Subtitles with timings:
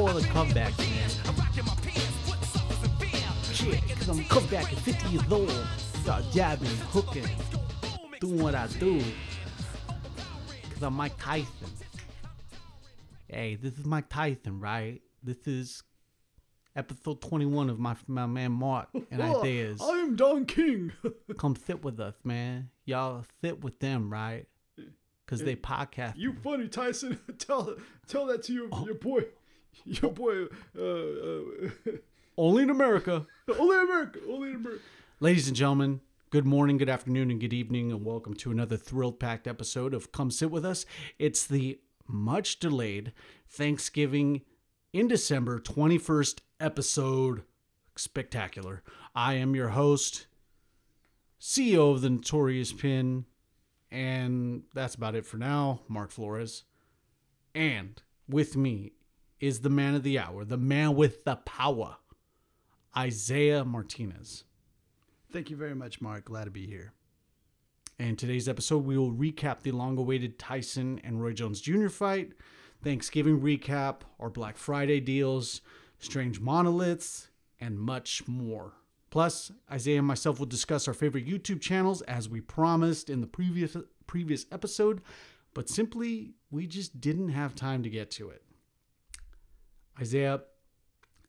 [0.00, 1.10] pour the comebacks, man.
[3.52, 5.50] Shit, cause I'm come back at 50 years old.
[6.02, 7.28] Start jabbing, hooking,
[8.18, 8.98] doing what I do.
[10.72, 11.48] Cause I'm Mike Tyson.
[13.28, 15.02] Hey, this is Mike Tyson, right?
[15.22, 15.82] This is
[16.74, 19.82] episode 21 of my my man Mark and Isaiah's.
[19.82, 20.92] I'm Don King.
[21.36, 22.70] Come sit with us, man.
[22.86, 24.46] Y'all sit with them, right?
[25.26, 26.14] Cause they podcast.
[26.16, 27.20] you funny, Tyson.
[27.38, 27.76] tell
[28.08, 28.84] tell that to your oh.
[28.84, 29.26] your boy,
[29.84, 30.44] your boy.
[30.78, 31.92] Uh, uh,
[32.38, 33.26] Only in America.
[33.58, 34.18] only in America.
[34.26, 34.82] Only in America.
[35.18, 39.12] Ladies and gentlemen, good morning, good afternoon, and good evening, and welcome to another thrill
[39.12, 40.86] packed episode of Come Sit With Us.
[41.18, 43.12] It's the much delayed
[43.46, 44.40] Thanksgiving
[44.92, 47.42] in December 21st episode.
[47.96, 48.82] Spectacular.
[49.14, 50.26] I am your host,
[51.38, 53.26] CEO of the Notorious Pin,
[53.90, 56.64] and that's about it for now, Mark Flores.
[57.54, 58.92] And with me
[59.40, 61.96] is the man of the hour, the man with the power,
[62.96, 64.44] Isaiah Martinez.
[65.32, 66.26] Thank you very much, Mark.
[66.26, 66.92] Glad to be here.
[67.98, 71.88] And today's episode, we will recap the long awaited Tyson and Roy Jones Jr.
[71.88, 72.32] fight,
[72.82, 75.60] Thanksgiving recap, our Black Friday deals,
[75.98, 77.28] strange monoliths,
[77.60, 78.72] and much more.
[79.10, 83.26] Plus, Isaiah and myself will discuss our favorite YouTube channels as we promised in the
[83.26, 83.76] previous
[84.06, 85.02] previous episode,
[85.54, 88.42] but simply we just didn't have time to get to it.
[89.98, 90.42] Isaiah,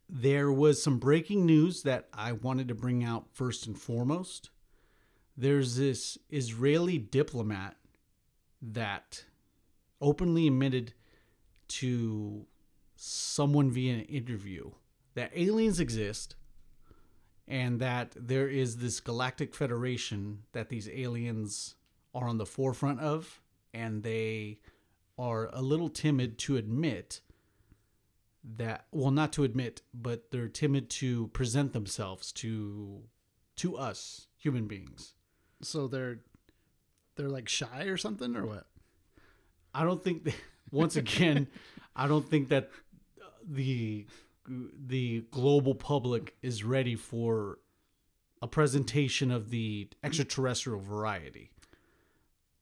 [0.09, 4.49] there was some breaking news that I wanted to bring out first and foremost.
[5.37, 7.77] There's this Israeli diplomat
[8.61, 9.23] that
[10.01, 10.93] openly admitted
[11.67, 12.45] to
[12.95, 14.71] someone via an interview
[15.15, 16.35] that aliens exist
[17.47, 21.75] and that there is this galactic federation that these aliens
[22.13, 23.41] are on the forefront of
[23.73, 24.59] and they
[25.17, 27.21] are a little timid to admit
[28.43, 33.03] that well not to admit but they're timid to present themselves to
[33.55, 35.13] to us human beings
[35.61, 36.19] So they're
[37.15, 38.65] they're like shy or something or what?
[39.73, 40.35] I don't think that,
[40.71, 41.47] once again,
[41.95, 42.69] I don't think that
[43.47, 44.05] the
[44.47, 47.59] the global public is ready for
[48.41, 51.51] a presentation of the extraterrestrial variety.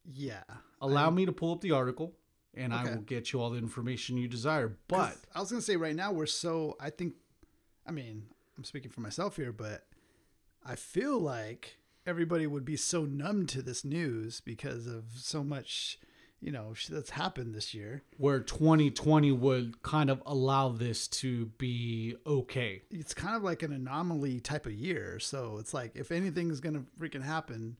[0.03, 0.43] Yeah.
[0.81, 2.13] Allow me to pull up the article
[2.59, 4.77] and I will get you all the information you desire.
[4.87, 7.13] But I was gonna say right now we're so I think
[7.87, 8.23] I mean,
[8.57, 9.85] I'm speaking for myself here, but
[10.65, 15.97] I feel like everybody would be so numb to this news because of so much,
[16.39, 18.03] you know, that's happened this year.
[18.17, 22.83] where 2020 would kind of allow this to be okay.
[22.91, 25.19] It's kind of like an anomaly type of year.
[25.19, 27.77] So it's like if anything's gonna freaking happen,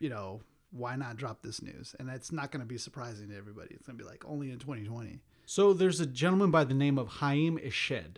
[0.00, 0.40] you know,
[0.72, 1.94] why not drop this news?
[1.98, 3.74] And it's not gonna be surprising to everybody.
[3.74, 5.20] It's gonna be like only in 2020.
[5.46, 8.16] So there's a gentleman by the name of Haim Eshed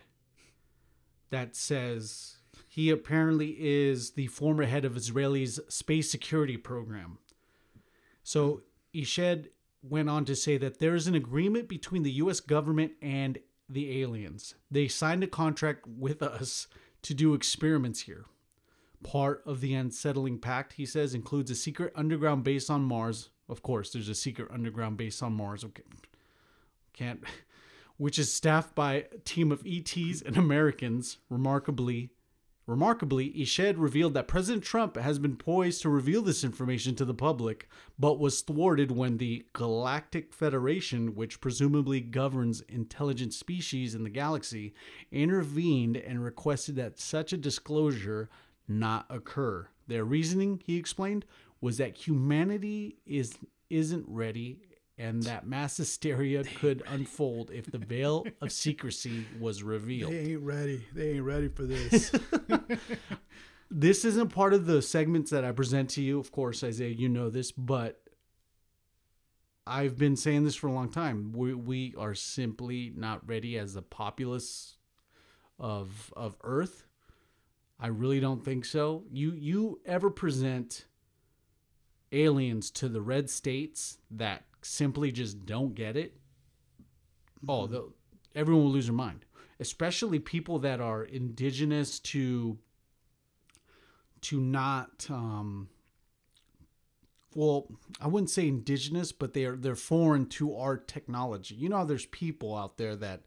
[1.31, 2.37] that says
[2.69, 7.19] he apparently is the former head of Israel's space security program.
[8.23, 8.63] So
[8.95, 9.49] Eshed
[9.83, 13.39] went on to say that there is an agreement between the US government and
[13.69, 14.55] the aliens.
[14.71, 16.69] They signed a contract with us
[17.03, 18.27] to do experiments here.
[19.05, 23.31] Part of the unsettling pact, he says, includes a secret underground base on Mars.
[23.49, 25.63] Of course, there's a secret underground base on Mars.
[25.65, 25.83] Okay
[26.95, 27.23] can't
[27.97, 31.19] which is staffed by a team of ETs and Americans.
[31.29, 32.11] Remarkably,
[32.67, 37.15] remarkably, Eshed revealed that President Trump has been poised to reveal this information to the
[37.15, 44.11] public, but was thwarted when the Galactic Federation, which presumably governs intelligent species in the
[44.11, 44.75] galaxy,
[45.13, 48.29] intervened and requested that such a disclosure
[48.69, 49.69] not occur.
[49.87, 51.25] Their reasoning, he explained,
[51.61, 53.35] was that humanity is
[53.71, 54.61] isn't ready
[54.97, 60.13] and that mass hysteria could unfold if the veil of secrecy was revealed.
[60.13, 60.87] They ain't ready.
[60.95, 62.13] They ain't ready for this.
[63.77, 66.21] This isn't part of the segments that I present to you.
[66.21, 68.01] Of course, Isaiah, you know this, but
[69.67, 71.33] I've been saying this for a long time.
[71.33, 74.77] We, we are simply not ready as the populace
[75.59, 76.87] of of Earth.
[77.79, 79.05] I really don't think so.
[79.11, 80.87] You you ever present
[82.13, 86.17] aliens to the red states that simply just don't get it?
[87.47, 87.93] Oh, the,
[88.35, 89.25] everyone will lose their mind.
[89.61, 92.59] Especially people that are indigenous to
[94.23, 95.69] to not um
[97.35, 97.67] well,
[98.01, 101.55] I wouldn't say indigenous, but they're they're foreign to our technology.
[101.57, 103.23] You know, there's people out there that,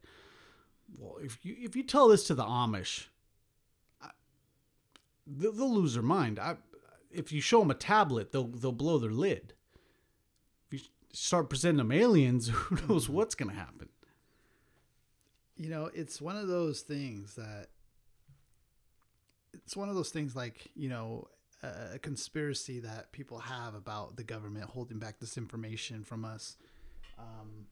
[0.98, 3.08] well, if you if you tell this to the Amish,
[5.28, 6.38] they'll, lose their mind.
[6.38, 6.56] I,
[7.10, 9.52] if you show them a tablet, they'll they'll blow their lid.
[10.66, 13.88] If you start presenting them aliens, who knows what's gonna happen?
[15.58, 17.66] you know, it's one of those things that
[19.52, 21.28] it's one of those things like, you know,
[21.62, 26.56] a, a conspiracy that people have about the government holding back this information from us.
[27.18, 27.66] Um,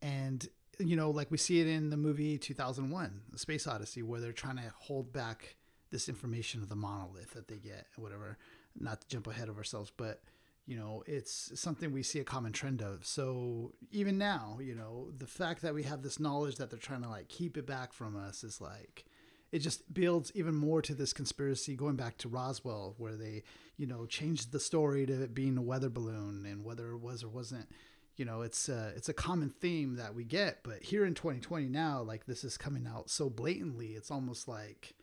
[0.00, 0.48] and,
[0.78, 4.32] you know, like we see it in the movie 2001, The Space Odyssey, where they're
[4.32, 5.56] trying to hold back
[5.94, 8.36] this information of the monolith that they get, whatever.
[8.76, 10.20] Not to jump ahead of ourselves, but
[10.66, 15.08] you know it's something we see a common trend of so even now you know
[15.18, 17.92] the fact that we have this knowledge that they're trying to like keep it back
[17.92, 19.04] from us is like
[19.52, 23.42] it just builds even more to this conspiracy going back to Roswell where they
[23.76, 27.22] you know changed the story to it being a weather balloon and whether it was
[27.22, 27.68] or wasn't
[28.16, 31.68] you know it's a, it's a common theme that we get but here in 2020
[31.68, 34.94] now like this is coming out so blatantly it's almost like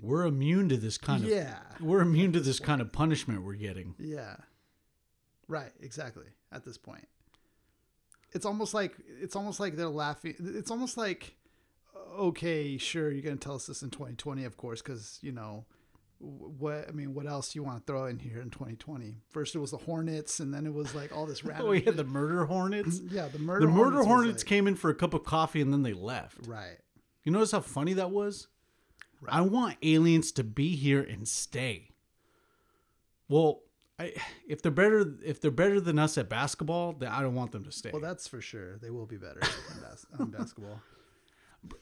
[0.00, 3.54] We're immune to this kind of yeah we're immune to this kind of punishment we're
[3.54, 3.94] getting.
[3.98, 4.36] Yeah.
[5.48, 6.26] Right, exactly.
[6.52, 7.06] At this point.
[8.32, 10.34] It's almost like it's almost like they're laughing.
[10.38, 11.36] It's almost like
[12.18, 15.64] okay, sure, you're going to tell us this in 2020 of course cuz you know
[16.18, 19.16] what I mean, what else do you want to throw in here in 2020?
[19.30, 21.70] First it was the Hornets and then it was like all this oh, random Oh,
[21.70, 23.00] we had the murder hornets.
[23.10, 25.60] Yeah, the murder The murder was hornets like- came in for a cup of coffee
[25.60, 26.46] and then they left.
[26.46, 26.78] Right.
[27.24, 28.48] You notice how funny that was?
[29.28, 31.90] I want aliens to be here and stay.
[33.28, 33.60] Well,
[33.98, 34.14] I,
[34.48, 37.64] if they're better if they're better than us at basketball, then I don't want them
[37.64, 37.90] to stay.
[37.92, 38.78] Well, that's for sure.
[38.78, 39.40] They will be better
[39.74, 40.80] in bas- on basketball.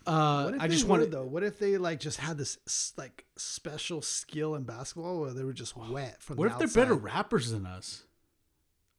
[0.06, 1.24] uh, I just were, want though.
[1.24, 2.58] What if they like just had this
[2.96, 6.52] like special skill in basketball where they were just wet from the outside?
[6.54, 8.02] What the if they're better rappers than us?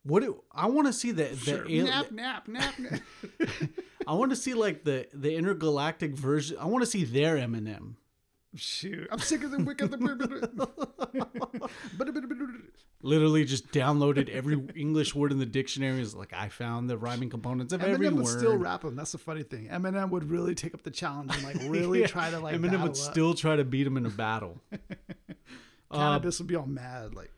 [0.04, 1.66] What do, I want to see the, the Sure.
[1.70, 3.02] al- nap, nap, nap, nap.
[4.08, 6.58] I want to see like the the intergalactic version.
[6.58, 7.96] I want to see their Eminem.
[8.56, 10.00] Shoot, I'm sick of the wick of the.
[13.02, 16.02] Literally just downloaded every English word in the dictionary.
[16.02, 18.14] Is like I found the rhyming components of every word.
[18.14, 18.96] Eminem would still rap them.
[18.96, 19.68] That's the funny thing.
[19.68, 22.56] Eminem would really take up the challenge and like really Yeah, try to like.
[22.56, 22.98] Eminem would up.
[22.98, 24.60] still try to beat him in a battle.
[25.94, 27.14] Cannabis would be all mad.
[27.14, 27.32] Like,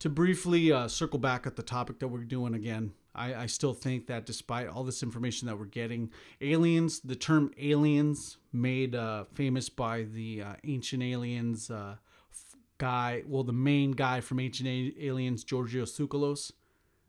[0.00, 3.72] to briefly uh, circle back at the topic that we're doing again, I, I still
[3.74, 6.10] think that despite all this information that we're getting,
[6.40, 11.96] aliens, the term aliens, made uh, famous by the uh, Ancient Aliens uh,
[12.30, 16.52] f- guy, well, the main guy from Ancient A- Aliens, Giorgio Tsoukalos,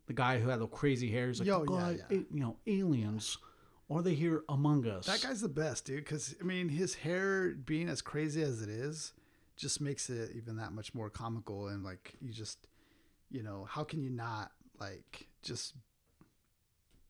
[0.08, 1.28] the guy who had the crazy hair.
[1.28, 2.18] He's like, Yo, yeah, yeah.
[2.32, 3.38] you know, aliens,
[3.90, 5.06] are they here among us?
[5.06, 6.04] that guy's the best, dude.
[6.04, 9.14] Because I mean, his hair being as crazy as it is,
[9.56, 11.68] just makes it even that much more comical.
[11.68, 12.68] And like, you just,
[13.32, 15.74] you know, how can you not like just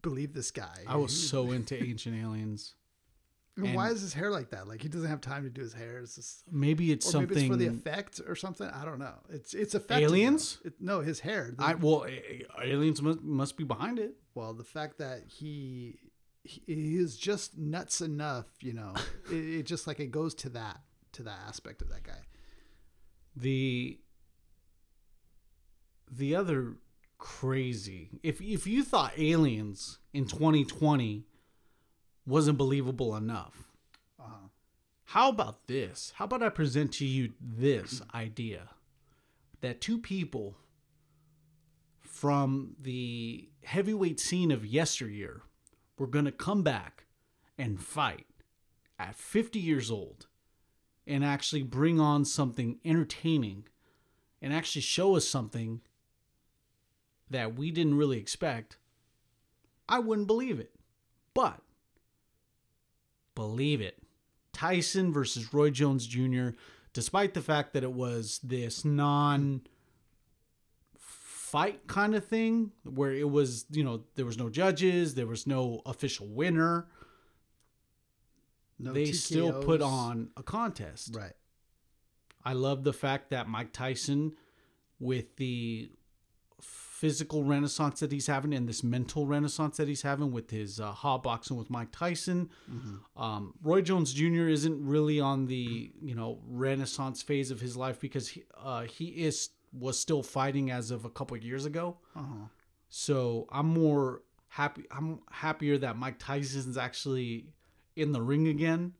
[0.01, 0.83] believe this guy?
[0.87, 2.75] I was so into Ancient Aliens.
[3.57, 4.67] I mean, why is his hair like that?
[4.67, 5.97] Like he doesn't have time to do his hair.
[5.97, 7.29] It's just, Maybe it's something.
[7.29, 8.67] maybe it's for the effect or something.
[8.67, 9.15] I don't know.
[9.29, 10.09] It's it's effective.
[10.11, 10.59] Aliens?
[10.63, 11.51] It, no, his hair.
[11.57, 12.05] The- I well,
[12.63, 14.13] aliens must, must be behind it.
[14.35, 15.97] well, the fact that he
[16.43, 18.93] he he is just nuts enough, you know,
[19.31, 20.79] it, it just like it goes to that
[21.13, 22.21] to that aspect of that guy.
[23.35, 23.99] the
[26.11, 26.75] the other
[27.17, 31.25] crazy if if you thought aliens in 2020
[32.25, 33.71] wasn't believable enough
[34.19, 34.47] Uh-huh.
[35.05, 38.69] how about this how about i present to you this idea
[39.61, 40.57] that two people
[42.01, 45.41] from the heavyweight scene of yesteryear
[45.97, 47.05] were going to come back
[47.57, 48.25] and fight
[48.99, 50.27] at 50 years old
[51.05, 53.65] and actually bring on something entertaining
[54.41, 55.81] and actually show us something
[57.29, 58.77] that we didn't really expect,
[59.87, 60.71] I wouldn't believe it.
[61.33, 61.61] But
[63.35, 63.97] believe it.
[64.53, 66.49] Tyson versus Roy Jones Jr.,
[66.93, 69.61] despite the fact that it was this non
[70.97, 75.45] fight kind of thing where it was, you know, there was no judges, there was
[75.45, 76.87] no official winner,
[78.79, 81.15] No they still put on a contest.
[81.15, 81.33] right.
[82.43, 84.33] I love the fact that Mike Tyson,
[84.99, 85.91] with the
[86.97, 90.91] physical renaissance that he's having and this mental renaissance that he's having with his uh,
[90.91, 92.49] hot boxing with Mike Tyson,
[93.15, 94.47] um, Roy Jones Jr.
[94.47, 99.05] isn't really on the you know renaissance phase of his life because he uh, he
[99.25, 101.97] is was still fighting as of a couple of years ago.
[102.15, 102.47] Uh-huh.
[102.89, 104.85] So I'm more happy.
[104.89, 107.45] I'm happier that Mike Tyson's actually
[107.95, 108.93] in the ring again,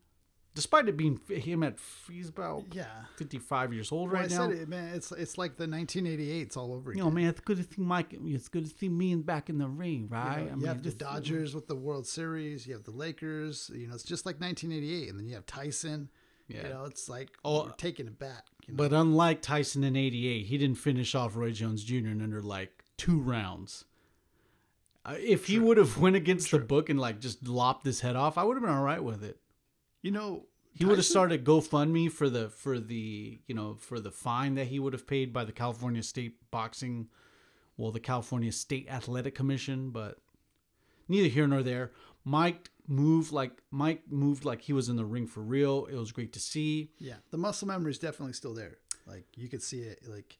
[0.58, 1.76] despite it being him at
[2.10, 2.86] he's about Yeah.
[3.14, 4.48] 55 years old Well, right I now.
[4.48, 4.92] said it, man.
[4.92, 8.08] It's it's like the 1988s all over You know, man, it's good to see Mike.
[8.12, 10.50] It's good to see me and back in the ring, You, right?
[10.50, 12.66] know, you have the Dodgers with the World Series.
[12.66, 13.70] You have the Lakers.
[13.72, 16.08] You know, it's just like 1988, and then you have Tyson.
[16.48, 16.64] Yeah.
[16.64, 18.46] You know, it's like Oh, you're taking it back.
[18.66, 18.78] You know?
[18.78, 21.94] But unlike Tyson in '88, he didn't finish off Roy Jones Jr.
[22.08, 23.84] in under like two rounds.
[25.04, 28.16] Uh, if he would have went against the book and like just lopped his head
[28.16, 29.38] off, I would have been all right with it.
[30.02, 34.10] You know, He would have started GoFundMe for the for the you know for the
[34.12, 37.08] fine that he would have paid by the California State Boxing,
[37.76, 39.90] well, the California State Athletic Commission.
[39.90, 40.18] But
[41.08, 41.92] neither here nor there.
[42.24, 45.86] Mike moved like Mike moved like he was in the ring for real.
[45.86, 46.90] It was great to see.
[46.98, 48.78] Yeah, the muscle memory is definitely still there.
[49.06, 50.00] Like you could see it.
[50.06, 50.38] Like,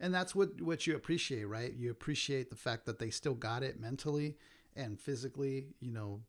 [0.00, 1.72] and that's what what you appreciate, right?
[1.72, 4.36] You appreciate the fact that they still got it mentally
[4.76, 5.68] and physically.
[5.80, 6.20] You know,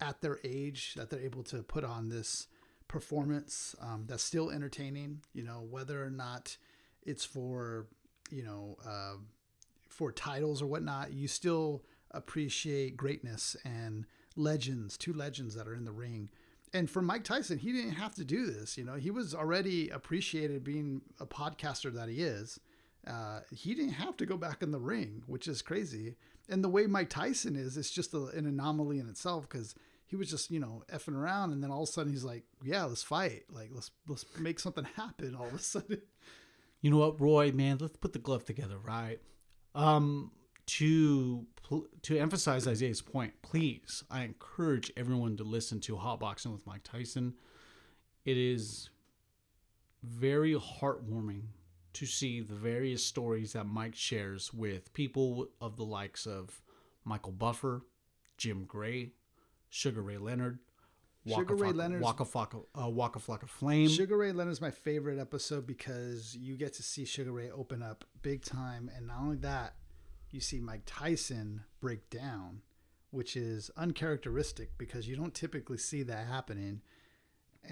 [0.00, 2.46] at their age, that they're able to put on this
[2.86, 5.20] performance um, that's still entertaining.
[5.34, 6.56] You know, whether or not
[7.02, 7.86] it's for
[8.30, 9.16] you know uh,
[9.88, 15.84] for titles or whatnot, you still appreciate greatness and legends, two legends that are in
[15.84, 16.30] the ring.
[16.72, 18.76] And for Mike Tyson, he didn't have to do this.
[18.76, 22.60] You know, he was already appreciated being a podcaster that he is.
[23.06, 26.14] Uh, he didn't have to go back in the ring, which is crazy.
[26.48, 29.74] And the way Mike Tyson is, it's just a, an anomaly in itself because
[30.08, 32.42] he was just you know effing around, and then all of a sudden he's like,
[32.64, 33.44] "Yeah, let's fight.
[33.50, 36.00] Like let's let's make something happen." All of a sudden,
[36.80, 37.52] You know what, Roy?
[37.52, 39.20] Man, let's put the glove together, right?
[39.74, 40.32] Um,
[40.66, 41.46] to
[42.02, 46.82] to emphasize Isaiah's point, please, I encourage everyone to listen to Hot Boxing with Mike
[46.82, 47.34] Tyson.
[48.24, 48.88] It is
[50.02, 51.42] very heartwarming
[51.94, 56.62] to see the various stories that Mike shares with people of the likes of
[57.04, 57.82] Michael Buffer,
[58.36, 59.10] Jim Gray,
[59.70, 60.58] Sugar Ray Leonard,
[61.26, 63.88] Sugar Ray Flocka- Leonard's- Waka Flocka, uh, Waka Flocka Flame.
[63.88, 68.04] Sugar Ray Leonard's my favorite episode because you get to see Sugar Ray open up
[68.22, 69.74] big time, and not only that,
[70.30, 72.62] you see Mike Tyson break down,
[73.10, 76.80] which is uncharacteristic because you don't typically see that happening.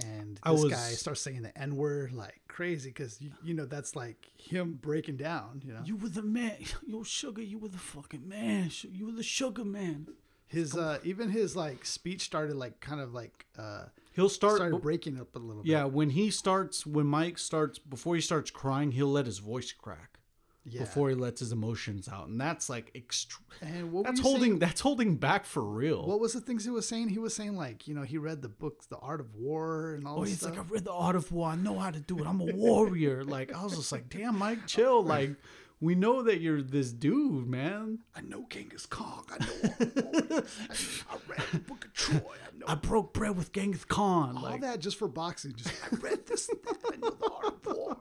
[0.05, 3.65] And this was- guy starts saying the N word like crazy because you, you know
[3.65, 5.63] that's like him breaking down.
[5.65, 6.59] You know You were the man.
[6.87, 8.71] Yo, Sugar, you were the fucking man.
[8.91, 10.09] You were the Sugar man.
[10.47, 13.85] His uh, even his like speech started like kind of like uh,
[14.15, 14.57] He'll start.
[14.57, 15.71] started breaking up a little bit.
[15.71, 19.73] yeah, when he starts, when Mike starts, before he starts crying, he'll let his voice
[19.73, 20.19] crack
[20.65, 20.81] yeah.
[20.81, 23.43] before he lets his emotions out, and that's like extra.
[23.61, 24.43] and what That's holding.
[24.53, 24.59] saying?
[24.61, 26.07] That's holding back for real.
[26.07, 27.11] What was the things he was saying?
[27.11, 30.07] He was saying like, you know, he read the books, The Art of War, and
[30.07, 30.51] all Oh, he's stuff.
[30.57, 31.51] like, I read the Art of War.
[31.51, 32.27] I know how to do it.
[32.27, 33.23] I'm a warrior.
[33.23, 35.03] like, I was just like, damn, Mike, chill.
[35.05, 35.35] Like,
[35.81, 37.99] we know that you're this dude, man.
[38.15, 39.25] I know Genghis Khan.
[39.31, 40.03] I know.
[40.03, 40.39] all.
[40.39, 40.75] I,
[41.11, 42.17] I read the Book of Troy.
[42.19, 44.37] I know I broke bread with Genghis Khan.
[44.37, 45.55] all Like, that just for boxing.
[45.55, 46.79] Just I read this and that.
[46.93, 47.97] I know the Art of War.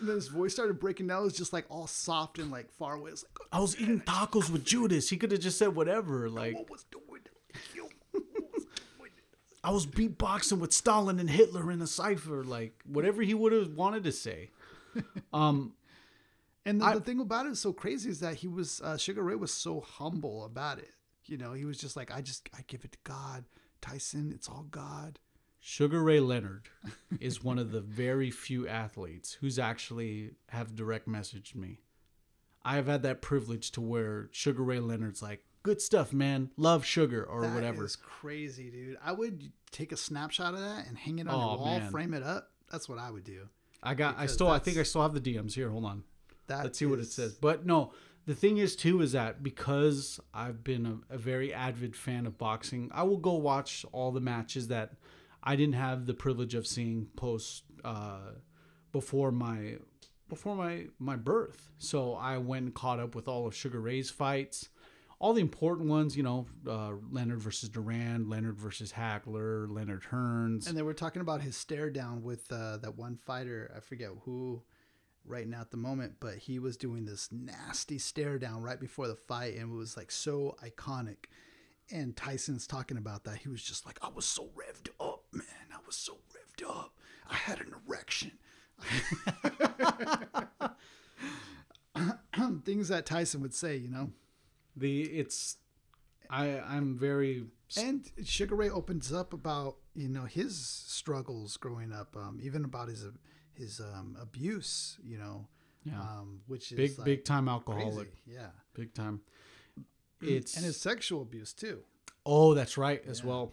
[0.00, 1.22] And then his voice started breaking down.
[1.22, 3.10] It was just like all soft and like far away.
[3.10, 5.10] It's like I was eating tacos with Judas.
[5.10, 6.28] He could have just said whatever.
[6.30, 7.04] Like, what was doing?
[7.08, 7.90] Was doing?
[9.64, 13.72] I was beatboxing with Stalin and Hitler in a cipher, like whatever he would have
[13.72, 14.50] wanted to say.
[15.32, 15.74] Um,
[16.68, 18.96] And the, I- the thing about it is so crazy is that he was uh,
[18.96, 20.90] Sugar Ray was so humble about it.
[21.24, 23.44] You know, he was just like, I just I give it to God.
[23.80, 25.18] Tyson, it's all God.
[25.60, 26.68] Sugar Ray Leonard
[27.20, 31.80] is one of the very few athletes who's actually have direct messaged me.
[32.64, 36.50] I have had that privilege to where Sugar Ray Leonard's like, "Good stuff, man.
[36.56, 38.98] Love sugar or That whatever." is crazy, dude.
[39.02, 41.90] I would take a snapshot of that and hang it on Oh, your wall, man.
[41.90, 42.50] frame it up.
[42.70, 43.48] That's what I would do.
[43.82, 44.18] I got.
[44.18, 44.48] I still.
[44.48, 45.70] I think I still have the DMs here.
[45.70, 46.04] Hold on.
[46.48, 47.34] That Let's see what it says.
[47.34, 47.92] But no,
[48.26, 52.36] the thing is too is that because I've been a, a very avid fan of
[52.36, 54.92] boxing, I will go watch all the matches that
[55.42, 58.32] I didn't have the privilege of seeing post uh,
[58.92, 59.76] before my
[60.28, 61.70] before my my birth.
[61.78, 64.68] So I went and caught up with all of Sugar Ray's fights.
[65.20, 70.68] All the important ones, you know, uh, Leonard versus Duran, Leonard versus Hagler, Leonard Hearns.
[70.68, 73.72] And they were talking about his stare down with uh, that one fighter.
[73.76, 74.62] I forget who
[75.28, 79.08] right now at the moment, but he was doing this nasty stare down right before
[79.08, 81.26] the fight, and it was like so iconic.
[81.90, 83.38] And Tyson's talking about that.
[83.38, 85.46] He was just like, I was so revved up, man.
[85.72, 86.92] I was so revved up.
[87.30, 88.32] I had an erection.
[92.64, 94.10] Things that Tyson would say, you know.
[94.76, 95.56] the it's
[96.30, 102.16] I I'm very And Sugar Ray opens up about you know his struggles growing up,
[102.16, 103.06] um, even about his
[103.58, 105.46] his um, abuse, you know,
[105.84, 106.00] Yeah.
[106.00, 107.52] um, which is big like big time crazy.
[107.54, 109.20] alcoholic yeah, big time
[110.20, 111.82] it's and his sexual abuse too,
[112.26, 113.26] oh that's right as Yeah.
[113.26, 113.52] well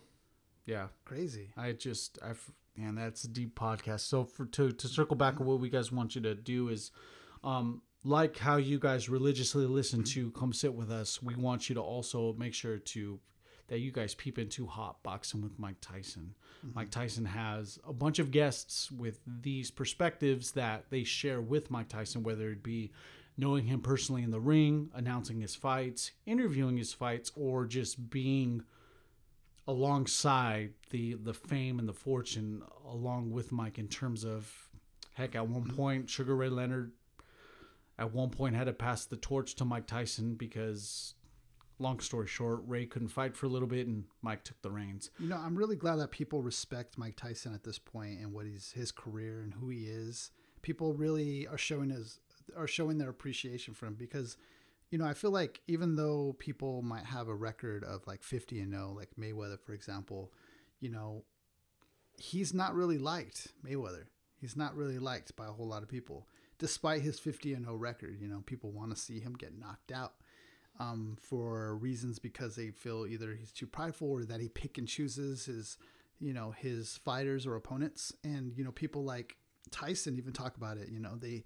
[0.66, 1.52] yeah crazy.
[1.56, 2.32] i just i
[2.76, 5.92] man that's a deep podcast so for to to circle back on what we guys
[5.92, 6.92] want you to do is
[7.44, 11.76] um like how you guys religiously listen to come sit with us we want you
[11.76, 13.20] to also make sure to
[13.68, 16.36] that you guys peep into hot boxing with mike tyson.
[16.74, 21.90] Mike tyson has a bunch of guests with these perspectives that they share with mike
[21.90, 22.92] tyson whether it be
[23.38, 28.64] knowing him personally in the ring, announcing his fights, interviewing his fights, or just being
[29.68, 34.70] alongside the the fame and the fortune along with Mike in terms of
[35.16, 36.92] heck at one point Sugar Ray Leonard
[37.98, 41.16] at one point had to pass the torch to Mike Tyson because
[41.80, 45.12] long story short Ray couldn't fight for a little bit and Mike took the reins.
[45.20, 48.46] You know, I'm really glad that people respect Mike Tyson at this point and what
[48.46, 50.32] he's his career and who he is.
[50.62, 52.20] People really are showing his
[52.56, 54.38] are showing their appreciation for him because
[54.92, 58.62] you know, I feel like even though people might have a record of like 50
[58.62, 60.32] and 0 like Mayweather for example,
[60.80, 61.24] you know,
[62.18, 64.06] he's not really liked, Mayweather.
[64.40, 66.28] He's not really liked by a whole lot of people
[66.58, 69.92] despite his 50 and 0 record, you know, people want to see him get knocked
[69.92, 70.14] out.
[70.78, 74.86] Um, for reasons because they feel either he's too prideful or that he pick and
[74.86, 75.78] chooses his,
[76.20, 78.12] you know, his fighters or opponents.
[78.26, 79.38] And you know, people like
[79.72, 80.90] Tyson even talk about it.
[80.90, 81.44] You know, they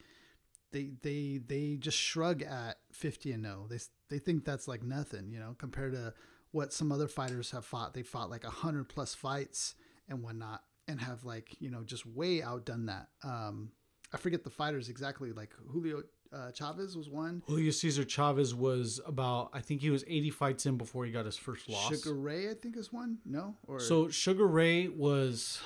[0.71, 3.67] they they they just shrug at 50 and no.
[3.69, 6.13] They they think that's like nothing, you know, compared to
[6.51, 7.93] what some other fighters have fought.
[7.93, 9.75] They fought like a 100 plus fights
[10.07, 13.09] and whatnot and have like, you know, just way outdone that.
[13.23, 13.71] Um
[14.11, 17.41] I forget the fighters exactly like Julio uh, Chavez was one.
[17.47, 21.25] Julio Cesar Chavez was about I think he was 80 fights in before he got
[21.25, 21.89] his first loss.
[21.89, 23.17] Sugar Ray I think is one.
[23.25, 23.55] No?
[23.67, 25.59] Or So Sugar Ray was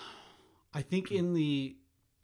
[0.74, 1.76] I think in the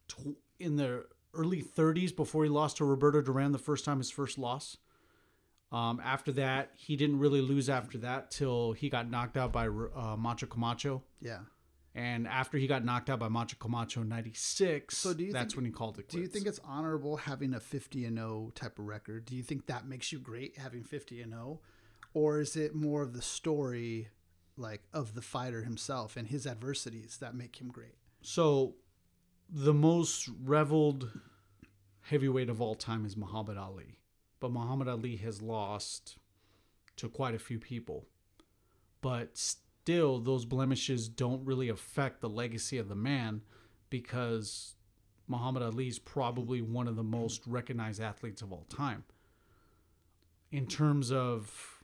[0.08, 1.04] tw- in the
[1.34, 4.76] early 30s before he lost to Roberto Duran the first time his first loss.
[5.72, 9.68] Um, after that, he didn't really lose after that till he got knocked out by
[9.68, 11.02] uh, Macho Camacho.
[11.20, 11.40] yeah.
[11.94, 15.52] And after he got knocked out by Macho Camacho in '96, So do you that's
[15.54, 16.14] think- when he called it quits.
[16.14, 19.24] Do you think it's honorable having a 50 and 0 type of record?
[19.24, 21.60] Do you think that makes you great having 50 and 0
[22.14, 24.08] or is it more of the story
[24.56, 27.96] like of the fighter himself and his adversities that make him great?
[28.22, 28.76] so?
[29.52, 31.10] The most reveled
[32.02, 33.98] heavyweight of all time is Muhammad Ali,
[34.38, 36.18] but Muhammad Ali has lost
[36.94, 38.06] to quite a few people.
[39.00, 43.40] But still, those blemishes don't really affect the legacy of the man
[43.88, 44.74] because
[45.26, 49.04] Muhammad Ali is probably one of the most recognized athletes of all time.
[50.52, 51.82] In terms of,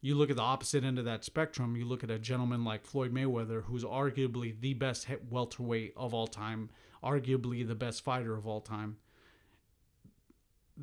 [0.00, 2.84] you look at the opposite end of that spectrum, you look at a gentleman like
[2.84, 6.70] Floyd Mayweather, who's arguably the best welterweight of all time,
[7.04, 8.96] arguably the best fighter of all time.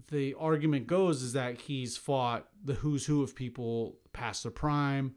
[0.09, 5.15] The argument goes is that he's fought the who's who of people past their prime,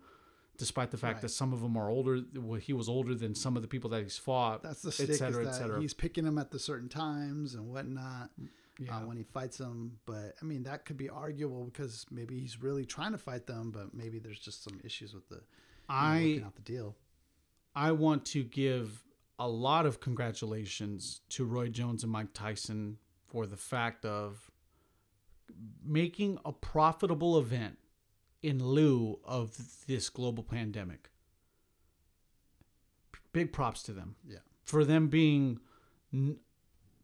[0.62, 1.22] despite the fact Right.
[1.22, 2.22] that some of them are older.
[2.37, 4.62] Well, he was older than some of the people that he's fought.
[4.62, 5.81] That's the stick is cetera, et cetera.
[5.81, 8.31] he's picking them at the certain times and whatnot
[8.79, 8.98] Yeah.
[8.98, 9.98] uh, when he fights them.
[10.07, 13.72] But I mean, that could be arguable because maybe he's really trying to fight them,
[13.72, 15.44] but maybe there's just some issues with the you know,
[15.88, 16.96] I working out the deal.
[17.75, 19.03] I want to give
[19.38, 24.51] a lot of congratulations to Roy Jones and Mike Tyson for the fact of
[25.85, 27.79] making a profitable event
[28.42, 31.11] in lieu of this global pandemic.
[33.33, 34.16] Big props to them.
[34.26, 34.38] Yeah.
[34.64, 35.59] For them being
[36.12, 36.38] n-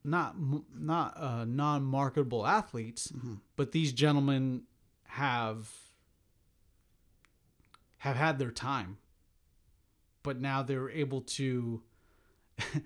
[0.04, 0.36] not
[0.74, 3.12] not uh, non-marketable athletes,
[3.56, 4.64] but these gentlemen
[5.04, 5.70] have
[7.98, 8.98] have had their time
[10.28, 11.82] but now they're able to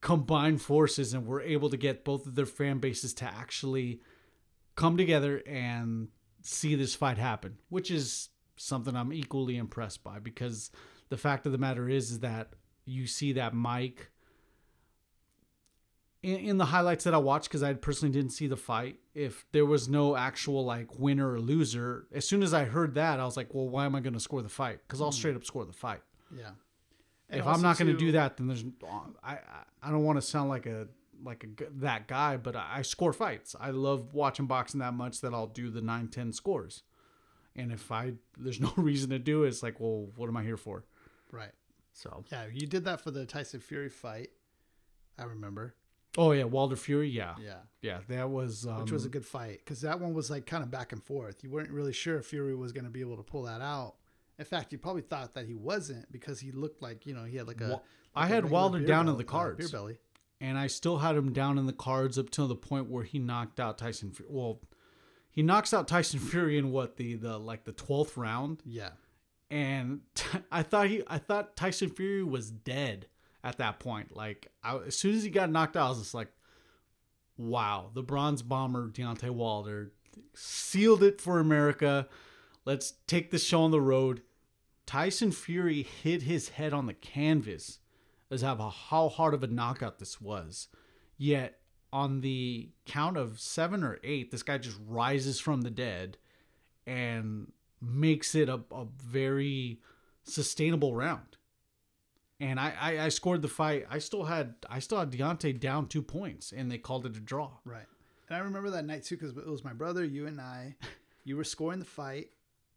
[0.00, 4.00] combine forces and we're able to get both of their fan bases to actually
[4.76, 6.08] come together and
[6.42, 10.70] see this fight happen which is something i'm equally impressed by because
[11.08, 14.10] the fact of the matter is is that you see that mike
[16.22, 18.98] in, in the highlights that i watched because i personally didn't see the fight.
[19.14, 23.20] If there was no actual like winner or loser as soon as i heard that
[23.20, 24.80] i was like well why am i going to score the fight?
[24.86, 25.14] Because i'll mm.
[25.14, 26.02] straight up score the fight.
[26.36, 26.50] Yeah.
[27.28, 28.64] if I'm not going to do that, then there's
[29.22, 29.38] I I,
[29.82, 30.88] I don't want to sound like a
[31.24, 33.54] like a that guy, but I, score fights.
[33.60, 36.82] I love watching boxing that much that I'll do the 9-10 scores.
[37.56, 40.42] And if I there's no reason to do it, it's like, well, what am I
[40.44, 40.84] here for?
[41.32, 41.52] Right.
[41.92, 44.30] So, Yeah, you did that for the Tyson Fury fight.
[45.18, 45.74] I remember.
[46.16, 47.58] oh yeah, Wilder Fury, yeah, Yeah.
[47.82, 50.62] yeah, that was um, which was a good fight because that one was like kind
[50.62, 51.42] of back and forth.
[51.44, 53.96] You weren't really sure if Fury was going to be able to pull that out.
[54.38, 57.36] In fact, you probably thought that he wasn't because he looked like you know he
[57.36, 57.64] had like a.
[57.64, 57.80] Wa- like
[58.14, 59.58] I had Wilder down in belly- the uh, cards.
[59.58, 59.98] beer belly.
[60.40, 63.18] And I still had him down in the cards up till the point where he
[63.18, 64.10] knocked out Tyson.
[64.10, 64.30] Fury.
[64.32, 64.60] Well,
[65.30, 68.62] he knocks out Tyson Fury in what the the like the twelfth round.
[68.64, 68.90] Yeah,
[69.50, 70.00] and
[70.52, 73.06] I thought he, I thought Tyson Fury was dead
[73.44, 74.16] at that point.
[74.16, 76.32] Like I, as soon as he got knocked out, I was just like,
[77.36, 79.92] "Wow, the Bronze Bomber Deontay Wilder
[80.34, 82.08] sealed it for America.
[82.64, 84.22] Let's take this show on the road."
[84.86, 87.78] Tyson Fury hit his head on the canvas
[88.30, 90.68] as how how hard of a knockout this was.
[91.16, 91.58] Yet
[91.92, 96.16] on the count of seven or eight, this guy just rises from the dead
[96.86, 99.80] and makes it a, a very
[100.22, 101.36] sustainable round.
[102.38, 103.86] And I, I, I scored the fight.
[103.90, 107.20] I still had I still had Deontay down two points, and they called it a
[107.20, 107.50] draw.
[107.64, 107.86] Right.
[108.28, 110.76] And I remember that night too because it was my brother, you and I.
[111.24, 112.30] You were scoring the fight,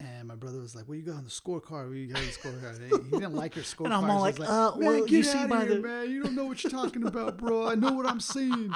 [0.04, 1.88] and my brother was like, "What you got on the scorecard?
[1.88, 3.86] What you got on the scorecard?" He didn't like your scorecard.
[3.86, 5.62] And I'm all so I was like, uh, "Man, well, get you see outta by
[5.66, 6.12] here, the- man.
[6.12, 7.68] You don't know what you're talking about, bro.
[7.68, 8.74] I know what I'm seeing."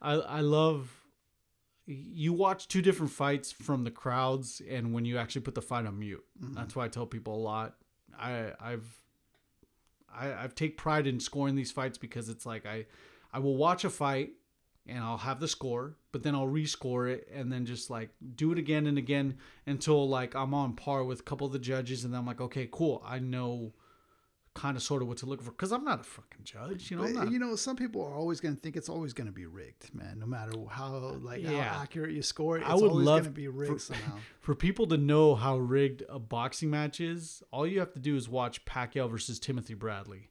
[0.00, 0.94] I I love
[1.86, 5.86] you watch two different fights from the crowds and when you actually put the fight
[5.86, 6.22] on mute.
[6.38, 7.76] That's why I tell people a lot.
[8.18, 8.86] I I've
[10.14, 12.86] I I've take pride in scoring these fights because it's like I
[13.32, 14.32] I will watch a fight
[14.88, 18.52] and I'll have the score, but then I'll rescore it and then just like do
[18.52, 22.04] it again and again until like I'm on par with a couple of the judges
[22.04, 23.02] and then I'm like, okay, cool.
[23.06, 23.74] I know
[24.54, 26.96] kind of sort of what to look for because I'm not a fucking judge, you
[26.96, 27.08] know.
[27.14, 29.46] But, you know, some people are always going to think it's always going to be
[29.46, 30.18] rigged, man.
[30.18, 31.62] No matter how like Yeah.
[31.62, 34.16] how accurate you score, it's I would always love to be rigged somehow.
[34.40, 38.16] For people to know how rigged a boxing match is, all you have to do
[38.16, 40.30] is watch Pacquiao versus Timothy Bradley.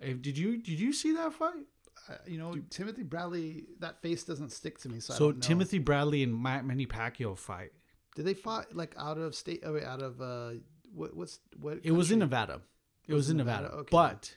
[0.00, 1.66] Did you did you see that fight?
[2.08, 5.00] Uh, you know, Timothy Bradley, that face doesn't stick to me.
[5.00, 5.32] So, I So.
[5.32, 7.72] Timothy Bradley and Ma- Manny Pacquiao fight.
[8.14, 9.62] did they fight like out of state?
[9.64, 10.52] Oh, wait, out of uh,
[10.94, 11.16] what?
[11.16, 11.78] What's what?
[11.82, 12.20] It was in?
[12.20, 12.60] Nevada.
[13.08, 13.62] It was in Nevada.
[13.64, 13.88] Nevada, okay.
[13.90, 14.36] But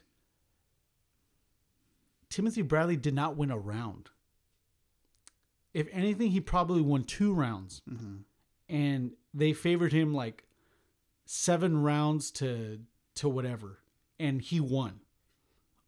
[2.30, 4.10] Timothy Bradley did not win a round.
[5.74, 7.82] If anything, he probably won two rounds.
[7.90, 8.24] Mhm.
[8.68, 10.46] And they favored him like
[11.26, 12.80] seven rounds to
[13.16, 13.80] to whatever.
[14.20, 15.02] And he won.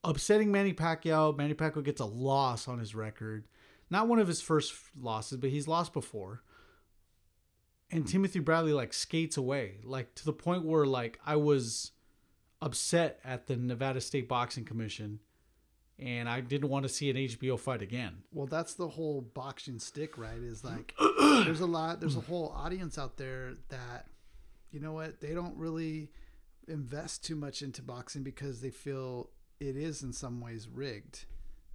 [0.04, 1.36] Upsetting Manny Pacquiao.
[1.36, 3.46] Manny Pacquiao gets a loss on his record.
[3.90, 6.42] Not one of his first losses, but he's lost before.
[7.92, 11.92] And Timothy Bradley like skates away, like to the point where like I was
[12.62, 15.20] upset at the Nevada State Boxing Commission,
[16.00, 18.24] and I didn't want to see an HBO fight again.
[18.32, 20.38] Well, that's the whole boxing stick, right?
[20.38, 24.08] Is like there's a lot, there's a whole audience out there that,
[24.72, 26.12] you know what, they don't really
[26.70, 29.30] invest too much into boxing because they feel
[29.62, 31.26] it is in some ways rigged.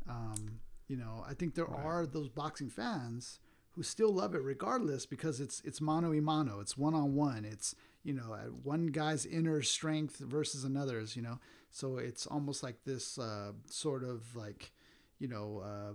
[0.08, 3.38] Um, you know, I think there are those boxing fans
[3.70, 7.44] who still love it regardless because it's it's mano y mano, it's one on one,
[7.44, 11.38] it's you know uh, one guy's inner strength versus another's, you know.
[11.70, 14.72] So it's almost like this uh, sort of like,
[15.18, 15.92] you know, uh,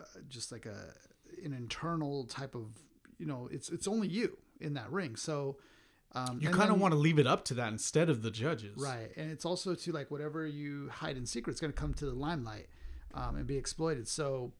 [0.00, 0.92] uh, just like a
[1.42, 2.66] an internal type of
[3.18, 5.56] you know it's it's only you in that ring so
[6.14, 8.76] um You kind of want to leave it up to that instead of the judges,
[8.76, 11.94] right and it's also to like whatever you hide in secret is going to come
[11.94, 12.68] to the limelight
[13.14, 14.52] um, and be exploited so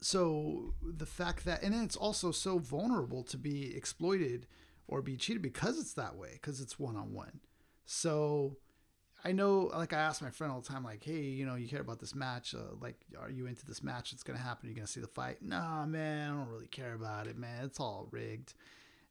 [0.00, 4.46] so the fact that and then it's also so vulnerable to be exploited
[4.88, 7.40] or be cheated because it's that way because it's one-on-one
[7.84, 8.56] so
[9.24, 11.68] I know, like I ask my friend all the time, like, hey, you know, you
[11.68, 12.54] care about this match?
[12.54, 14.68] Uh, like, are you into this match that's gonna happen?
[14.68, 15.42] You're gonna see the fight?
[15.42, 17.64] Nah, man, I don't really care about it, man.
[17.64, 18.54] It's all rigged,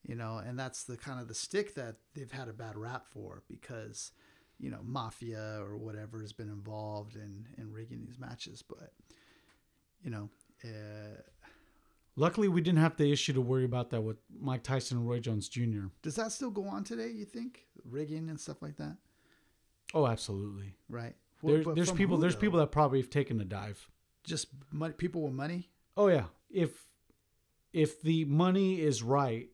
[0.08, 0.38] you know.
[0.38, 4.12] And that's the kind of the stick that they've had a bad rap for because,
[4.60, 8.62] you know, mafia or whatever has been involved in in rigging these matches.
[8.62, 8.92] But,
[10.04, 10.30] you know,
[10.64, 11.22] uh,
[12.16, 15.20] Luckily, we didn't have the issue to worry about that with Mike Tyson and Roy
[15.20, 15.86] Jones Jr.
[16.02, 17.10] does that still go on today?
[17.10, 18.98] You think rigging and stuff like that,
[19.94, 20.74] Oh, absolutely.
[20.90, 21.16] right?
[21.42, 22.18] There's, But there's people.
[22.18, 22.42] who, There's though?
[22.42, 23.88] people that probably have taken a dive.
[24.26, 25.70] just money, people with money.
[25.96, 26.26] Oh yeah.
[26.50, 26.88] If
[27.72, 29.48] if the money is right,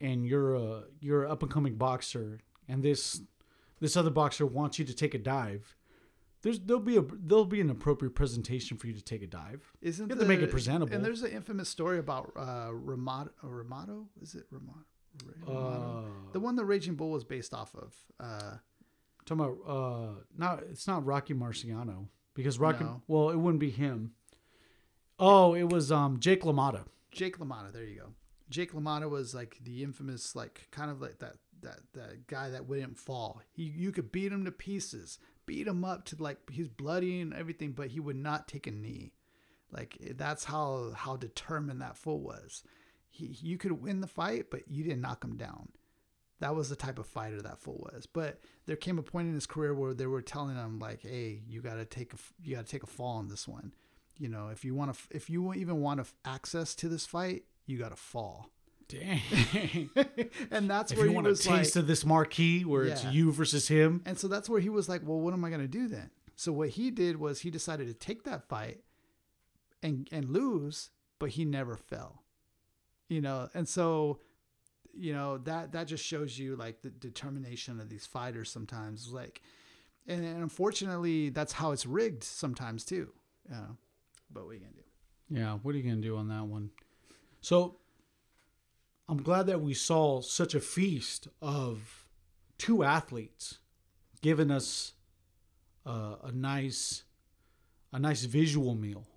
[0.00, 3.20] and you're a you're an up and coming boxer, and this
[3.80, 5.76] this other boxer wants you to take a dive,
[6.42, 9.72] there's there'll be a there'll be an appropriate presentation for you to take a dive.
[9.82, 10.94] Isn't You have to make it presentable.
[10.94, 13.30] And there's an infamous story about uh, Ramato.
[13.42, 14.84] Ramato is it Ramato?
[15.46, 16.06] Ramato?
[16.06, 17.94] Uh, the one the Raging Bull was based off of.
[18.18, 18.56] Uh,
[19.26, 22.84] talking about uh, not it's not Rocky Marciano because Rocky.
[22.84, 23.02] No.
[23.06, 24.12] Well, it wouldn't be him.
[25.18, 26.84] Oh, it was um Jake LaMotta.
[27.10, 27.72] Jake LaMotta.
[27.72, 28.06] There you go.
[28.50, 32.66] Jake LaMotta was like the infamous, like kind of like that that that guy that
[32.66, 33.40] wouldn't fall.
[33.52, 37.32] He you could beat him to pieces, beat him up to like he's bloody and
[37.32, 39.12] everything, but he would not take a knee.
[39.70, 42.62] Like eh, that's how how determined that fool was.
[43.08, 45.70] He you could win the fight, but you didn't knock him down.
[46.40, 48.06] That was the type of fighter that fool was.
[48.06, 51.42] But there came a point in his career where they were telling him like, "Hey,
[51.46, 53.74] you got to take a you got to take a fall on this one.
[54.16, 57.44] You know, if you want to if you even want to access to this fight,
[57.70, 58.50] you got to fall."
[58.88, 59.90] Dang.
[60.50, 62.82] and that's if where you he want a was like, taste of this marquee where
[62.84, 65.48] it's you versus him, and so that's where he was like, well, what am I
[65.48, 66.10] going to do then?
[66.34, 68.80] So what he did was he decided to take that fight
[69.82, 72.24] and and lose, but he never fell.
[73.08, 74.20] You know, and so
[74.92, 79.40] you know that that just shows you like the determination of these fighters sometimes like
[80.06, 83.12] and, and unfortunately that's how it's rigged sometimes too.
[83.48, 83.76] You know.
[84.32, 85.38] But what are you gonna do?
[85.40, 86.70] Yeah, what are you gonna do on that one?
[87.40, 87.76] So
[89.08, 92.06] I'm glad that we saw such a feast of
[92.58, 93.58] two athletes
[94.20, 94.92] giving us
[95.86, 97.04] uh, a nice
[97.92, 99.08] a nice visual meal.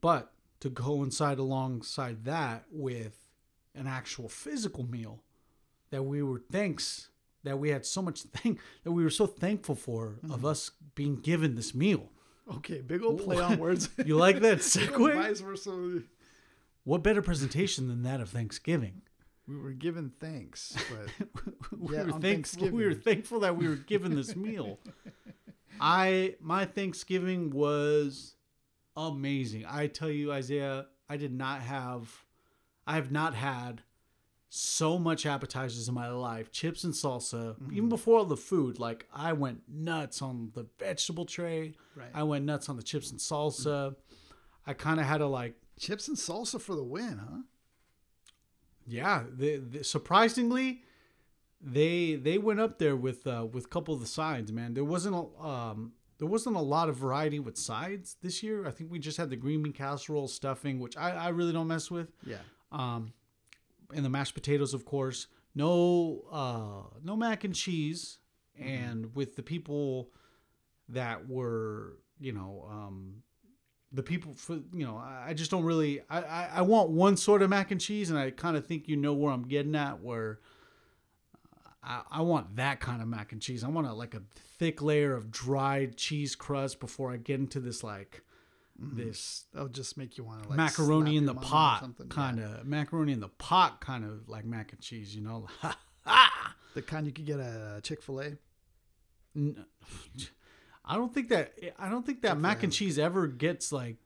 [0.00, 3.16] But to coincide alongside that with
[3.74, 5.22] an actual physical meal
[5.90, 7.08] that we were thanks
[7.44, 11.16] that we had so much thank that we were so thankful for of us being
[11.16, 12.10] given this meal.
[12.56, 13.88] Okay, big old play on words.
[14.04, 15.14] You like that segue?
[15.14, 16.02] Vice versa.
[16.86, 19.02] What better presentation than that of Thanksgiving?
[19.48, 21.28] We were given thanks, but
[21.76, 24.78] we, Yeah, were on thankful, we were thankful that we were given this meal.
[25.80, 28.36] I my Thanksgiving was
[28.96, 29.64] amazing.
[29.68, 32.24] I tell you, Isaiah, I did not have
[32.86, 33.82] I have not had
[34.48, 36.52] so much appetizers in my life.
[36.52, 37.56] Chips and salsa.
[37.56, 37.72] Mm-hmm.
[37.72, 41.74] Even before all the food, like I went nuts on the vegetable tray.
[41.96, 42.10] Right.
[42.14, 43.96] I went nuts on the chips and salsa.
[44.64, 47.42] I kind of had to like chips and salsa for the win, huh?
[48.86, 50.82] Yeah, the, surprisingly,
[51.60, 54.52] they they went up there with uh, with a couple of the sides.
[54.52, 58.66] Man, there wasn't a um, there wasn't a lot of variety with sides this year.
[58.66, 61.66] I think we just had the green bean casserole stuffing, which I, I really don't
[61.66, 62.12] mess with.
[62.24, 62.38] Yeah.
[62.72, 63.12] Um,
[63.94, 65.26] and the mashed potatoes, of course.
[65.54, 68.18] No uh, no mac and cheese.
[68.58, 70.10] And with the people
[70.88, 73.22] that were, you know, um,
[73.92, 77.42] the people for you know I just don't really I, I I want one sort
[77.42, 80.00] of mac and cheese and I kind of think you know where I'm getting at
[80.00, 80.40] where
[81.82, 84.22] I, I want that kind of mac and cheese I want a, like a
[84.58, 88.22] thick layer of dried cheese crust before I get into this like
[88.82, 88.96] mm-hmm.
[88.96, 92.60] this That'll just make you want to like macaroni in the pot kind Yeah.
[92.60, 95.46] of macaroni in the pot kind of like mac and cheese you know
[96.76, 98.32] The kind you could get at uh, Chick Fil A.
[99.34, 99.64] N-
[100.86, 103.96] I don't think that I don't think that mac and cheese ever gets like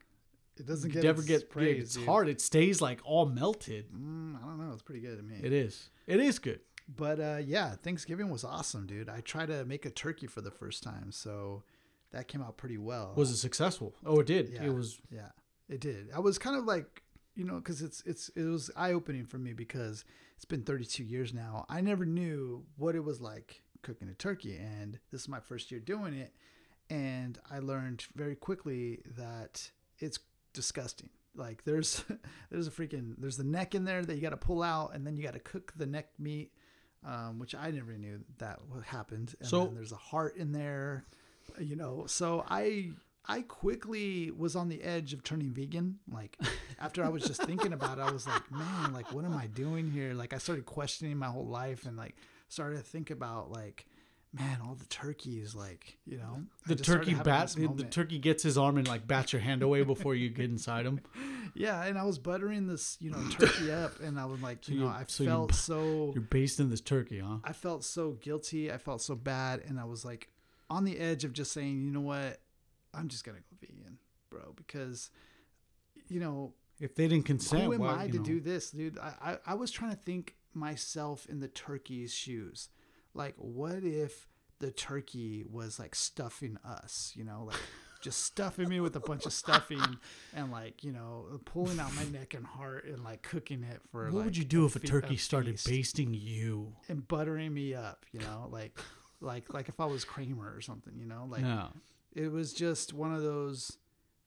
[0.58, 1.82] It doesn't get ever get praise.
[1.82, 2.06] it's dude.
[2.06, 4.72] hard it stays like all melted Mm, I don't know.
[4.72, 5.36] It's pretty good to me.
[5.42, 9.08] it is it is good But uh, yeah, Thanksgiving was awesome, dude.
[9.08, 11.62] I tried to make a turkey for the first time, so
[12.12, 13.12] that came out pretty well.
[13.16, 13.94] Was it successful?
[14.04, 14.48] Oh, it did.
[14.48, 14.64] Yeah.
[14.64, 14.98] It was.
[15.12, 15.28] Yeah,
[15.68, 16.08] it did.
[16.12, 17.02] I was kind of like,
[17.36, 21.04] you know, because it's it's it was eye opening for me because it's been 32
[21.04, 21.66] years now.
[21.68, 25.70] I never knew what it was like cooking a turkey, and this is my first
[25.70, 26.32] year doing it,
[26.90, 30.18] and I learned very quickly that it's
[30.52, 31.08] disgusting.
[31.34, 32.04] Like there's
[32.50, 35.06] there's a freaking there's the neck in there that you got to pull out, and
[35.06, 36.52] then you got to cook the neck meat.
[37.02, 39.34] Um, which I never knew that what happened.
[39.40, 41.06] And So- then there's a heart in there,
[41.58, 42.04] you know.
[42.06, 42.90] So I
[43.26, 45.98] I quickly was on the edge of turning vegan.
[46.12, 46.36] Like
[46.78, 49.46] after I was just thinking about it, I was like, man, like what am I
[49.46, 50.12] doing here?
[50.12, 52.16] Like I started questioning my whole life and like
[52.48, 53.86] started to think about like,
[54.32, 57.54] man, all the turkeys, like you know, The turkey having bat.
[57.76, 60.86] The, turkey gets his arm and like bats your hand away before you get inside
[60.86, 61.00] him.
[61.54, 64.80] yeah, and I was buttering this, you know, turkey up, and I was like, you
[64.80, 66.10] know, I so felt bu- so.
[66.14, 67.38] You're based in this turkey, huh?
[67.44, 68.70] I felt so guilty.
[68.72, 70.28] I felt so bad, and I was like
[70.68, 72.40] on the edge of just saying, you know what,
[72.94, 73.98] I'm just gonna go vegan,
[74.30, 75.10] bro, because
[76.08, 78.22] you know If they didn't consent, who am why, I to know.
[78.22, 78.96] do this, dude?
[78.98, 82.68] I, I I was trying to think myself in the turkey's shoes,
[83.14, 87.56] like what if the turkey was like stuffing us, you know, like.
[88.02, 89.82] Just stuffing me with a bunch of stuffing
[90.34, 94.06] and like you know pulling out my neck and heart and like cooking it for
[94.06, 96.72] What like, would you do if a fe- turkey started basting you?
[96.88, 98.78] and buttering me up, you know, like
[99.20, 101.66] like like if I was Kramer or something, you know, like yeah.
[102.14, 103.76] it was just one of those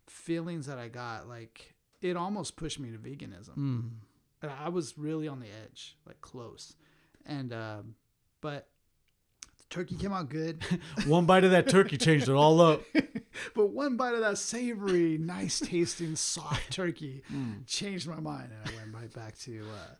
[0.08, 1.28] feelings that I got.
[1.28, 3.58] Like it almost pushed me to veganism.
[3.58, 3.90] Mm.
[4.44, 6.76] And I was really on the edge, like close,
[7.26, 7.96] and um,
[8.40, 8.68] but
[9.74, 10.64] turkey came out good.
[11.08, 12.82] One bite of that turkey changed it all up.
[13.56, 17.66] but one bite of that savory, nice tasting, soft turkey Mm.
[17.68, 19.96] changed my mind, and I went right back to uh,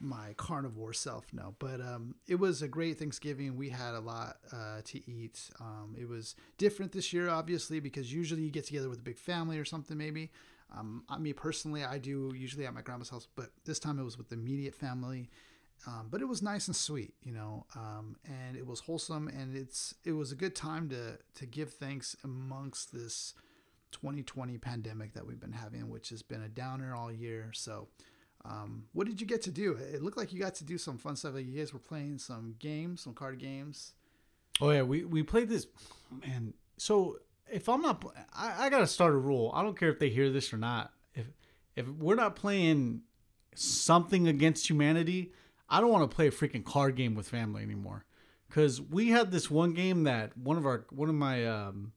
[0.00, 1.26] my carnivore self.
[1.32, 3.56] No, but um, it was a great Thanksgiving.
[3.56, 5.50] We had a lot uh, to eat.
[5.60, 9.18] Um, it was different this year, obviously, because usually you get together with a big
[9.18, 10.30] family or something, maybe.
[10.76, 14.04] Um, I, me personally, I do usually at my grandma's house, but this time it
[14.04, 15.30] was with the immediate family.
[15.86, 19.56] Um, but it was nice and sweet, you know, um, and it was wholesome, and
[19.56, 23.34] it's it was a good time to to give thanks amongst this
[23.92, 27.50] 2020 pandemic that we've been having, which has been a downer all year.
[27.54, 27.88] So,
[28.44, 29.72] um, what did you get to do?
[29.74, 31.34] It looked like you got to do some fun stuff.
[31.34, 33.92] Like you guys were playing some games, some card games.
[34.60, 35.66] Oh yeah, we we played this,
[36.10, 36.54] man.
[36.78, 37.18] So
[37.50, 39.52] if I'm not, I, I gotta start a rule.
[39.54, 40.92] I don't care if they hear this or not.
[41.14, 41.26] If
[41.76, 43.02] if we're not playing
[43.54, 45.32] something against humanity,
[45.68, 48.04] I don't want to play a freaking card game with family anymore.
[48.50, 51.92] Cause we had this one game that one of our one of my um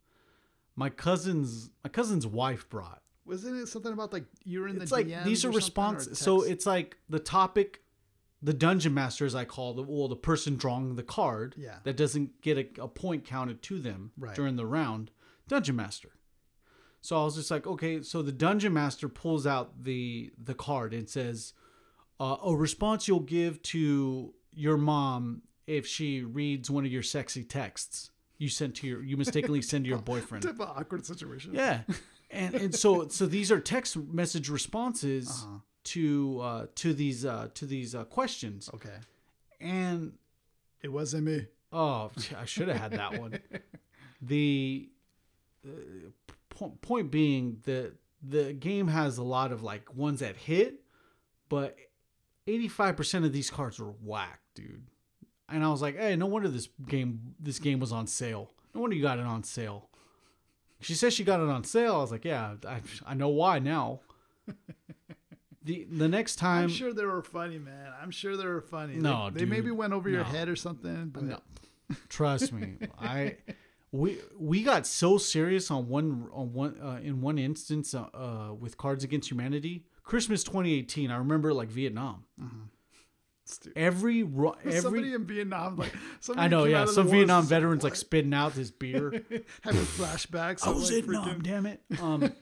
[0.75, 3.01] my cousin's my cousin's wife brought.
[3.25, 5.53] Wasn't it something about like you're in it's the like DMs these are or something,
[5.53, 6.19] or responses.
[6.19, 7.83] So it's like the topic,
[8.41, 11.75] the dungeon master, as I call the well, the person drawing the card Yeah.
[11.83, 14.35] that doesn't get a, a point counted to them Right.
[14.35, 15.11] during the round,
[15.47, 16.13] dungeon master.
[17.01, 20.93] So I was just like, okay, so the dungeon master pulls out the the card
[20.95, 21.53] and says,
[22.19, 27.43] uh, "A response you'll give to your mom if she reads one of your sexy
[27.43, 31.53] texts you sent to your you mistakenly send to your boyfriend." type of awkward situation.
[31.53, 31.81] Yeah,
[32.31, 35.57] and and so so these are text message responses Uh-huh.
[35.85, 38.97] to uh, to these uh, to these uh, questions, Okay.
[39.59, 40.13] and
[40.81, 41.47] It wasn't me.
[41.71, 43.39] oh, I should have had that one.
[44.21, 44.89] The
[45.65, 50.81] uh, point being that the game has a lot of like ones that hit,
[51.47, 51.77] but
[52.49, 54.83] eighty five percent of these cards were whack, dude.
[55.47, 58.51] And I was like, hey, no wonder this game this game was on sale.
[58.73, 59.89] No wonder you got it on sale.
[60.81, 61.95] She says she got it on sale.
[61.95, 63.99] I was like, yeah, I, I know why now.
[65.63, 67.91] the The next time, I'm sure they were funny, man.
[68.01, 68.95] I'm sure they were funny.
[68.95, 71.09] No, they, they maybe went over your head or something.
[71.09, 71.39] But No.
[72.09, 73.37] Trust me, I
[73.91, 78.53] we we got so serious on one on one uh, in one instance uh, uh,
[78.53, 79.85] with Cards Against Humanity.
[80.09, 81.11] Christmas 2018.
[81.11, 82.23] I remember like Vietnam.
[83.45, 83.77] Stupid.
[83.79, 86.77] Every ro- somebody every in Vietnam, like somebody I know, yeah.
[86.77, 89.11] out of the Some Vietnam veterans like spitting out this beer.
[89.61, 90.65] having flashbacks.
[90.67, 91.81] I was like, in Vietnam, freaking- damn it.
[92.01, 92.33] Um,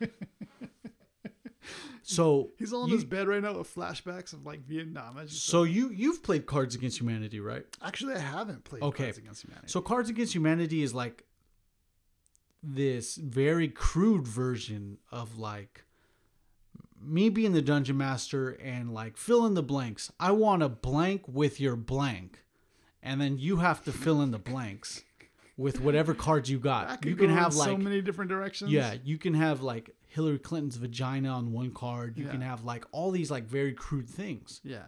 [2.03, 5.17] so He's all in you- his bed right now with flashbacks of like Vietnam.
[5.17, 7.65] I just so you you've played Cards Against Humanity, right?
[7.84, 9.03] actually I haven't played Okay.
[9.06, 9.67] Cards Against Humanity.
[9.67, 11.25] So Cards Against Humanity is like
[12.63, 15.84] this very crude version of like
[17.02, 20.12] me being the dungeon master and like fill in the blanks.
[20.20, 22.44] I want a blank with your blank.
[23.04, 25.04] And then you have to fill in the blanks
[25.56, 27.06] with whatever cards you got.
[27.06, 28.72] You can have so many different directions.
[28.72, 32.18] yeah, you can have like Hillary Clinton's vagina on one card.
[32.18, 34.86] You can have like all these like very crude things yeah.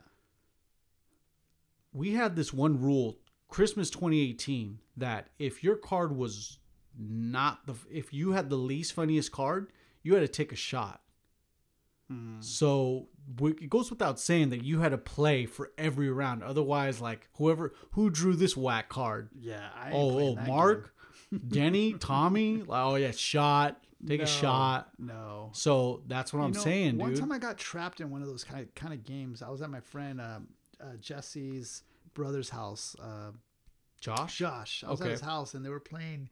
[1.94, 3.18] we had this one rule
[3.48, 6.60] christmas 2018 that if your card was
[6.98, 9.72] not the if you had the least funniest card
[10.04, 11.02] you had to take a shot
[12.10, 12.38] Hmm.
[12.42, 13.08] so
[13.42, 17.74] it goes without saying that you had to play for every round otherwise like whoever
[17.92, 19.70] who drew this whack card Yeah.
[19.76, 20.94] I oh, oh mark
[21.48, 25.50] denny tommy oh yeah shot take No, a shot No.
[25.54, 28.22] so that's what You i'm know, saying One dude time I got trapped in one
[28.24, 29.44] of those kind of kind of games.
[29.44, 30.48] I was at my friend um,
[30.82, 31.84] uh, Jesse's
[32.16, 32.96] brother's house.
[33.00, 33.32] Uh,
[34.02, 34.84] josh Josh.
[34.88, 35.10] I was Okay.
[35.10, 36.30] at his house and they were playing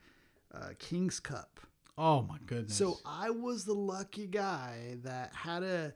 [0.56, 1.60] uh, King's Cup.
[1.98, 5.94] Oh my goodness So I was the lucky guy that had to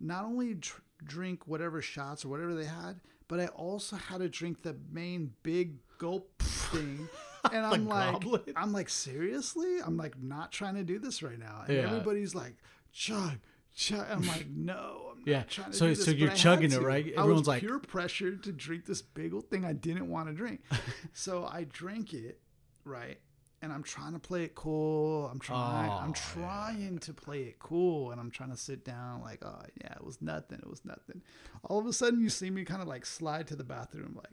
[0.00, 4.28] not only dr- drink whatever shots or whatever they had, but I also had to
[4.28, 7.08] drink the main big gulp thing.
[7.52, 8.52] And I'm like, goblet?
[8.56, 9.78] I'm like, seriously?
[9.84, 11.64] I'm like not trying to do this right now.
[11.66, 11.82] And Yeah.
[11.86, 12.56] everybody's like,
[12.92, 13.38] chug,
[13.74, 14.06] chug.
[14.10, 15.38] I'm like, no, I'm Yeah.
[15.38, 16.04] not trying to So- this.
[16.04, 17.06] so you're chugging it, right?
[17.06, 20.28] I Everyone's was like- pure pressure to drink this big old thing I didn't want
[20.28, 20.62] to drink.
[21.12, 22.40] so I drank it,
[22.84, 23.18] right?
[23.64, 25.26] And I'm trying to play it cool.
[25.32, 25.88] I'm trying.
[25.88, 29.58] Oh, I'm trying to play it cool, and I'm trying to sit down like, oh
[29.82, 30.58] yeah, it was nothing.
[30.58, 31.22] It was nothing.
[31.64, 34.28] All of a sudden, you see me kind of like slide to the bathroom, like,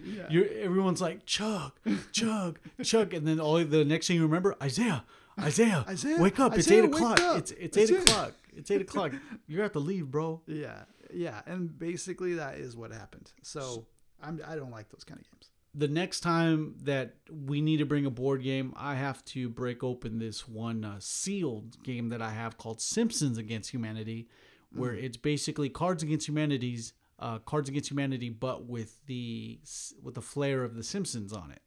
[0.02, 0.26] yeah.
[0.30, 1.72] You're, everyone's like chug,
[2.10, 5.04] chug, chug, and then all the next thing you remember, Isaiah,
[5.38, 6.56] Isaiah, Isaiah, wake up!
[6.56, 7.20] it's eight o'clock.
[7.20, 7.36] up.
[7.36, 8.32] It's it's eight Isaiah." o'clock.
[8.56, 9.12] It's eight o'clock.
[9.46, 10.40] You have to leave, bro.
[10.46, 13.30] yeah, yeah, and basically that is what happened.
[13.42, 13.84] So
[14.22, 15.50] I'm, I don't like those kind of games.
[15.74, 19.82] The next time that we need to bring a board game, I have to break
[19.82, 24.28] open this one uh, sealed game that I have called Simpsons Against Humanity,
[24.74, 29.60] where it's basically Cards Against Humanity's uh, Cards Against Humanity, but with the
[30.02, 31.62] with the flair of the Simpsons on it.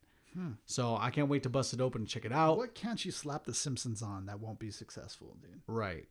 [0.66, 2.58] So I can't wait to bust it open and check it out.
[2.58, 5.62] What can't you slap the Simpsons on that won't be successful, dude?
[5.68, 6.08] Right.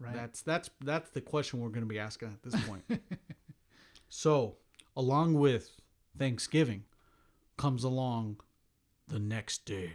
[0.00, 0.14] Right?
[0.14, 2.84] That's that's that's the question we're going to be asking at this point.
[4.08, 4.56] so,
[4.96, 5.70] along with
[6.18, 6.84] Thanksgiving
[7.58, 8.40] comes along
[9.08, 9.92] the next day.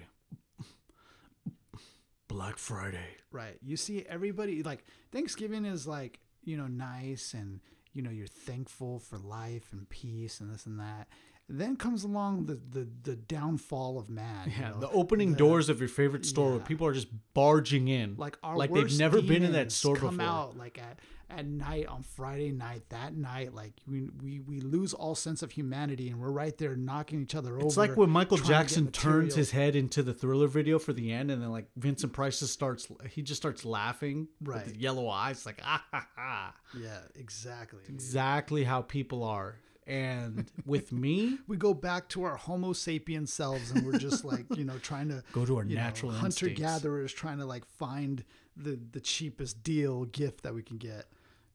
[2.28, 3.18] Black Friday.
[3.32, 3.58] Right.
[3.64, 7.60] You see everybody like Thanksgiving is like, you know, nice and
[7.94, 11.08] you know, you're thankful for life and peace and this and that.
[11.50, 14.48] Then comes along the the, the downfall of man.
[14.50, 14.80] you Yeah, know?
[14.80, 18.16] the opening the- doors of your favorite store where people are just barging in.
[18.18, 20.32] like our like they've never been in that store come before.
[20.32, 24.94] out like at at night on Friday night that night like we, we we lose
[24.94, 27.66] all sense of humanity and we're right there knocking each other over.
[27.66, 30.78] It's like when Michael trying to get Jackson turns his head into the thriller video
[30.80, 34.76] for the end, and then like Vincent Price just starts, he just starts laughing Right.
[34.76, 36.54] yellow eyes, like ah ha ha.
[36.80, 37.82] Yeah, exactly.
[37.90, 39.56] Exactly how people are.
[39.86, 44.46] And with me, we go back to our Homo sapien selves, and we're just like
[44.56, 48.24] you know trying to go to our natural hunter gatherers, trying to like find
[48.56, 51.06] the the cheapest deal gift that we can get.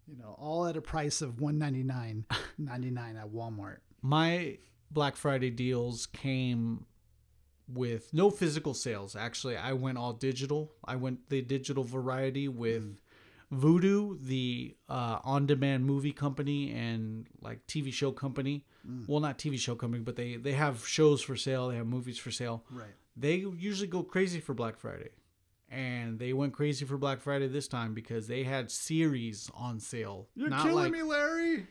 [0.07, 2.25] You know, all at a price of one ninety nine
[2.59, 3.79] ninety nine at Walmart.
[4.03, 4.59] my
[4.91, 6.87] Black Friday deals came
[7.69, 9.15] with no physical sales.
[9.15, 10.73] Actually, I went all digital.
[10.85, 12.97] I went the digital variety with mm.
[13.53, 18.65] Vudu, the uh, on-demand movie company and like TV show company.
[19.07, 21.69] Well, not TV show company, but they they have shows for sale.
[21.69, 22.65] They have movies for sale.
[22.71, 22.89] Right.
[23.17, 25.11] They usually go crazy for Black Friday.
[25.71, 30.29] And they went crazy for Black Friday this time because they had series on sale.
[30.35, 31.67] You're not like- me, Larry.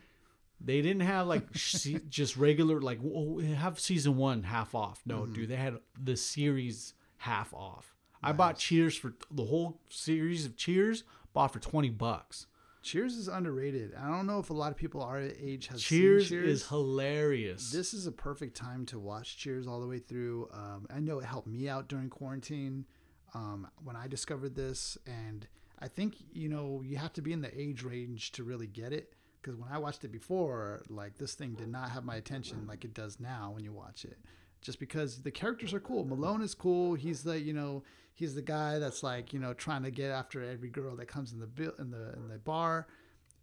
[0.62, 5.02] they didn't have like se- just regular like oh, have season one half off.
[5.06, 7.96] No, dude, they had the series half off.
[8.22, 11.04] I bought Cheers for the whole series of Cheers.
[11.34, 12.48] Bought for twenty bucks.
[12.84, 13.94] Cheers is underrated.
[14.00, 16.48] I don't know if a lot of people our age has Cheers, Cheers.
[16.48, 17.70] is hilarious.
[17.72, 20.48] This is a perfect time to watch Cheers all the way through.
[20.54, 22.86] Um, I know it helped me out during quarantine
[23.34, 25.46] um, when I discovered this, and
[25.80, 28.94] I think you know you have to be in the age range to really get
[28.94, 29.14] it.
[29.42, 32.84] Because when I watched it before, like this thing did not have my attention like
[32.86, 34.18] it does now when you watch it.
[34.62, 36.04] Just because the characters are cool.
[36.06, 36.96] Malone is cool.
[36.96, 37.84] He's the you know
[38.14, 41.32] he's the guy that's like you know trying to get after every girl that comes
[41.32, 42.88] in the bill in the in the bar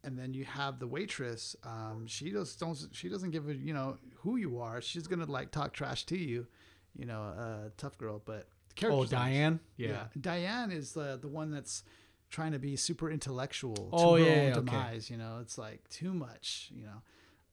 [0.04, 1.56] and then you have the waitress.
[1.64, 2.78] Um, she just don't.
[2.92, 4.80] She doesn't give a you know who you are.
[4.80, 6.46] She's gonna like talk trash to you,
[6.94, 8.22] you know, uh, tough girl.
[8.24, 8.48] But
[8.78, 9.04] the oh.
[9.04, 9.60] Diane.
[9.76, 9.88] Yeah.
[9.88, 10.04] Yeah.
[10.20, 11.82] Diane is the the one that's
[12.30, 13.74] trying to be super intellectual.
[13.74, 14.54] To Oh, her yeah, own yeah, okay.
[14.54, 15.10] demise.
[15.10, 16.70] You know, it's like too much.
[16.74, 17.02] You know,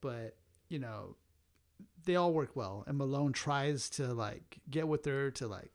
[0.01, 0.35] but
[0.67, 1.15] you know,
[2.05, 2.83] they all work well.
[2.87, 5.71] And Malone tries to like get with her to like,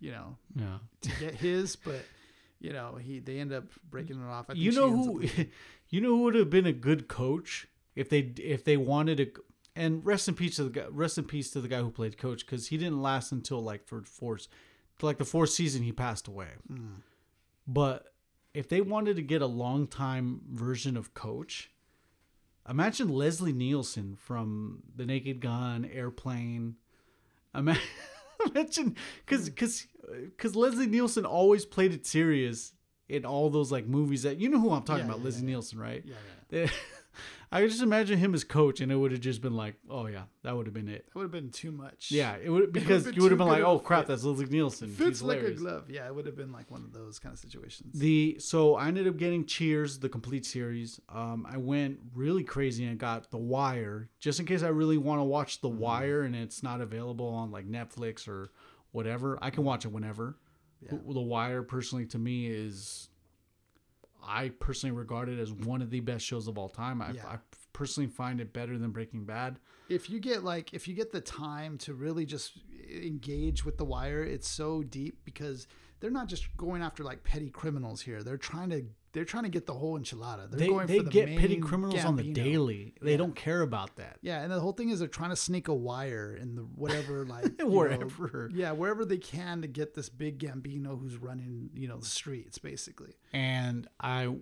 [0.00, 0.78] you know, Yeah.
[1.02, 2.04] to get his, but.
[2.60, 4.46] You know, he they end up breaking it off.
[4.50, 5.22] I think You know who?
[5.90, 9.30] You know who would have been a good coach if they if they wanted to.
[9.76, 10.86] And rest in peace to the guy.
[10.90, 13.86] Rest in peace to the guy who played coach because he didn't last until like
[13.86, 14.48] for fourth,
[15.00, 16.48] like the fourth season he passed away.
[16.66, 16.94] Hmm.
[17.68, 18.12] But
[18.54, 21.70] if they wanted to get a long time version of coach,
[22.68, 26.76] imagine Leslie Nielsen from The Naked Gun, Airplane.
[27.54, 27.78] Ima-
[28.54, 28.94] Imagine
[29.24, 29.86] because because
[30.24, 32.72] because Leslie Nielsen always played it serious
[33.08, 35.40] in all those like movies that you know who I'm talking Yeah, about, yeah, Leslie
[35.42, 35.46] yeah.
[35.46, 36.04] Nielsen, right?
[36.04, 36.14] Yeah,
[36.50, 36.68] yeah.
[37.50, 40.06] I could just imagine him as coach, and it would have just been like, oh
[40.06, 41.06] yeah, that would have been it.
[41.06, 42.10] That would have been too much.
[42.10, 44.08] Yeah, it would because been you would have been like, oh crap, fit.
[44.08, 44.88] that's Leslie Nielsen.
[44.88, 45.90] Fits like a glove.
[45.90, 47.98] Yeah, it would have been like one of those kind of situations.
[47.98, 51.00] The so I ended up getting Cheers, the complete series.
[51.08, 55.20] Um, I went really crazy and got The Wire, just in case I really want
[55.20, 55.68] to watch Mm-hmm.
[55.68, 58.50] The Wire and it's not available on like Netflix or
[58.92, 59.38] whatever.
[59.40, 60.36] I can watch it whenever.
[60.80, 60.98] Yeah.
[61.08, 63.07] The Wire, personally, to me is,
[64.28, 67.00] I personally regard it as one of the best shows of all time.
[67.00, 67.26] I, Yeah.
[67.26, 67.38] I
[67.72, 69.58] personally find it better than Breaking Bad.
[69.88, 72.58] if you get like if you get the time to really just
[72.90, 75.66] engage with the wire, it's so deep because
[76.00, 78.22] they're not just going after like petty criminals here.
[78.22, 78.84] They're trying to
[79.18, 80.48] they're trying to get the whole enchilada.
[80.48, 82.94] They're They, going they for the get petty main criminals on the daily.
[83.02, 83.16] They Yeah.
[83.16, 84.18] don't care about that.
[84.22, 87.24] Yeah, and the whole thing is they're trying to sneak a wire in the whatever
[87.34, 88.48] like you know, Wherever.
[88.54, 92.58] yeah, wherever they can to get this big Gambino who's running, you know, the streets
[92.58, 93.14] basically.
[93.32, 94.36] and I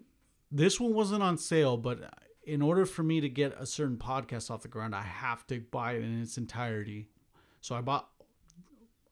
[0.52, 2.12] this one wasn't on sale, but
[2.44, 5.58] in order for me to get a certain podcast off the ground, I have to
[5.72, 7.08] buy it in its entirety.
[7.62, 8.10] So I bought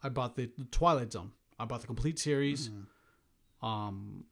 [0.02, 1.32] I bought the, the Twilight Zone.
[1.58, 2.70] I bought the complete series.
[3.62, 4.24] Um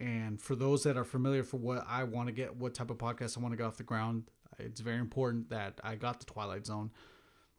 [0.00, 2.98] and for those that are familiar for what I want to get, what type of
[2.98, 4.24] podcast I want to get off the ground,
[4.58, 6.90] it's very important that I got the Twilight Zone.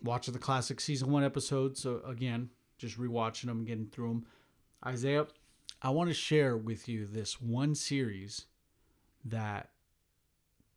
[0.01, 1.81] Watching the classic season one episodes.
[1.81, 4.25] So again, just rewatching them, getting through them.
[4.85, 5.27] Isaiah,
[5.81, 8.45] I want to share with you this one series
[9.25, 9.71] that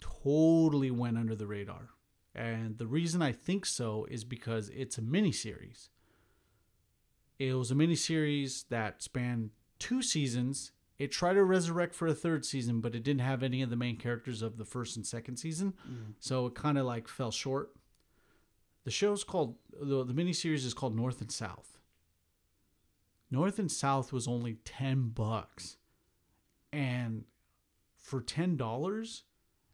[0.00, 1.90] totally went under the radar.
[2.34, 5.90] And the reason I think so is because it's a mini series.
[7.38, 10.72] It was a mini series that spanned two seasons.
[11.02, 13.76] It tried to resurrect for a third season, but it didn't have any of the
[13.76, 15.72] main characters of the first and second season.
[15.72, 16.12] Mm-hmm.
[16.20, 17.70] So it kind of like fell short.
[18.84, 21.80] The show's called the the miniseries is called North and South.
[23.32, 25.76] North and South was only 10 bucks.
[26.72, 27.24] And
[27.98, 29.22] for $10,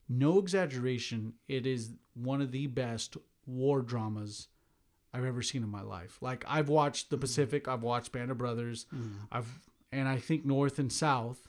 [0.09, 4.49] no exaggeration, it is one of the best war dramas
[5.12, 6.16] I've ever seen in my life.
[6.22, 7.20] Like I've watched The mm-hmm.
[7.20, 9.24] Pacific, I've watched Band of Brothers, mm-hmm.
[9.31, 9.61] I've
[9.93, 11.49] and I think North and South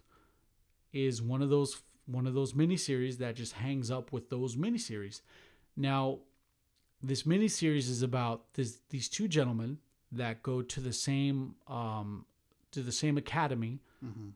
[0.93, 5.21] is one of those one of those miniseries that just hangs up with those miniseries.
[5.77, 6.19] Now,
[7.03, 9.77] this miniseries is about this these two gentlemen
[10.11, 12.25] that go to the same um,
[12.71, 13.79] to the same academy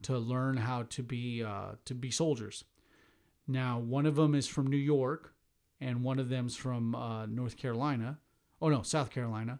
[0.02, 2.64] to learn how to be uh, to be soldiers.
[3.48, 5.34] Now, one of them is from New York,
[5.82, 8.20] and one of them's from uh, North Carolina.
[8.62, 9.60] Oh no, South Carolina,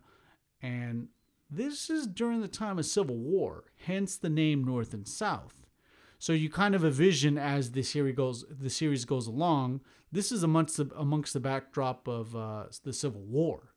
[0.62, 1.08] and
[1.56, 5.54] this is during the time of Civil War, hence the name North and South.
[6.20, 9.82] So you kind of envision as the series goes the series goes along.
[10.12, 13.74] This is amongst the amongst the backdrop of uh, the Civil War.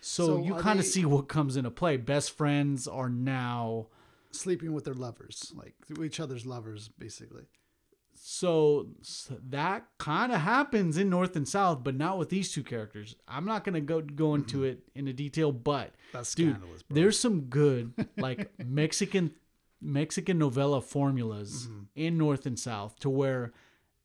[0.00, 1.96] So, So you kind of see what comes into play.
[1.98, 3.88] Best friends are now
[4.30, 7.44] Sleeping with their lovers, like each other's lovers, basically.
[8.26, 8.88] So,
[9.50, 13.16] that kind of happens in North and South, but not with these two characters.
[13.28, 16.68] I'm not gonna go go into it in a detail, but That's dude, bro.
[16.88, 19.32] there's some good like Mexican
[19.80, 21.80] Mexican novella formulas Mm-hmm.
[21.96, 23.52] in North and South to where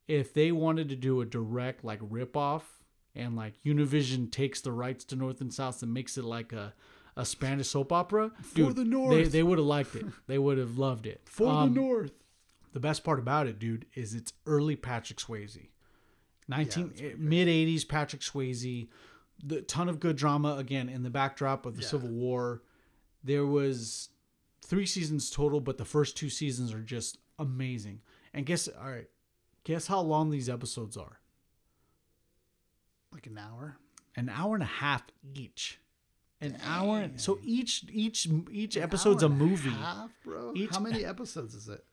[0.07, 2.83] if they wanted to do a direct like rip off
[3.15, 6.73] and like Univision takes the rights to North and South and makes it like a
[7.15, 10.05] a Spanish soap opera, dude, the they, they would have liked it.
[10.27, 11.21] They would have loved it.
[11.25, 12.11] For Um, the North.
[12.73, 15.67] The best part about it, dude, is it's early Patrick Swayze.
[16.47, 18.87] 19 that's pretty mid 80s Patrick Swayze.
[19.43, 21.87] The ton of good drama again in the backdrop of the Yeah.
[21.87, 22.61] Civil War.
[23.23, 24.09] There was
[24.65, 28.01] 3 seasons total, but the first 2 seasons are just amazing.
[28.33, 29.09] And guess all right,
[29.63, 31.19] guess how long these episodes are?
[33.11, 33.77] Like an hour.
[34.15, 35.03] An hour and a half
[35.33, 35.79] each.
[36.41, 39.69] An hour so each each each An episode's a movie.
[39.71, 40.53] half, bro.
[40.55, 41.83] Each- How many episodes is it?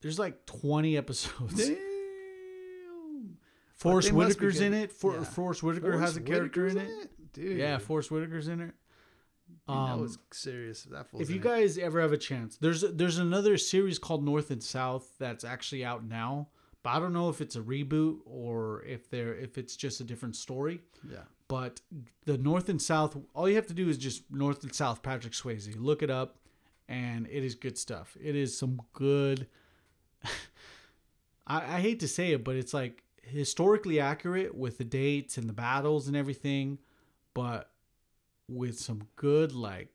[0.00, 1.68] There's like 20 episodes.
[1.68, 1.76] Damn.
[3.74, 4.92] Forest they must be Whitaker's in it.
[4.92, 5.24] For, Yeah.
[5.24, 7.32] Forest Whitaker has a Forest character in Whitaker's it.
[7.32, 7.58] dude.
[7.58, 8.74] Yeah, Forest Whitaker's in it.
[9.66, 10.84] Um, it's serious.
[10.86, 11.42] if That if you it.
[11.42, 15.84] guys ever have a chance, there's there's another series called North and South that's actually
[15.84, 16.48] out now,
[16.82, 20.04] but I don't know if it's a reboot or if they're if it's just a
[20.04, 20.80] different story.
[21.08, 21.18] yeah,
[21.48, 21.80] But
[22.24, 25.34] the North and South, all you have to do is just North and South Patrick
[25.34, 25.74] Swayze.
[25.78, 26.38] Look it up,
[26.88, 28.16] and it is good stuff.
[28.22, 29.46] It is some good.
[31.46, 35.48] I, I hate to say it, but it's like historically accurate with the dates and
[35.48, 36.78] the battles and everything,
[37.34, 37.70] but
[38.48, 39.88] with some good like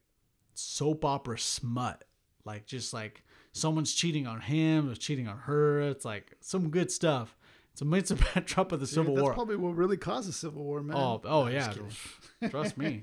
[0.53, 2.03] soap opera smut.
[2.45, 5.81] Like just like someone's cheating on him or cheating on her.
[5.81, 7.35] It's like some good stuff.
[7.71, 9.31] It's amidst the backdrop of the Dude, Civil that's War.
[9.31, 10.95] That's probably what really caused the Civil War, man.
[10.97, 11.73] Oh, oh No, yeah.
[12.49, 13.01] Trust me.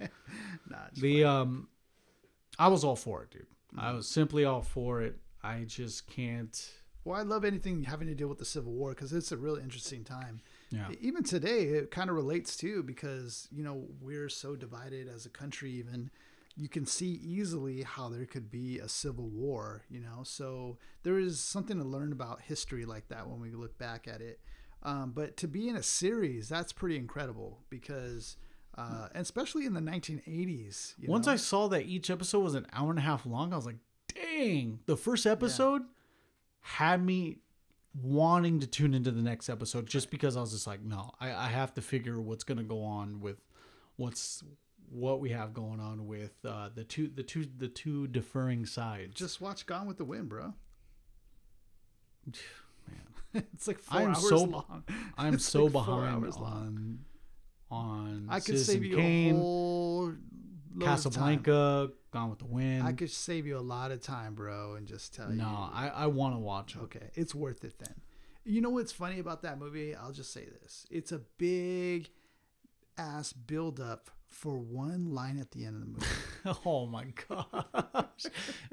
[0.68, 1.68] Nah, The um
[2.58, 3.42] I was all for it, dude.
[3.42, 3.80] Mm-hmm.
[3.80, 5.16] I was simply all for it.
[5.42, 6.70] I just can't
[7.04, 9.62] Well, I love anything having to do with the Civil War because it's a really
[9.62, 10.40] interesting time.
[10.70, 10.88] Yeah.
[11.00, 15.30] Even today, it kind of relates too because you know we're so divided as a
[15.30, 15.72] country.
[15.72, 16.10] Even
[16.56, 19.82] you can see easily how there could be a civil war.
[19.88, 23.78] You know, so there is something to learn about history like that when we look
[23.78, 24.40] back at it.
[24.82, 28.36] Um, but to be in a series, that's pretty incredible because,
[28.78, 30.94] uh, and especially in the 1980s.
[30.98, 31.32] You Once know?
[31.32, 33.76] I saw that each episode was an hour and a half long, I was like,
[34.14, 34.80] dang.
[34.86, 35.82] The first episode
[36.60, 37.38] had me
[38.00, 41.32] wanting to tune into the next episode just because I was just like, no, I,
[41.32, 43.38] I have to figure what's gonna go on with
[43.96, 44.42] what's
[44.90, 49.14] what we have going on with uh, the two the two the two deferring sides.
[49.14, 50.54] just watch Gone with the Wind, bro.
[52.86, 52.96] man.
[53.54, 54.84] it's like 4 I'm hours so- long.
[55.16, 56.98] I'm It's so like behind on
[57.70, 60.88] on I could Citizen save you Kane, a whole load of time.
[60.88, 62.82] Casablanca, Gone with the Wind.
[62.82, 65.36] I could save you a lot of time, bro, and just tell you.
[65.36, 66.80] no, I, I want to watch it.
[66.82, 67.94] Okay, it's worth it then.
[68.44, 69.94] You know what's funny about that movie?
[69.94, 72.10] I'll just say this: it's a big
[72.98, 76.06] ass build up for one line at the end of the movie.
[76.64, 78.24] Oh my gosh!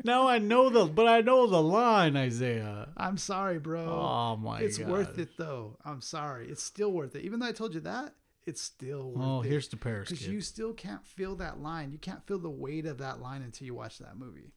[0.05, 2.87] now I know the, but I know the line, Isaiah.
[2.95, 3.83] I'm sorry, bro.
[3.83, 4.87] Oh my it's god!
[4.87, 5.75] worth it though.
[5.83, 6.47] I'm sorry.
[6.49, 7.25] It's still worth it.
[7.25, 8.13] Even though I told you that,
[8.47, 9.47] it's still Oh, it.
[9.49, 10.15] here's the Paris kid.
[10.15, 11.91] because you still can't feel that line.
[11.91, 14.53] You can't feel the weight of that line until you watch that movie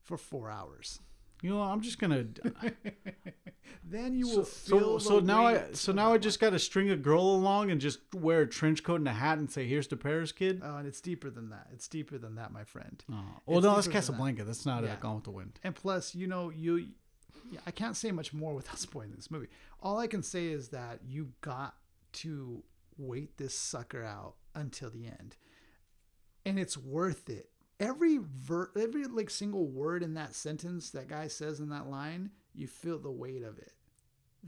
[0.00, 1.00] for four hours.
[1.42, 2.24] You know, I'm just gonna.
[3.84, 5.00] Then you so will feel.
[5.00, 7.80] so the now I so now I just got to string a girl along and
[7.80, 10.76] just wear a trench coat and a hat and say, "Here's the Paris kid." Oh,
[10.76, 11.66] and it's deeper than that.
[11.72, 13.02] It's deeper than that, my friend.
[13.10, 13.14] Oh,
[13.46, 13.98] well, it's no, that's than that.
[13.98, 14.44] Casablanca.
[14.44, 14.92] That's not Yeah.
[14.92, 15.58] uh, Gone with the Wind.
[15.64, 16.88] And plus, you know, you.
[17.50, 19.48] Yeah, I can't say much more without spoiling this movie.
[19.80, 21.74] All I can say is that you got
[22.14, 22.62] to
[22.96, 25.36] wait this sucker out until the end,
[26.44, 27.48] and it's worth it.
[27.80, 32.30] Every ver, every like single word in that sentence that guy says in that line,
[32.54, 33.72] you feel the weight of it.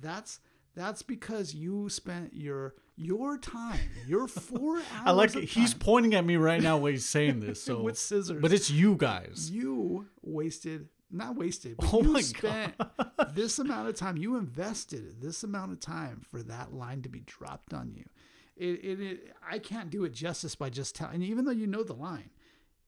[0.01, 0.41] That's
[0.75, 5.03] that's because you spent your your time, your four hours.
[5.05, 5.45] I like it.
[5.45, 7.63] He's pointing at me right now while he's saying this.
[7.65, 8.41] So, with scissors.
[8.43, 9.51] but it's you guys.
[9.51, 12.75] you wasted not wasted but Oh you my spent
[13.35, 17.21] this amount of time you invested this amount of time for that line to be
[17.21, 18.05] dropped on you
[18.57, 21.67] it, it, it i can't do it justice by just telling and even though you
[21.67, 22.31] know the line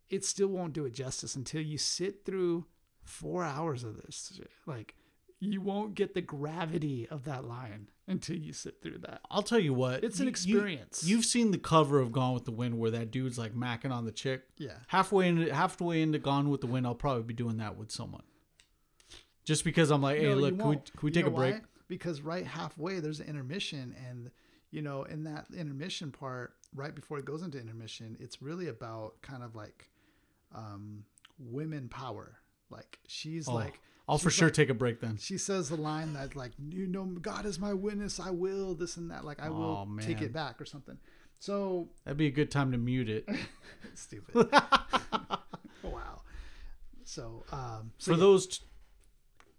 [0.09, 2.65] it still won't do it justice until you sit through
[3.03, 4.95] four hours of this like
[5.39, 9.21] you won't get the gravity of that line until you sit through that.
[9.31, 10.03] I'll tell you what.
[10.03, 11.05] It's an you- you- experience.
[11.05, 14.07] you've seen the cover of Gone with the Wind where that dude's like macking on
[14.07, 14.45] the chick.
[14.57, 14.79] Yeah.
[14.87, 18.23] Halfway into halfway into Gone with the Wind, I'll probably be doing that with someone.
[19.45, 21.55] Just because I'm like, hey, No, look, can we, can we take a break?
[21.57, 21.61] why?
[21.87, 24.31] Because right halfway there's an intermission, and
[24.71, 29.21] you know, in that intermission part, right before it goes into intermission, it's really about
[29.23, 29.89] kind of like
[30.55, 31.05] um,
[31.39, 32.37] women power.
[32.71, 35.17] Like she's Oh, like, I'll for sure like- take a break then.
[35.19, 38.97] she says the line that like, you know, God is my witness, I will this
[38.97, 39.25] and that.
[39.25, 40.99] Like I will Oh, take it back or something.
[41.39, 43.29] So That'd be a good time to mute it.
[43.95, 44.49] stupid.
[45.83, 46.23] wow.
[47.05, 48.21] So um, so For yeah.
[48.21, 48.65] those, t-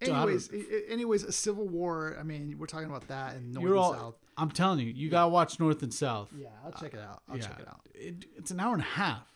[0.01, 0.49] anyways,
[0.89, 2.17] anyways, a civil war.
[2.19, 3.99] I mean, we're talking about that in North and.
[3.99, 4.15] South.
[4.37, 6.31] I'm telling you, you gotta watch North and South.
[6.37, 7.21] Yeah, I'll check it out.
[7.27, 7.81] I'll yeah, check it out.
[7.93, 9.27] It- it's an hour and a half.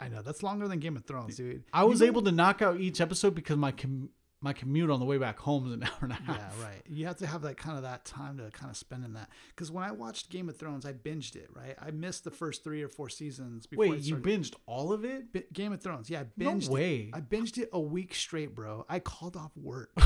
[0.00, 1.62] I know that's longer than Game of Thrones, dude.
[1.72, 5.06] I was able to knock out each episode because my com- my commute on the
[5.06, 6.56] way back home is an hour and a half.
[6.58, 6.82] Yeah, right.
[6.88, 9.28] You have to have that kind of that time to kind of spend in that.
[9.50, 11.48] Because when I watched Game of Thrones, I binged it.
[11.54, 13.68] Right, I missed the first three or four seasons.
[13.68, 15.32] Before Wait, you binged all of it?
[15.32, 16.10] Bi- Game of Thrones?
[16.10, 17.02] Yeah, I No way.
[17.02, 17.14] It.
[17.14, 18.84] I binged it a week straight, bro.
[18.88, 19.90] I called off work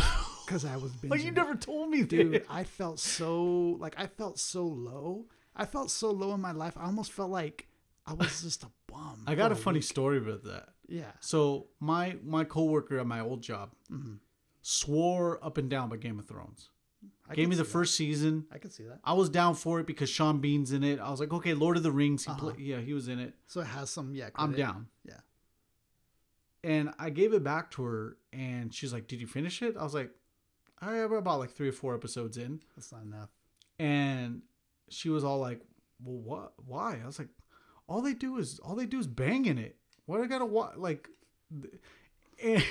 [0.46, 1.10] because I was binging.
[1.10, 5.26] Like you never told me, dude i felt so like i felt so low
[5.56, 7.66] i felt so low in my life i almost felt like
[8.06, 10.68] i was just a bum I got for a funny story about that.
[10.88, 14.14] yeah So my my coworker at my old job Mm-hmm.
[14.62, 16.70] swore up and down by Game of Thrones.
[17.28, 17.70] I Gave me the that.
[17.70, 18.46] first season.
[18.52, 21.00] i can see that I was down for it because Sean Bean's in it.
[21.00, 22.24] I was like, okay, Lord of the Rings.
[22.24, 22.40] He Uh-huh.
[22.40, 23.34] play, yeah, he was in it.
[23.46, 24.86] so it has some yeah I'm down.
[25.04, 25.20] yeah
[26.64, 29.82] And I gave it back to her, and she's like, "Did you finish it?" I
[29.84, 30.10] was like,
[30.80, 33.30] "I have about like three or four episodes in." that's not enough
[33.78, 34.42] And
[34.88, 35.60] she was all like,
[36.02, 36.52] "Well, what?
[36.64, 37.28] Why?" I was like,
[37.88, 39.76] "All they do is all they do is bang in it.
[40.06, 41.08] What I gotta watch like."
[42.42, 42.62] And,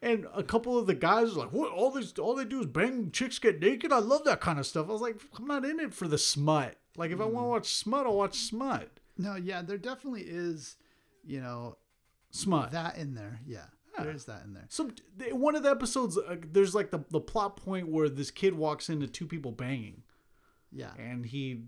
[0.00, 1.72] and a couple of the guys were like, "What?
[1.72, 3.92] All this, all they do is bang chicks get naked.
[3.92, 6.18] I love that kind of stuff." I was like, "I'm not in it for the
[6.18, 6.76] smut.
[6.96, 7.50] Like, if I want to mm.
[7.50, 8.88] watch smut, I'll watch smut.
[9.16, 10.76] no yeah there definitely is
[11.24, 11.78] you know
[12.30, 13.66] Smut." that in there yeah,
[14.02, 14.66] there is that in there.
[14.68, 14.90] So
[15.32, 18.88] one of the episodes, uh, there's like the the plot point where this kid walks
[18.88, 20.02] into two people banging,
[20.72, 20.92] yeah.
[20.98, 21.62] And he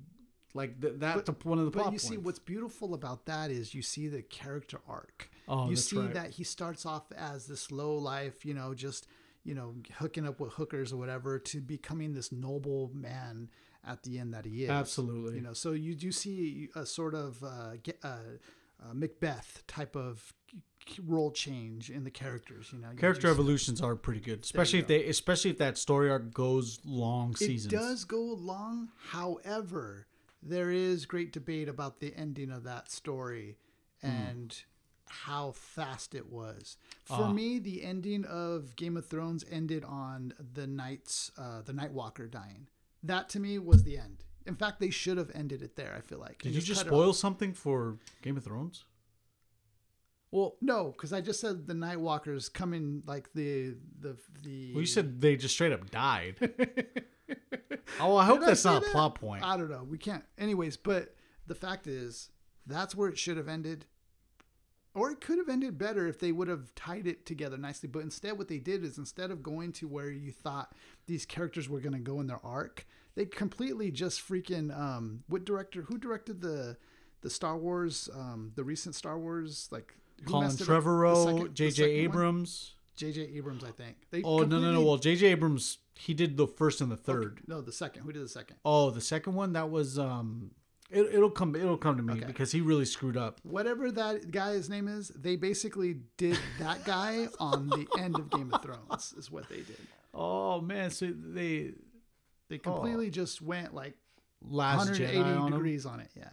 [0.54, 3.50] like th- that's But- one of the but plot you see what's beautiful about that
[3.50, 5.30] is you see the character arc.
[5.48, 6.14] Oh, you see right.
[6.14, 9.06] that he starts off as this low life you know just
[9.44, 13.48] you know hooking up with hookers or whatever to becoming this noble man
[13.86, 14.70] at the end that he is.
[14.70, 15.36] Absolutely.
[15.36, 18.18] you know so you do see a sort of uh, ge- uh,
[18.82, 20.32] uh, macbeth type of
[21.06, 22.90] role change in the characters you know?
[22.90, 26.32] You Character just- evolutions are pretty good, especially if they, especially if that story arc
[26.32, 27.72] goes long seasons.
[27.72, 30.06] it does go long however
[30.42, 33.58] there is great debate about the ending of that story
[34.02, 34.62] and
[35.06, 36.76] how fast it was.
[37.04, 37.32] For Ah.
[37.32, 42.26] me the ending of game of thrones ended on the knights uh, the night walker
[42.26, 42.68] dying.
[43.02, 46.00] That to me was the end in fact they should have ended it there i
[46.00, 48.84] feel like Did you just cut it spoil something for Game of Thrones?
[50.32, 54.80] Well, no because i just said the night walkers coming like the the the well,
[54.80, 56.36] you said they just straight up died.
[58.00, 58.92] oh, I hope Did that's say not a that?
[58.92, 59.42] plot point.
[59.44, 59.84] I don't know.
[59.88, 60.24] We can't.
[60.38, 61.14] Anyways, but
[61.46, 62.30] the fact is,
[62.66, 63.86] that's where it should have ended.
[64.94, 67.88] Or it could have ended better if they would have tied it together nicely.
[67.88, 70.72] But instead, what they did is instead of going to where you thought
[71.06, 74.76] these characters were going to go in their arc, they completely just freaking.
[74.76, 75.82] Um, what director?
[75.82, 76.76] Who directed the
[77.20, 78.08] the Star Wars?
[78.12, 79.94] Um, the recent Star Wars like.
[80.24, 80.82] who Colin messed it up?
[80.82, 81.84] Trevorrow, J.J.
[81.84, 82.74] Abrams.
[82.96, 83.30] J.J.
[83.36, 83.96] Abrams, I think.
[84.10, 84.58] They Oh no no no!
[84.60, 85.26] completely- Well, J.J.
[85.28, 87.42] Abrams he did the first and the third.
[87.46, 88.02] No, the second.
[88.04, 88.56] Who did the second?
[88.64, 90.50] Oh, the second one that was um,
[90.90, 92.24] it, it'll come it'll come to me Okay.
[92.26, 93.40] because he really screwed up.
[93.44, 98.52] whatever that guy's name is, they basically did that guy on the end of Game
[98.52, 99.78] of Thrones, is what they did.
[100.12, 101.72] Oh man, so they
[102.48, 103.10] They completely oh.
[103.10, 103.94] just went like
[104.42, 105.52] Last 180 Jedi on him.
[105.58, 106.10] degrees on it.
[106.16, 106.32] Yeah,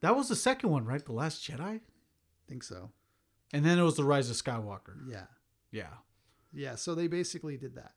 [0.00, 1.04] That was the second one, right?
[1.04, 1.80] The Last Jedi,
[2.48, 2.90] think so.
[3.52, 4.96] and then it was the Rise of Skywalker.
[5.06, 5.26] Yeah,
[5.70, 5.88] Yeah.
[6.52, 6.74] yeah.
[6.76, 7.92] So they basically did that.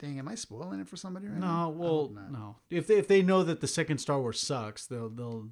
[0.00, 1.68] Dang, am I spoiling it for somebody right No, now?
[1.70, 2.56] Well, no.
[2.70, 5.48] If they, if they know that the second Star Wars sucks, they'll they'll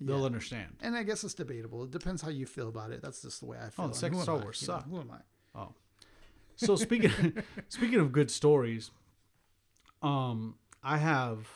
[0.00, 0.76] they'll understand.
[0.82, 1.82] And I guess it's debatable.
[1.84, 3.00] It depends how you feel about it.
[3.02, 3.86] That's just the way I feel.
[3.86, 4.36] Oh, the second Star?
[4.38, 4.90] Wars You know, sucked.
[4.90, 5.58] Who am I?
[5.58, 5.72] Oh,
[6.56, 7.10] so speaking
[7.68, 8.90] speaking of good stories,
[10.02, 11.48] um, I have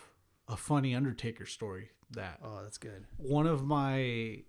[0.48, 3.04] a funny Undertaker story that Oh, that's good.
[3.18, 4.42] one of my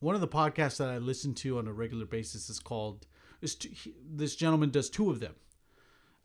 [0.00, 3.06] one of the podcasts that I listen to on a regular basis is called
[3.42, 5.34] is t- he- this gentleman does two of them.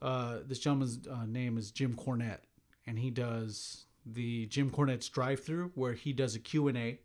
[0.03, 2.41] Uh, this gentleman's uh, name is Jim Cornette,
[2.85, 6.99] and he does the Jim Cornette's drive-through where he does a Q and A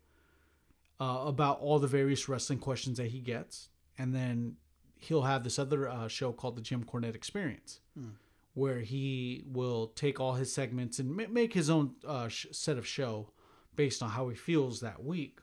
[0.99, 4.57] uh, about all the various wrestling questions that he gets, and then
[4.97, 7.79] he'll have this other uh, show called the Jim Cornette Experience,
[8.53, 12.77] where he will take all his segments and ma- make his own uh, sh- set
[12.77, 13.29] of show
[13.77, 15.39] based on how he feels that week.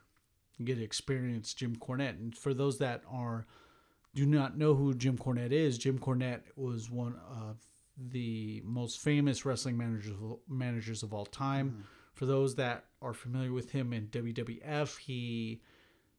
[0.59, 3.47] You get to experience Jim Cornette, and for those that are
[4.17, 7.57] do not know who Jim Cornette is, Jim Cornette was one of
[7.95, 10.15] the most famous wrestling managers
[10.49, 11.85] managers of all time.
[12.15, 15.61] For those that are familiar with him in WWF, he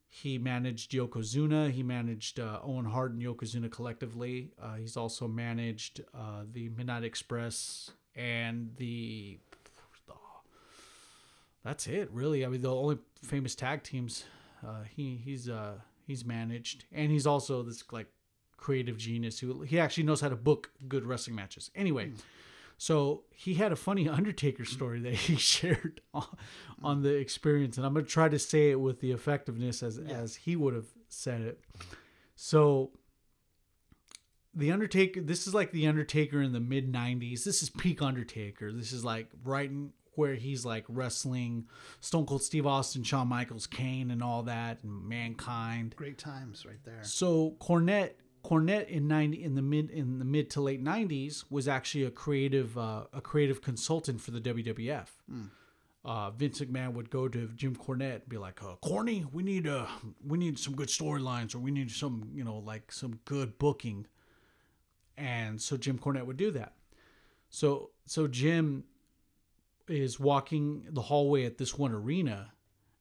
[0.09, 1.73] he managed Yokozuna.
[1.73, 4.53] He managed uh, Owen Hart and Yokozuna collectively.
[4.63, 9.39] Uh, he's also managed uh, the Midnight Express and the.
[11.65, 12.47] That's it, really.
[12.47, 14.25] I mean, the only famous tag teams
[14.65, 15.75] uh, he he's uh,
[16.09, 18.09] he's managed, and he's also this like
[18.57, 21.71] creative genius who he actually knows how to book good wrestling matches.
[21.77, 22.09] Anyway.
[22.09, 22.17] Hmm.
[22.81, 26.87] So he had a funny Undertaker story that he shared on, hmm.
[26.87, 30.37] on the experience, and I'm gonna try to say it with the effectiveness as as
[30.37, 31.61] he would have said it.
[32.37, 32.93] So
[34.55, 37.45] the Undertaker, this is like the Undertaker in the mid '90s.
[37.45, 38.73] This is peak Undertaker.
[38.73, 41.69] This is like right in where he's like wrestling
[42.01, 45.95] Stone Cold Steve Austin, Shawn Michaels, Kane, and all that, and Mankind.
[45.97, 47.03] Great times right there.
[47.03, 48.15] So Cornette,
[48.45, 52.11] Cornette in ninety in the mid in the mid to late nineties was actually a
[52.11, 55.07] creative uh, a creative consultant for the WWF.
[56.05, 59.67] Uh, Vince McMahon would go to Jim Cornette and be like, uh, "Corny, we need
[59.69, 59.87] uh
[60.27, 64.07] we need some good storylines, or we need some you know like some good booking."
[65.17, 66.75] And so Jim Cornette would do that.
[67.51, 68.85] So so Jim
[69.89, 72.53] is walking the hallway at this one arena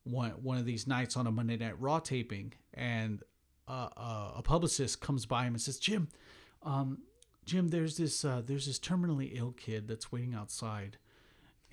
[0.03, 3.21] one one of these nights on a Monday Night Raw taping, and
[3.67, 6.07] uh, uh, a publicist comes by him and says, "Jim,
[6.63, 6.99] um,
[7.45, 10.97] Jim, there's this uh, there's this terminally ill kid that's waiting outside,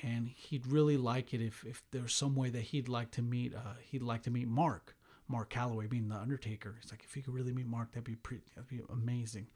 [0.03, 3.55] and he'd really like it if if there's some way that he'd like to meet
[3.55, 4.97] uh, he'd like to meet Mark,
[5.29, 6.77] Mark Calaway, being the Undertaker.
[6.81, 9.49] He's like, if you could really meet Mark, that'd be pretty, that'd be amazing."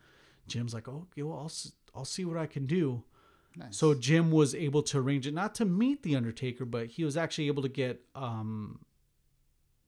[0.47, 1.53] Jim's like, "Oh, okay, well, I'll
[1.95, 3.05] I'll see what I can do."
[3.59, 3.77] Nice.
[3.77, 7.17] So Jim was able to arrange it not to meet the Undertaker, but he was
[7.17, 8.79] actually able to get um,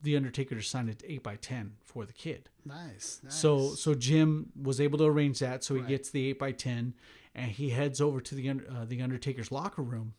[0.03, 2.49] the Undertaker to sign it eight by ten for the kid.
[2.65, 3.21] nice.
[3.23, 3.35] nice.
[3.35, 5.63] So so Jim was able to arrange that.
[5.63, 5.89] So he Right.
[5.91, 6.95] gets the eight by ten,
[7.35, 10.15] and he heads over to the uh, the Undertaker's locker room,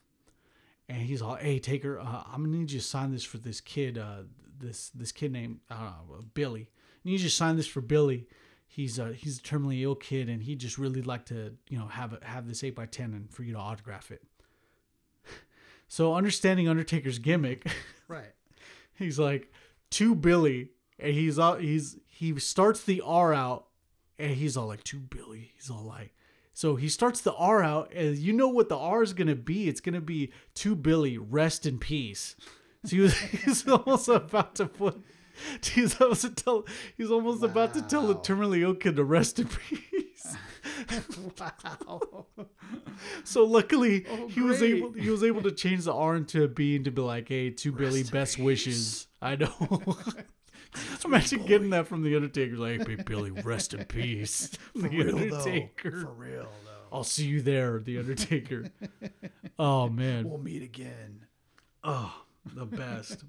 [0.87, 3.59] and he's all, "Hey Taker, uh, I'm gonna need you to sign this for this
[3.59, 3.97] kid.
[3.97, 4.23] Uh,
[4.59, 5.93] this this kid named uh,
[6.33, 6.69] Billy.
[7.03, 8.27] I need you to sign this for Billy.
[8.73, 11.87] He's a he's a terminally ill kid, and he just really like to you know
[11.87, 14.23] have it have this eight by ten and for you to autograph it."
[15.89, 17.67] So understanding Undertaker's gimmick.
[18.07, 18.31] right.
[18.93, 19.51] he's like
[19.89, 23.65] to Billy, and he's all he's he starts the R out,
[24.17, 25.51] and he's all like to Billy.
[25.53, 26.13] He's all like,
[26.53, 29.67] so he starts the R out, and you know what the R is gonna be?
[29.67, 32.37] It's gonna be to Billy, rest in peace.
[32.85, 35.03] So he was he's almost about to put.
[35.63, 36.65] He's almost to tell.
[36.97, 38.21] He's almost about to tell the Wow.
[38.21, 40.35] terminally ill kid to rest in peace.
[41.39, 42.25] wow.
[43.23, 46.47] So luckily, Oh, he was able he was able to change the R into a
[46.47, 48.43] B and to be like, "Hey, to Billy, best peace.
[48.45, 49.97] wishes." I know.
[51.05, 55.17] Imagine getting that from the Undertaker, like, "Hey, Billy, rest in peace." For the real
[55.17, 55.91] Undertaker.
[55.91, 56.01] though.
[56.05, 56.95] For real though.
[56.97, 58.65] I'll see you there, the Undertaker.
[59.59, 61.25] oh man, We'll meet again.
[61.83, 62.13] oh
[62.53, 63.23] the best.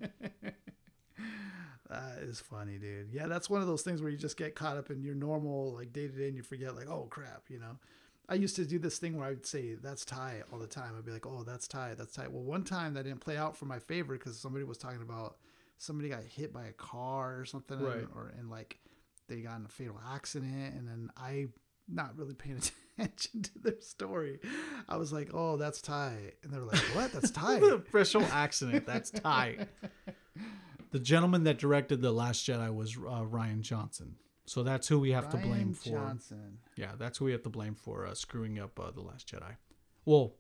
[1.93, 3.11] That is funny, dude.
[3.13, 5.75] Yeah, that's one of those things where you just get caught up in your normal
[5.75, 7.79] like day to day and you forget like, oh crap, you know.
[8.29, 10.95] I used to do this thing where I would say that's Ty all the time.
[10.97, 12.29] I'd be like, oh, that's Ty, that's Ty.
[12.29, 15.37] Well, one time that didn't play out for my favor because somebody was talking about
[15.79, 17.99] somebody got hit by a car or something, Right.
[17.99, 18.79] and, or and like
[19.29, 21.49] they got in a fatal accident, and then I
[21.89, 22.61] not really paying
[22.99, 24.39] attention to their story.
[24.89, 27.13] I was like, oh, that's Ty, and they were like, what?
[27.13, 27.59] That's Ty.
[27.61, 28.87] the official accident.
[28.87, 29.67] That's Ty.
[30.93, 34.17] The gentleman that directed the Last Jedi was uh, Rian Johnson.
[34.45, 35.91] So that's who we have to blame Rian for.
[35.91, 36.59] Johnson.
[36.77, 39.57] Yeah, that's who we have to blame for uh, screwing up uh, the Last Jedi.
[40.05, 40.35] Well,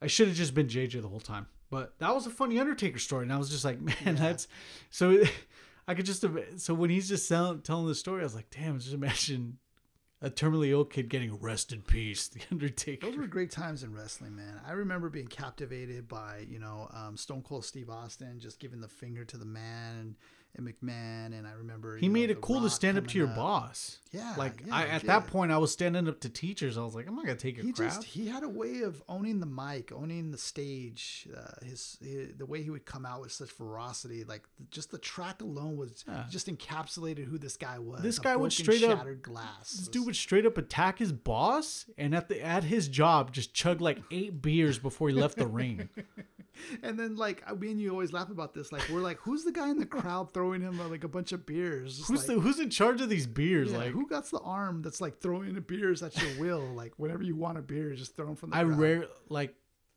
[0.00, 2.98] I should have just been JJ the whole time, but that was a funny Undertaker
[2.98, 4.48] story, and I was just like, man, that's
[4.90, 5.22] so.
[5.88, 6.24] I could just
[6.58, 9.58] so when he's just telling the story, I was like, damn, just imagine
[10.22, 13.06] a terminally ill kid getting rest in peace, the Undertaker.
[13.06, 14.60] Those were great times in wrestling, man.
[14.66, 18.88] I remember being captivated by, you know, um, Stone Cold Steve Austin just giving the
[18.88, 20.14] finger to the man and,
[20.56, 21.36] and McMahon.
[21.38, 23.36] And I remember he you know, made it cool to stand up to your up.
[23.36, 23.98] boss.
[24.12, 26.76] Yeah, like yeah, I, at that point, I was standing up to teachers.
[26.76, 27.88] I was like, I'm not gonna take your He crap.
[27.94, 31.26] just he had a way of owning the mic, owning the stage.
[31.34, 34.98] Uh, his, his the way he would come out with such ferocity, like just the
[34.98, 36.24] track alone was Yeah.
[36.30, 38.02] just encapsulated who this guy was.
[38.02, 39.72] This guy would straight up- shattered glass.
[39.72, 43.54] This dude would straight up attack his boss, and at the at his job, just
[43.54, 45.88] chug like eight beers before he left the ring.
[46.82, 48.72] and then like me and you always laugh about this.
[48.72, 51.32] Like we're like, who's the guy in the crowd throwing him uh, like a bunch
[51.32, 51.96] of beers?
[51.98, 53.72] Just Who's like, the, who's in charge of these beers?
[53.72, 56.66] yeah, like who got the arm that's like throwing the beers at your will?
[56.74, 58.78] Like whenever you want a beer, just throw them from the I crowd.
[58.78, 59.54] rare like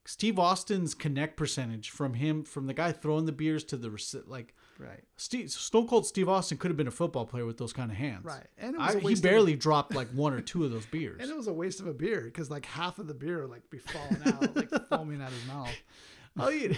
[0.07, 3.89] Steve Austin's connect percentage from him from the guy throwing the beers to the
[4.27, 7.73] like right, Steve Stone Cold Steve Austin could have been a football player with those
[7.73, 8.23] kind of hands.
[8.23, 10.63] right, and it was I, a he of a- barely dropped like one or two
[10.63, 11.17] of those beers.
[11.21, 13.49] and it was a waste of a beer because like half of the beer would
[13.49, 15.75] like be falling out, like foaming out his mouth.
[16.39, 16.75] All you,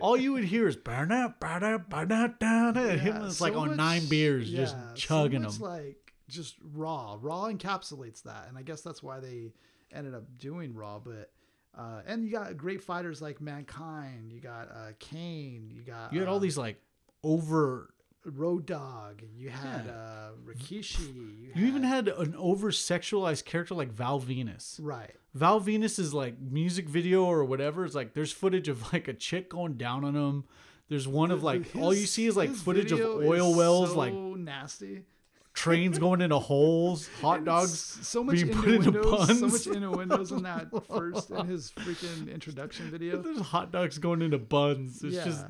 [0.00, 2.76] all you would hear is burn up, burn up, burn up, down.
[2.76, 5.62] and him Yeah, was like on much- nine beers, yeah, just so chugging much, them.
[5.68, 7.18] Like just raw.
[7.20, 9.52] Raw encapsulates that, and I guess that's why they
[9.92, 10.98] ended up doing raw.
[10.98, 11.30] But
[11.76, 14.32] uh, and you got great fighters like Mankind.
[14.32, 15.70] You got uh, Kane.
[15.72, 16.80] You got you had all uh, these like
[17.24, 17.92] over.
[18.24, 19.22] Road Dog.
[19.22, 19.92] and You had Yeah.
[19.92, 21.14] uh, Rikishi.
[21.14, 24.78] You, You even had an over sexualized character like Val Venis.
[24.82, 25.14] right.
[25.34, 27.84] Val Venis is like music video or whatever.
[27.84, 30.44] It's like there's footage of like a chick going down on him.
[30.88, 34.12] There's one of like all you see is like footage of oil wells, so like
[34.12, 35.02] nasty.
[35.52, 37.98] Trains going into holes, hot dogs.
[38.02, 39.26] So much being put into innuendos.
[39.28, 39.66] So buns.
[39.66, 43.16] much innuendos in that first in his freaking introduction video.
[43.22, 45.02] There's hot dogs going into buns.
[45.02, 45.24] It's yeah.
[45.24, 45.46] just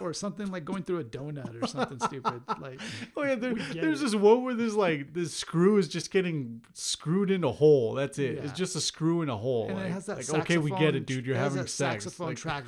[0.00, 2.42] or something like going through a donut or something stupid.
[2.60, 2.80] Like
[3.16, 3.34] oh yeah.
[3.34, 4.04] There, there's it.
[4.04, 7.94] this one where there's like this screw is just getting screwed in a hole.
[7.94, 8.36] That's it.
[8.36, 8.42] Yeah.
[8.42, 9.68] It's just a screw in a hole.
[9.68, 11.26] and like, it has that like, saxophone, okay, we get it, dude.
[11.26, 11.72] You're having sex.
[12.04, 12.64] saxophone Like, track,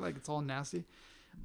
[0.00, 0.84] like it's all nasty.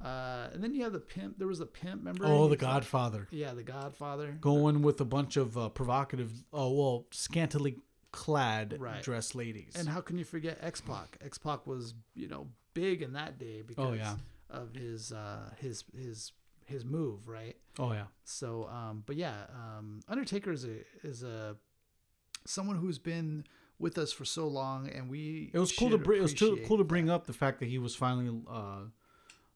[0.02, 1.38] Uh, and then you have the pimp.
[1.38, 2.24] There was a pimp, remember?
[2.24, 3.28] oh, the He's like- Godfather.
[3.30, 4.36] yeah, the Godfather.
[4.40, 7.76] going with a bunch of uh, provocative, oh well, scantily
[8.12, 9.02] clad Right.
[9.02, 9.74] dressed ladies.
[9.76, 11.18] And how can you forget X Pac?
[11.24, 14.16] X Pac was you know big in that day because Oh, yeah.
[14.48, 16.32] of his uh, his his
[16.66, 17.56] his move, right?
[17.78, 21.56] oh yeah, So, um, but yeah, um, Undertaker is a is a
[22.46, 23.44] someone who's been
[23.78, 26.18] with us for so long, and we it was cool to bring.
[26.18, 28.82] It was too, cool to bring up the fact that he was finally uh,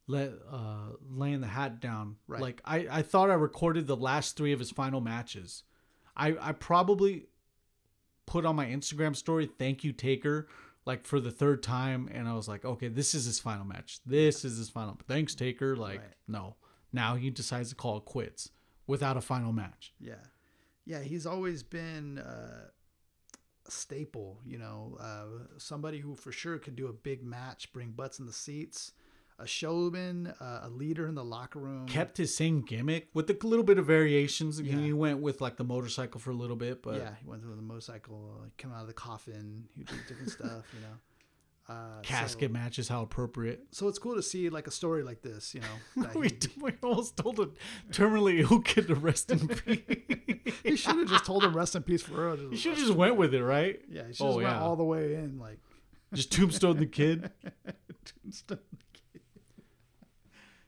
[0.07, 2.17] let uh, laying the hat down.
[2.27, 2.41] Right.
[2.43, 5.63] Like I, I thought I recorded the last three of his final matches.
[6.17, 7.27] I, I probably
[8.27, 10.49] put on my Instagram story, "Thank you, Taker."
[10.87, 14.01] Like for the third time, and I was like, okay, this is his final match.
[14.05, 14.99] This is his final.
[15.09, 15.75] Thanks, Taker.
[15.77, 16.11] Like, Right.
[16.29, 16.57] no.
[16.93, 18.51] Now he decides to call it quits
[18.87, 19.95] without a final match.
[19.99, 20.17] Yeah,
[20.85, 22.69] yeah, he's always been uh,
[23.67, 24.41] a staple.
[24.45, 28.27] You know, uh, somebody who for sure could do a big match, bring butts in
[28.27, 28.93] the seats,
[29.39, 31.87] a showman, uh, a leader in the locker room.
[31.87, 34.61] kept his same gimmick with a little bit of variations.
[34.61, 34.77] Yeah.
[34.77, 37.57] He went with like the motorcycle for a little bit, but yeah, he went with
[37.57, 40.65] the motorcycle, like, come out of the coffin, he did different stuff.
[40.75, 40.95] You know.
[41.67, 43.63] Uh, casket So, matches how appropriate.
[43.71, 46.07] so it's cool to see like a story like this, you know.
[46.15, 47.49] We, he- we almost told a
[47.91, 49.81] terminally ill kid to rest in peace.
[50.63, 52.51] He should have just told him rest in peace for real.
[52.51, 53.81] You should have just went with it, right?
[53.91, 54.61] Yeah, he should Oh, have went yeah.
[54.61, 55.59] all the way in, like
[56.13, 57.31] Just tombstone the kid.
[58.23, 58.59] tombstone,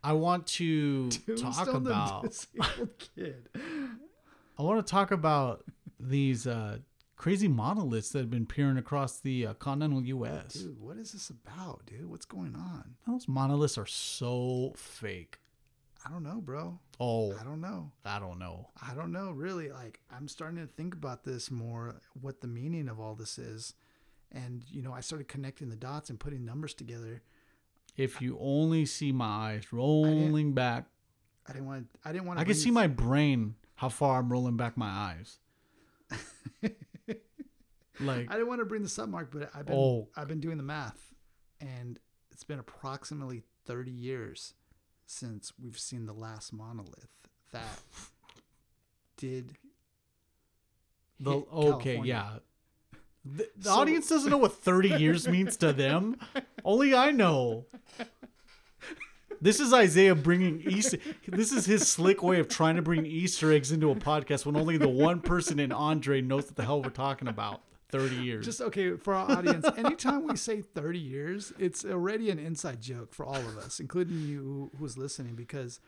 [0.07, 2.47] I want to talk tombstone the about.
[3.17, 3.49] kid.
[4.57, 5.65] I want to talk about
[5.99, 6.79] these uh,
[7.17, 10.55] crazy monoliths that have been peering across the uh, continental U.S.
[10.55, 12.07] Dude, what is this about, dude?
[12.07, 12.95] What's going on?
[13.09, 15.39] Those monoliths are so fake.
[16.07, 16.79] I don't know, bro.
[17.01, 17.91] Oh, I don't know.
[18.05, 18.69] I don't know.
[18.81, 19.71] I don't know, really.
[19.73, 23.75] Like, I'm starting to think about this more, what the meaning of all this is.
[24.31, 27.23] And, you know, I started connecting the dots and putting numbers together.
[27.97, 30.86] If you only see my eyes rolling back
[31.49, 34.30] I didn't want I didn't want to I can see my brain how far I'm
[34.32, 35.38] rolling back my eyes.
[38.01, 40.09] like I didn't want to bring this up, Mark, but I've been Oh.
[40.16, 41.14] I've been doing the math,
[41.61, 41.99] and
[42.30, 44.55] it's been approximately 30 years
[45.07, 47.09] since we've seen the last monolith
[47.53, 47.80] that
[49.16, 49.53] did.
[51.20, 52.03] the okay, California.
[52.05, 52.30] yeah.
[53.24, 56.16] The, the So- audience doesn't know what 30 years means to them.
[56.67, 57.64] Only I know.
[59.41, 60.99] This is Isaiah bringing Easter.
[61.29, 64.57] This is his slick way of trying to bring Easter eggs into a podcast when
[64.57, 67.61] only the one person in Andre knows what the hell we're talking about.
[67.91, 68.45] 30 years.
[68.45, 69.64] Just okay for our audience.
[69.77, 74.23] anytime we say 30 years, it's already an inside joke for all of us, including
[74.23, 75.79] you who's listening, because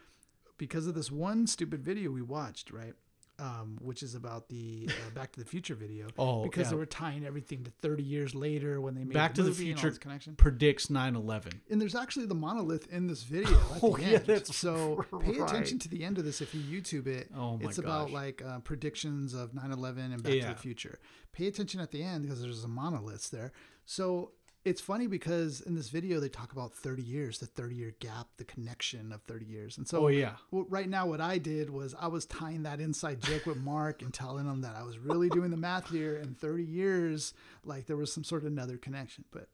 [0.59, 2.95] because of this one stupid video we watched, right?
[3.41, 6.09] Um, which is about the uh, Back to the Future video.
[6.18, 6.70] Oh, because yeah.
[6.70, 9.55] they were tying everything to 30 years later when they made Back the to the
[9.55, 10.34] Future connection.
[10.34, 11.61] predicts 9 11.
[11.70, 13.57] And there's actually the monolith in this video.
[13.80, 14.26] Oh, yeah, end.
[14.26, 17.30] that's so pay attention to the end of this if you YouTube it.
[17.36, 20.99] Oh, my it's about like uh, predictions of 9/11 and Back to the Future.
[21.32, 23.53] Pay attention at the end because there's a monolith there.
[23.84, 24.32] So
[24.64, 28.26] it's funny because in this video they talk about 30 years, the 30 year gap,
[28.36, 29.78] the connection of 30 years.
[29.78, 30.32] And so Oh, yeah.
[30.50, 34.02] well, right now what I did was I was tying that inside joke with Mark
[34.02, 37.34] and telling him that I was really doing the math here and 30 years
[37.64, 39.24] like there was some sort of another connection.
[39.30, 39.48] But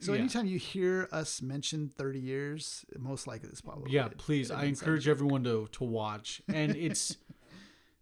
[0.00, 0.20] So Yeah.
[0.20, 5.04] anytime you hear us mention 30 years, most likely it's probably yeah please i encourage
[5.04, 5.10] something.
[5.10, 7.16] everyone to to watch and it's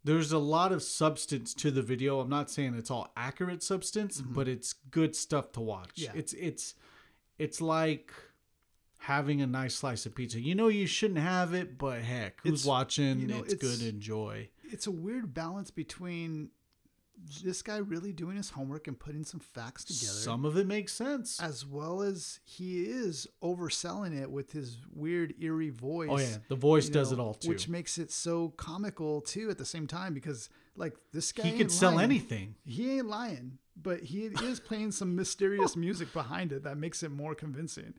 [0.05, 2.21] there's a lot of substance to the video.
[2.21, 5.95] I'm not saying it's all accurate substance but it's good stuff to watch.
[5.97, 6.15] Mm-hmm.
[6.15, 6.21] Yeah.
[6.21, 6.75] it's it's
[7.39, 8.13] it's like
[8.99, 10.41] having a nice slice of pizza.
[10.41, 13.21] You know you shouldn't have it but heck who's It's- watching?
[13.21, 14.49] you know, it's, good it's- to enjoy.
[14.65, 16.49] It's a weird balance between
[17.45, 20.13] this guy really doing his homework and putting some facts together.
[20.13, 25.35] some of it makes sense as well as he is overselling it with his weird
[25.41, 26.09] eerie voice.
[26.11, 29.51] oh yeah the voice does know, it all too Which makes it so comical too
[29.51, 33.59] at the same time because like this guy he could sell anything He ain't lying,
[33.81, 37.95] but he is playing some mysterious music behind it that makes it more convincing.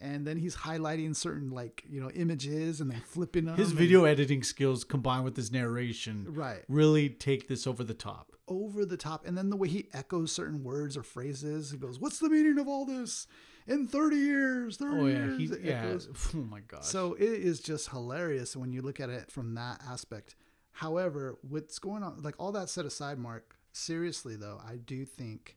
[0.00, 3.56] And then he's highlighting certain like you know images and then flipping them.
[3.56, 7.94] his and- video editing skills combined with his narration right really take this over the
[7.94, 11.70] top over the top, and then the way he echoes certain words or phrases.
[11.70, 13.26] He goes, "What's the meaning of all this?
[13.66, 16.08] In thirty years, thirty oh yeah years." he it yeah echoes.
[16.34, 16.84] oh my God.
[16.84, 20.36] So it is just hilarious when you look at it from that aspect.
[20.72, 25.56] However, what's going on, like all that set aside, Mark, seriously though, I do think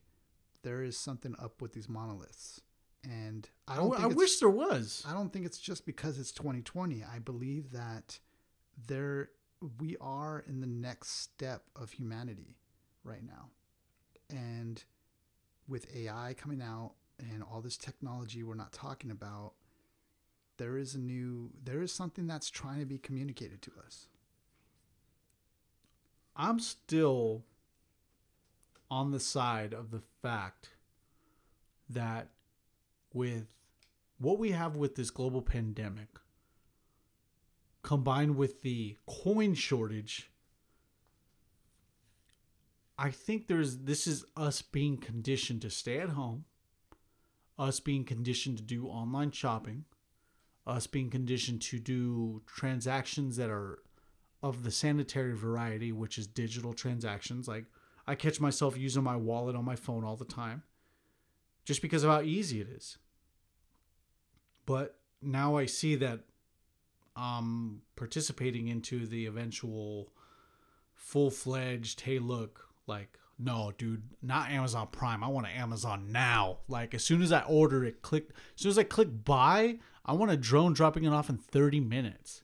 [0.64, 2.62] there is something up with these monoliths.
[3.04, 5.04] And I I, don't think I wish there was.
[5.08, 7.04] I don't think it's just because it's 2020.
[7.04, 8.20] I believe that
[8.88, 9.30] there
[9.80, 12.58] we are in the next step of humanity
[13.04, 13.50] right now.
[14.30, 14.84] And
[15.68, 19.54] with AI coming out and all this technology we're not talking about,
[20.58, 24.08] there is a new there is something that's trying to be communicated to us.
[26.36, 27.44] I'm still
[28.90, 30.70] on the side of the fact
[31.90, 32.30] that
[33.14, 33.48] with
[34.18, 36.08] what we have with this global pandemic
[37.84, 40.31] combined with the coin shortage
[43.02, 46.46] I think there's this is us being conditioned to stay at home,
[47.58, 49.86] us being conditioned to do online shopping,
[50.68, 53.80] us being conditioned to do transactions that are
[54.44, 57.48] of the sanitary variety, which is digital transactions.
[57.48, 57.66] Like
[58.06, 60.62] I catch myself using my wallet on my phone all the time
[61.66, 63.00] just because of how easy it is.
[64.68, 66.20] But now I see that
[67.16, 70.14] I'm participating into the eventual
[70.94, 75.24] full fledged, hey, look, like, no, dude, not Amazon Prime.
[75.24, 76.60] I want an Amazon now.
[76.68, 80.14] Like, as soon as I order it, click, as soon as I click buy, I
[80.14, 82.44] want a drone dropping it off in 30 minutes.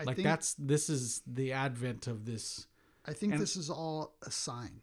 [0.00, 2.66] I like, think that's, this is the advent of this.
[3.04, 4.80] I think and- this is all a sign.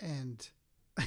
[0.00, 0.48] And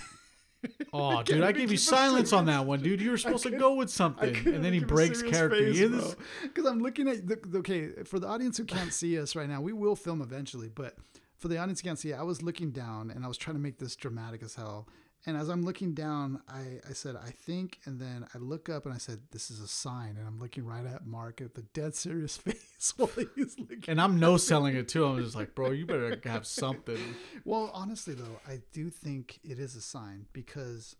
[0.93, 3.01] Oh, can't dude, I gave you silence on that one, dude.
[3.01, 5.59] You were supposed to go with something, and then he breaks character.
[5.59, 6.15] You hear this?
[6.41, 9.59] Because I'm looking at the- okay for the audience who can't see us right now.
[9.61, 10.95] We will film eventually, but
[11.43, 13.77] for the audience can't see, I was looking down and I was trying to make
[13.77, 14.87] this dramatic as hell.
[15.25, 18.85] And as I'm looking down, I, I said, I think, and then I look up
[18.85, 20.15] and I said, this is a sign.
[20.17, 23.83] And I'm looking right at Mark at the dead serious face while he's looking.
[23.89, 25.05] And I'm no selling it too.
[25.05, 26.97] I'm just like, bro, you better have something.
[27.43, 30.95] Well, honestly, though, I do think it is a sign because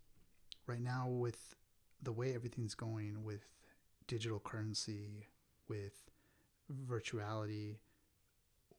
[0.66, 1.54] right now, with
[2.02, 3.48] the way everything's going with
[4.06, 5.28] digital currency,
[5.68, 5.94] with
[6.86, 7.76] virtuality,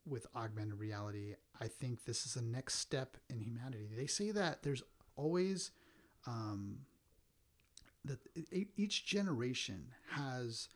[0.08, 3.89] with augmented reality, I think this is the next step in humanity.
[3.95, 4.84] They say that there's
[5.16, 5.72] always
[6.28, 6.80] um,
[8.03, 8.20] that
[8.51, 10.70] each generation has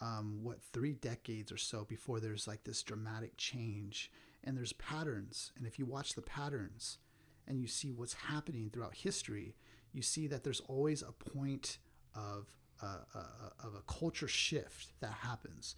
[0.00, 4.10] um, what three decades or so before there's like this dramatic change
[4.42, 6.98] and there's patterns and if you watch the patterns
[7.46, 9.54] and you see what's happening throughout history
[9.92, 11.78] you see that there's always a point
[12.14, 12.48] of
[12.82, 15.76] uh, uh, of a culture shift that happens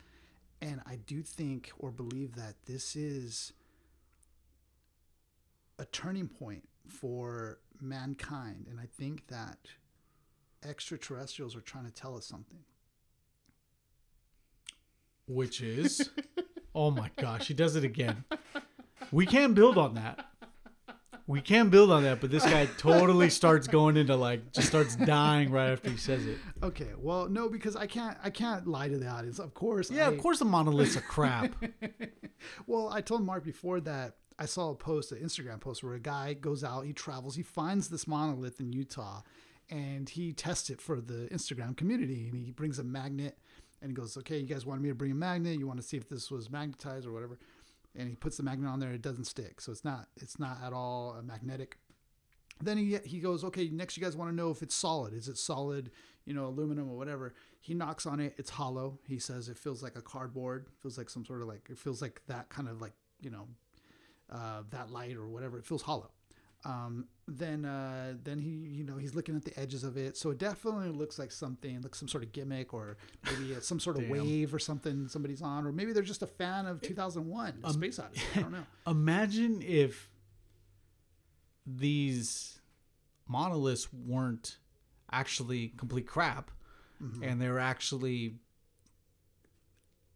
[0.61, 3.53] and i do think or believe that this is
[5.79, 9.59] a turning point for mankind and i think that
[10.67, 12.61] extraterrestrials are trying to tell us something
[15.29, 16.09] Which is,
[16.75, 18.25] oh my gosh, he does it again.
[19.11, 20.25] We can build on that.
[21.29, 24.95] We can build on that, but this guy totally starts going into like, just starts
[24.95, 26.39] dying right after he says it.
[26.63, 29.41] Okay, well, no, because I can't, I can't lie to the audience.
[29.41, 31.53] Of course, Yeah, I, of course the monoliths are crap.
[32.67, 36.01] Well, I told Mark before that I saw a post, an Instagram post, where a
[36.01, 39.23] guy goes out, he travels, he finds this monolith in Utah,
[39.71, 43.39] and he tests it for the Instagram community, and he brings a magnet,
[43.81, 45.59] and he goes, "Okay, you guys wanted me to bring a magnet.
[45.59, 47.39] You want to see if this was magnetized or whatever."
[47.99, 50.59] And he puts the magnet on there, it doesn't stick, so it's not, it's not
[50.63, 51.79] at all magnetic.
[52.63, 55.13] Then he he goes, okay, next you guys want to know if it's solid.
[55.15, 55.91] Is it solid,
[56.25, 57.35] you know, aluminum or whatever?
[57.61, 58.99] He knocks on it, it's hollow.
[59.07, 62.01] He says it feels like a cardboard, feels like some sort of like it feels
[62.01, 63.49] like that kind of like, you know,
[64.31, 65.59] uh, that light or whatever.
[65.59, 66.11] It feels hollow.
[66.65, 70.31] Um, then uh, then he you know he's looking at the edges of it, so
[70.31, 73.97] it definitely looks like something like some sort of gimmick or maybe uh, some sort
[73.99, 77.73] of wave or something somebody's on, or maybe they're just a fan of 2001 Um,
[77.73, 78.23] Space Odyssey.
[78.37, 78.67] I don't know.
[78.87, 80.11] Imagine if
[81.67, 82.61] these
[83.29, 84.59] monoliths weren't
[85.11, 86.51] actually complete crap
[87.03, 87.25] Mm-hmm.
[87.25, 88.37] and they were actually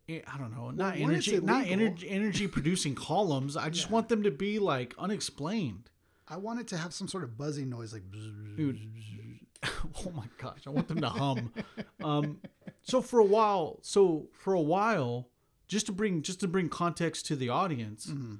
[0.08, 3.54] eh, I don't know, not when energy, not energy, energy producing columns.
[3.54, 3.92] I just Yeah.
[3.92, 5.89] want them to be like unexplained.
[6.30, 8.04] I want it to have some sort of buzzing noise, like
[8.56, 8.78] Dude.
[10.06, 11.52] oh my gosh, I want them to hum.
[12.04, 12.38] um,
[12.82, 15.28] so for a while, so for a while,
[15.68, 18.36] just to bring just to bring context to the audience, Mm-hmm.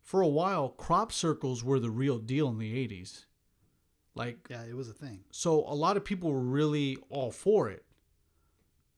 [0.00, 3.24] for a while, crop circles were the real deal in the '80s.
[4.14, 5.20] Like, yeah, it was a thing.
[5.30, 7.84] so a lot of people were really all for it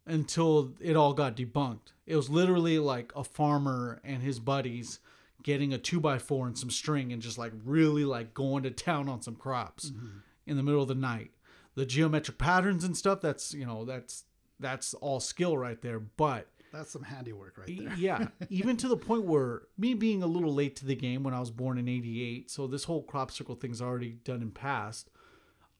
[0.07, 1.93] until it all got debunked.
[2.07, 4.99] It was literally like a farmer and his buddies
[5.45, 8.71] getting a two by four and some string and just like really like going to
[8.73, 10.19] town on some crops mm-hmm.
[10.47, 11.31] in the middle of the night.
[11.77, 14.25] The geometric patterns and stuff, that's you know, that's
[14.59, 16.01] that's all skill right there.
[16.01, 17.95] But That's some handiwork right there.
[17.97, 21.35] yeah, even to the point where me being a little late to the game when
[21.35, 25.11] I was born in '88, so this whole crop circle thing's already done and past.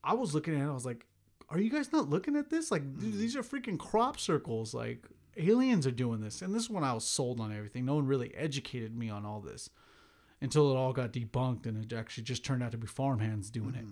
[0.03, 1.05] I was looking at it, I was like,
[1.49, 2.71] "Are you guys not looking at this?
[2.71, 3.19] Like, dude, mm-hmm.
[3.19, 4.73] these are freaking crop circles.
[4.73, 5.05] Like,
[5.37, 7.85] aliens are doing this." And this is when I was sold on everything.
[7.85, 9.69] No one really educated me on all this
[10.41, 13.75] until it all got debunked, and it actually just turned out to be farmhands doing
[13.75, 13.85] it.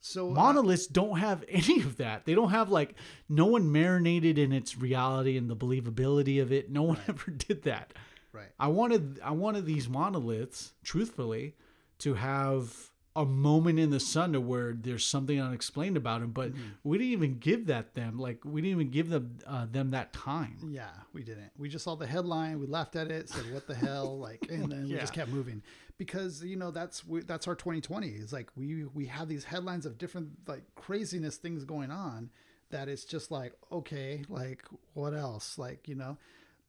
[0.00, 2.24] So uh, Monoliths don't have any of that.
[2.24, 2.94] They don't have like
[3.28, 6.70] no one marinated in its reality and the believability of it.
[6.70, 7.92] No one ever did that.
[8.32, 8.48] right.
[8.58, 11.54] I wanted I wanted these monoliths, truthfully,
[11.98, 16.52] to have a moment in the sun to where there's something unexplained about him, but
[16.84, 20.12] we didn't even give that them like we didn't even give them uh, them that
[20.12, 20.56] time.
[20.68, 21.50] Yeah, we didn't.
[21.58, 24.70] We just saw the headline, we laughed at it, said "What the hell?" like, and
[24.70, 25.62] then we just kept moving
[25.98, 28.08] because you know that's we, that's our 2020.
[28.08, 32.30] It's like we we have these headlines of different like craziness things going on
[32.70, 35.58] that it's just like okay, like what else?
[35.58, 36.16] Like you know.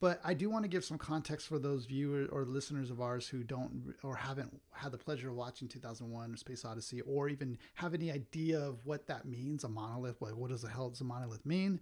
[0.02, 3.28] But I do want to give some context for those viewers or listeners of ours
[3.28, 7.56] who don't or haven't had the pleasure of watching 2001 or Space Odyssey or even
[7.74, 10.20] have any idea of what that means, a monolith.
[10.20, 11.78] Like, what does the hell does a monolith mean?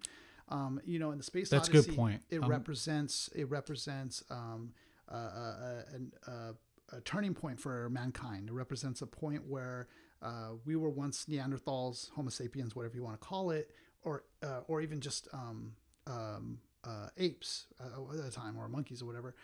[0.50, 2.22] Um, you know, in the Space That's a good Odyssey, point.
[2.28, 4.74] It Um, represents it represents um,
[5.08, 6.52] uh, an- uh,
[6.92, 8.50] a turning point for mankind.
[8.50, 9.88] It represents a point where
[10.20, 13.70] uh, we were once Neanderthals, Homo sapiens, whatever you want to call it,
[14.02, 15.72] or uh, or even just um,
[16.06, 19.34] um, uh, apes uh, at the time, or monkeys, or whatever.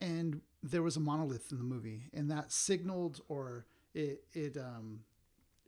[0.00, 5.00] And there was a monolith in the movie, and that signaled or it it um,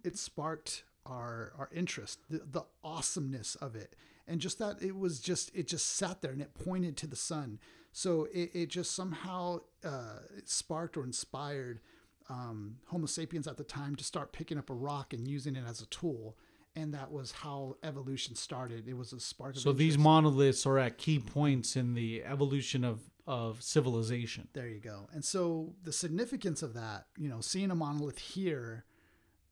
[0.04, 3.94] it sparked our our interest, the, the awesomeness of it,
[4.26, 7.16] and just that it was just it just sat there and it pointed to the
[7.16, 7.58] sun.
[7.92, 11.80] So it, it just somehow uh, sparked or inspired
[12.28, 15.64] um, Homo sapiens at the time to start picking up a rock and using it
[15.66, 16.36] as a tool,
[16.76, 18.86] and that was how evolution started.
[18.86, 19.56] It was a spark.
[19.56, 24.46] Of So these monoliths are at key points in the evolution of of civilization.
[24.52, 25.08] There you go.
[25.12, 28.84] And so the significance of that, you know, seeing a monolith here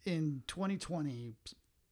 [0.05, 1.35] in 2020,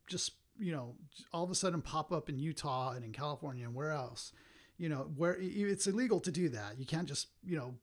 [0.07, 0.95] just, you know,
[1.33, 4.33] all of a sudden pop up in Utah and in California and where else,
[4.79, 6.79] you know, where it's illegal to do that.
[6.79, 7.75] You can't just, you know,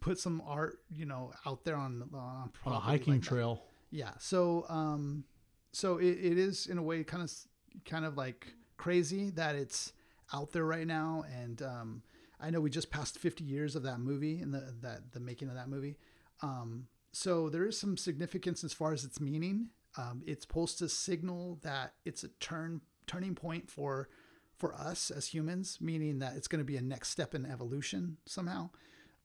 [0.00, 3.62] put some art, you know, out there on, on, On a hiking like trail.
[3.90, 4.10] Yeah.
[4.18, 5.24] So, um,
[5.74, 7.32] so it, it is in a way kind of,
[7.84, 9.92] kind of like crazy that it's
[10.32, 11.24] out there right now.
[11.42, 12.02] And, um,
[12.40, 15.48] I know we just passed 50 years of that movie and the, that, the making
[15.48, 15.96] of that movie.
[16.42, 19.68] Um, so there is some significance as far as its meaning.
[19.96, 24.08] Um, it's supposed to signal that it's a turn, turning point for,
[24.56, 28.18] for us as humans, meaning that it's going to be a next step in evolution
[28.26, 28.70] somehow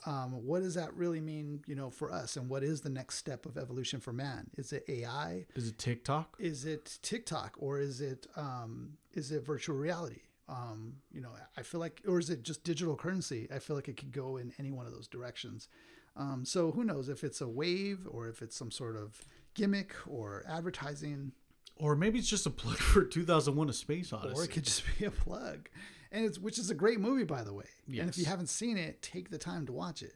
[0.05, 2.37] um, what does that really mean you know for us?
[2.37, 4.49] And what is the next step of evolution for man?
[4.57, 6.35] Is it ai Is it TikTok?
[6.39, 10.21] is it tiktok or is it um, is it virtual reality?
[10.47, 13.47] Um, you know i feel like or is it just digital currency?
[13.53, 15.67] I feel like it could go in any one of those directions.
[16.15, 19.21] Um, so who knows if it's a wave or if it's some sort of
[19.53, 21.33] gimmick or advertising.
[21.75, 24.35] Or maybe it's just a plug for 2001: A Space Odyssey.
[24.35, 25.69] or it could just be a plug
[26.11, 28.77] and it's which is a great movie by the way and if you haven't seen
[28.77, 30.15] it take the time to watch it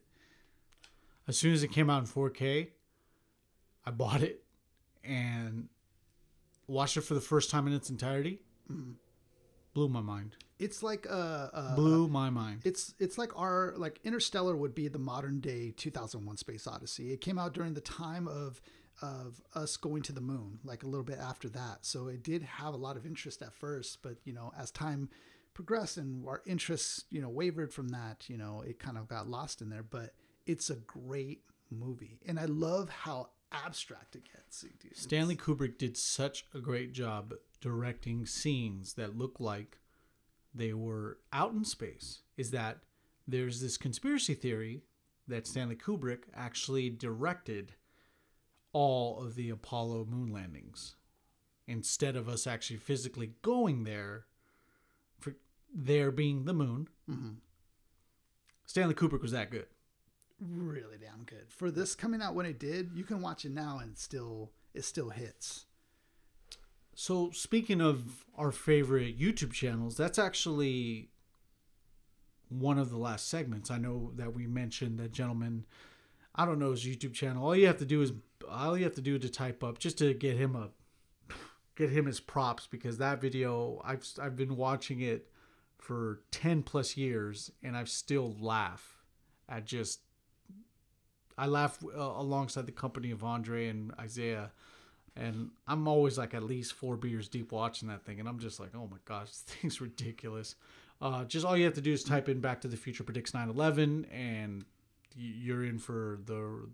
[1.28, 2.70] as soon as it came out in 4K,
[3.86, 4.44] I bought it
[5.04, 5.70] and
[6.68, 8.40] watched it for the first time in its entirety.
[8.72, 8.92] Mm-hmm.
[9.74, 10.36] Blew my mind.
[10.60, 12.62] it's like a, a Blew my mind.
[12.64, 17.12] it's it's like our like Interstellar would be the modern day 2001 Space Odyssey.
[17.12, 18.62] It came out during the time of
[19.02, 21.80] of us going to the moon, like a little bit after that.
[21.82, 25.10] So it did have a lot of interest at first, but you know, as time
[25.54, 29.28] progressed and our interests, you know, wavered from that, you know, it kind of got
[29.28, 30.14] lost in there, but
[30.46, 32.20] it's a great movie.
[32.26, 34.62] And I love how abstract it gets.
[34.62, 34.98] Dude.
[34.98, 39.78] Stanley Kubrick did such a great job directing scenes that look like
[40.54, 42.22] they were out in space.
[42.38, 42.80] Is that
[43.28, 44.84] there's this conspiracy theory
[45.28, 47.74] that Stanley Kubrick actually directed
[48.74, 50.96] all of the Apollo moon landings
[51.68, 54.26] instead of us actually physically going there
[55.74, 56.88] there being the moon.
[57.10, 57.38] Mhm.
[58.66, 59.68] Stanley Kubrick was that good.
[60.40, 62.92] really damn good for this coming out when it did.
[62.94, 65.68] You can watch it now and still it still hits.
[66.96, 71.12] So speaking of our favorite YouTube channels, that's actually
[72.50, 73.72] one of the last segments.
[73.72, 75.66] I know that we mentioned that gentleman.
[76.36, 77.46] I don't know his YouTube channel.
[77.46, 78.12] All you have to do is
[78.50, 80.72] all you have to do to type up just to get him a
[81.76, 85.32] get him his props because that video I've I've been watching it
[85.84, 89.04] for 10 plus years and I've still laugh
[89.50, 90.00] at just
[91.38, 94.52] I laugh uh, alongside the company of Andre and Isaiah
[95.16, 98.60] and I'm always like at least four beers deep watching that thing, and I'm just
[98.60, 100.56] like, oh my gosh, this thing's ridiculous.
[101.02, 103.32] Uh, just all you have to do is type in "Back to the Future predicts
[103.32, 104.66] 9/11," and
[105.16, 106.68] you're in for the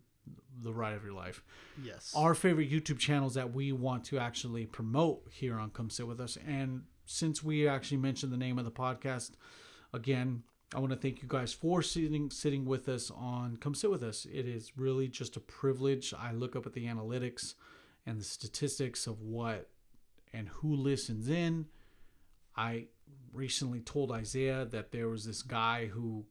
[0.61, 1.43] the ride of your life.
[1.83, 2.13] Yes.
[2.15, 6.19] Our favorite YouTube channels that we want to actually promote here on Come Sit with
[6.19, 9.31] Us, and since we actually mentioned the name of the podcast,
[9.93, 10.43] again,
[10.75, 14.03] I want to thank you guys for sitting sitting with us on Come Sit with
[14.03, 14.27] Us.
[14.31, 16.13] It is really just a privilege.
[16.13, 17.55] I look up at the analytics
[18.05, 19.69] and the statistics of what
[20.31, 21.65] and who listens in.
[22.55, 22.85] I
[23.33, 26.25] recently told Isaiah that there was this guy who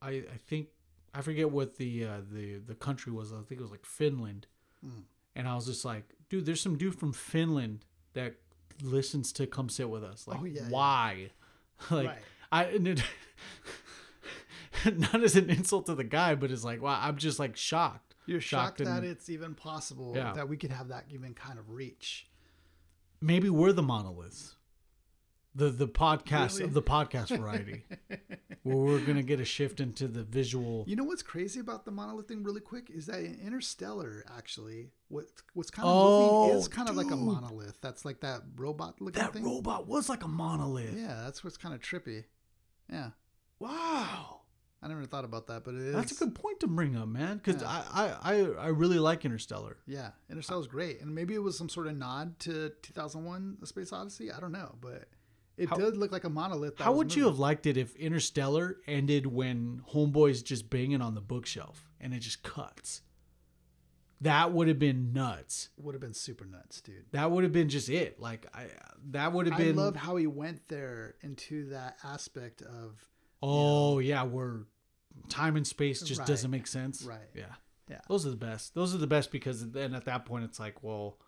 [0.00, 0.66] I I think
[1.14, 3.32] I forget what the uh, the the country was.
[3.32, 4.48] I think it was like Finland.
[4.84, 5.04] Mm.
[5.36, 7.84] And I was just like, dude, there's some dude from Finland
[8.14, 8.41] that
[8.80, 10.26] listens to come sit with us.
[10.26, 10.68] Like, Oh, yeah, yeah.
[10.68, 11.30] why?
[11.90, 12.18] like, Right.
[12.50, 13.02] I and it,
[14.96, 18.14] not as an insult to the guy, but it's like, wow, I'm just like shocked.
[18.26, 20.32] You're shocked, shocked that it's even possible Yeah.
[20.34, 22.28] that we could have that even kind of reach.
[23.20, 24.56] Maybe we're the monoliths,
[25.54, 26.64] the the podcast Really?
[26.68, 27.84] of the podcast variety,
[28.62, 30.84] where we're gonna get a shift into the visual.
[30.86, 34.90] You know what's crazy about the monolith thing, really quick, is that in Interstellar, actually,
[35.08, 37.78] what what's kind of Oh, moving is kind of like a monolith.
[37.80, 39.44] That's like that robot looking That thing.
[39.44, 40.94] robot was like a monolith.
[40.96, 42.24] Yeah, that's what's kind of trippy.
[42.90, 43.10] Yeah,
[43.58, 44.38] Wow.
[44.84, 45.94] I never thought about that, but it is.
[45.94, 47.36] That's a good point to bring up, man.
[47.36, 47.68] Because Yeah.
[47.68, 49.76] I, I, I, I really like Interstellar.
[49.86, 53.92] Yeah, Interstellar's great, and maybe it was some sort of nod to 2001: A Space
[53.92, 54.32] Odyssey.
[54.32, 55.04] I don't know, but
[55.56, 56.78] it How- did look like a monolith.
[56.78, 61.20] How would you have liked it if Interstellar ended when Homeboy's just banging on the
[61.20, 63.02] bookshelf and it just cuts?
[64.20, 65.70] That would have been nuts.
[65.78, 67.06] Would have been super nuts, dude.
[67.10, 68.20] That would have been just it.
[68.20, 68.66] Like I,
[69.10, 69.76] that would have been.
[69.78, 73.04] I love how he went there into that aspect of
[73.42, 74.60] oh yeah, where
[75.28, 76.28] time and space just Right.
[76.28, 77.02] doesn't make sense.
[77.02, 77.18] Right.
[77.34, 77.46] Yeah.
[77.90, 77.98] Yeah.
[78.08, 78.74] Those are the best.
[78.76, 81.18] Those are the best because then at that point it's like, well,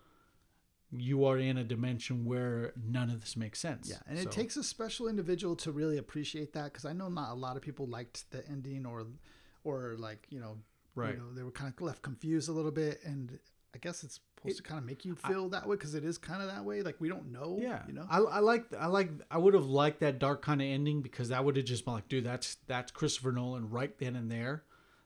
[0.91, 3.89] you are in a dimension where none of this makes sense.
[3.91, 7.33] Yeah, and it takes a special individual to really appreciate that because I know not
[7.33, 9.07] a lot of people liked the ending or,
[9.65, 10.59] or like you know,
[10.95, 11.15] Right.
[11.15, 13.37] You know, they were kind of left confused a little bit, and
[13.75, 16.05] I guess it's supposed It- to kind of make you feel that way because it
[16.05, 16.83] is kind of that way.
[16.83, 17.59] Like we don't know.
[17.61, 18.07] Yeah, you know.
[18.09, 21.31] I, I like I like I would have liked that dark kind of ending because
[21.31, 24.63] that would have just been like, dude, that's that's Christopher Nolan right then and there.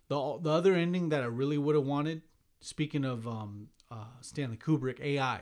[0.09, 2.21] The the other ending that I really would have wanted,
[2.61, 5.41] speaking of um, uh, Stanley Kubrick, AI.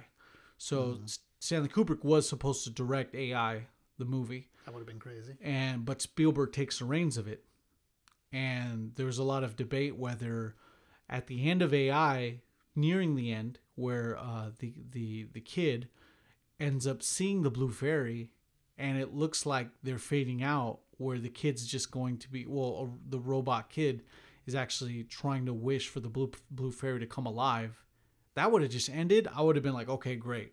[0.59, 3.67] So S- Stanley Kubrick was supposed to direct AI,
[3.99, 5.35] the movie, that would have been crazy.
[5.41, 7.45] and but Spielberg takes the reins of it,
[8.33, 10.55] and there was a lot of debate whether
[11.09, 12.41] at the end of AI,
[12.75, 15.89] nearing the end, where uh, the the the kid
[16.59, 18.31] ends up seeing the blue fairy,
[18.79, 22.99] and it looks like they're fading out, where the kid's just going to be well,
[23.09, 24.03] the robot kid
[24.47, 27.83] is actually trying to wish for the blue blue fairy to come alive.
[28.37, 29.29] That would have just ended.
[29.35, 30.53] I would have been like, okay, great.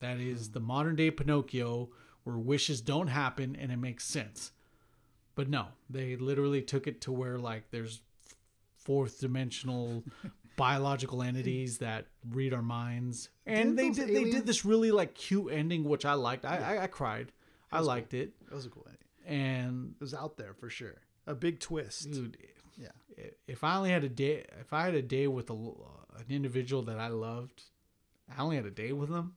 [0.00, 0.52] That is hmm.
[0.52, 1.90] the modern day Pinocchio,
[2.22, 4.52] where wishes don't happen and it makes sense.
[5.34, 8.00] But no, they literally took it to where like there's
[8.76, 10.04] fourth dimensional
[10.56, 15.14] biological entities that read our minds, and Didn't they did they did this really like
[15.14, 16.44] cute ending, which I liked.
[16.44, 17.32] I I, I cried.
[17.72, 19.40] I liked it, It was a cool ending.
[19.40, 21.00] and It was out there for sure.
[21.26, 22.12] A big twist.
[22.12, 22.36] dude,
[22.76, 22.88] Yeah.
[23.46, 26.82] if I only had a day, if I had a day with a, an individual
[26.84, 27.62] that I loved,
[28.36, 29.34] I only had a day with them,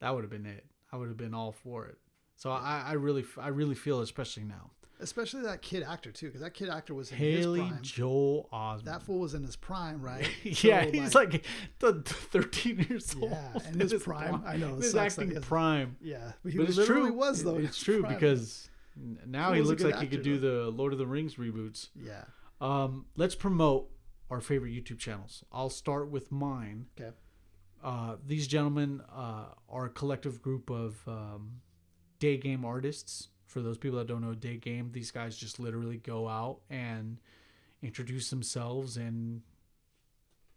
[0.00, 0.64] that would have been it.
[0.92, 1.98] I would have been all for it.
[2.36, 4.70] So I, I really, I really feel, especially now,
[5.00, 7.82] Especially that kid actor too, because that kid actor was in Haley his prime.
[7.82, 8.84] Joel Osment.
[8.84, 10.28] That fool was in his prime, right?
[10.42, 11.44] yeah, So, he's like,
[11.78, 13.30] the 13 years old.
[13.30, 14.42] Yeah, in his prime.
[14.44, 15.96] I know, his that acting prime.
[16.00, 17.12] yeah, but he But it's literally true.
[17.16, 17.58] was though.
[17.58, 18.14] It's true prime.
[18.14, 18.68] because
[19.24, 21.90] now He he looks like he could actor, do the Lord of the Rings reboots.
[21.94, 22.24] yeah,
[22.60, 23.90] Um, let's promote
[24.30, 25.44] our favorite YouTube channels.
[25.52, 26.86] I'll start with mine.
[27.00, 27.14] Okay.
[27.82, 31.60] Uh, these gentlemen uh, are a collective group of um,
[32.18, 33.28] day game artists.
[33.46, 37.18] For those people that don't know day game, these guys just literally go out and
[37.82, 39.40] introduce themselves and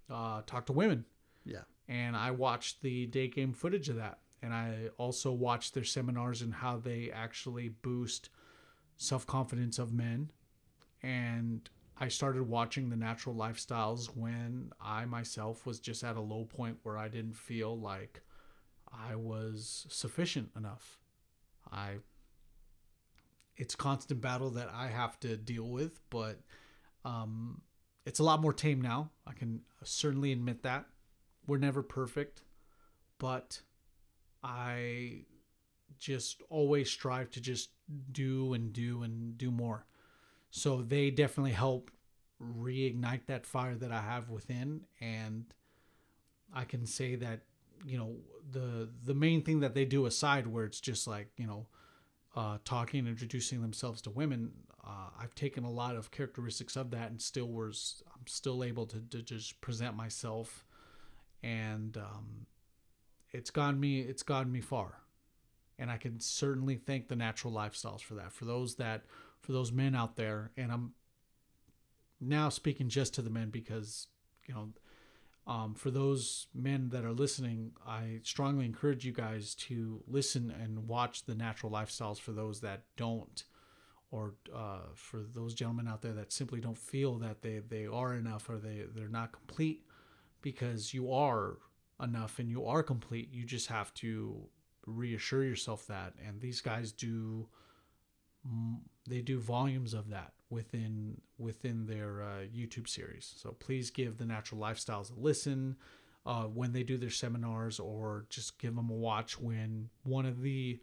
[0.10, 1.06] uh, talk to women.
[1.46, 1.62] Yeah.
[1.88, 4.20] And I watched the day game footage of that.
[4.44, 8.30] And I also watched their seminars and how they actually boost
[8.98, 10.32] self confidence of men.
[11.04, 11.70] And
[12.02, 16.80] I started watching the natural lifestyles when I myself was just at a low point
[16.82, 18.22] where I didn't feel like
[18.92, 20.98] I was sufficient enough.
[21.72, 21.98] I
[23.56, 26.40] it's constant battle that I have to deal with, but
[27.06, 27.62] um,
[28.08, 29.12] it's a lot more tame now.
[29.28, 30.88] I can certainly admit that.
[31.46, 32.42] We're never perfect,
[33.20, 33.62] but
[34.44, 35.26] I
[36.00, 37.70] just always strive to just
[38.12, 39.86] do and do and do more.
[40.52, 41.90] So they definitely help
[42.42, 44.82] reignite that fire that I have within.
[45.00, 45.46] And
[46.54, 47.42] I can say that
[47.86, 48.16] you know
[48.52, 51.68] the the main thing that they do aside where it's just like, you know,
[52.36, 54.52] uh, talking, introducing themselves to women,
[54.86, 58.86] uh, I've taken a lot of characteristics of that and still was I'm still able
[58.88, 60.66] to, to just present myself.
[61.44, 62.46] And um,
[63.32, 64.98] it's gotten me it's gotten me far.
[65.80, 68.32] And I can certainly thank the natural lifestyles for that.
[68.32, 69.04] For those that
[69.42, 70.94] for those men out there and I'm
[72.20, 74.08] now speaking just to the men because
[74.48, 74.70] you know
[75.48, 80.88] um, for those men that are listening, I strongly encourage you guys to listen and
[80.88, 83.44] watch the natural lifestyles for those that don't,
[84.12, 88.14] or uh, for those gentlemen out there that simply don't feel that they, they are
[88.14, 89.84] enough or they, they're not complete
[90.42, 91.58] because you are
[92.02, 93.34] enough and you are complete.
[93.34, 94.44] You just have to
[94.86, 96.14] reassure yourself that.
[96.26, 97.48] And these guys do,
[99.08, 103.34] they do volumes of that within within their uh, YouTube series.
[103.38, 105.78] So please give the Natural Lifestyles a listen
[106.26, 110.42] uh, when they do their seminars, or just give them a watch when one of
[110.42, 110.80] the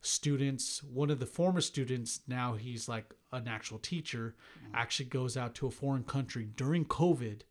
[0.00, 4.74] students, one of the former students, now he's like an actual teacher, mm-hmm.
[4.74, 7.42] actually goes out to a foreign country during COVID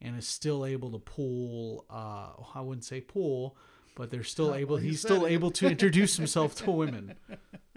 [0.00, 1.84] and is still able to pull.
[1.90, 3.56] Uh, I wouldn't say pull,
[3.96, 4.76] but they're still able.
[4.76, 5.32] Well, he's still it.
[5.32, 7.14] able to introduce himself to women.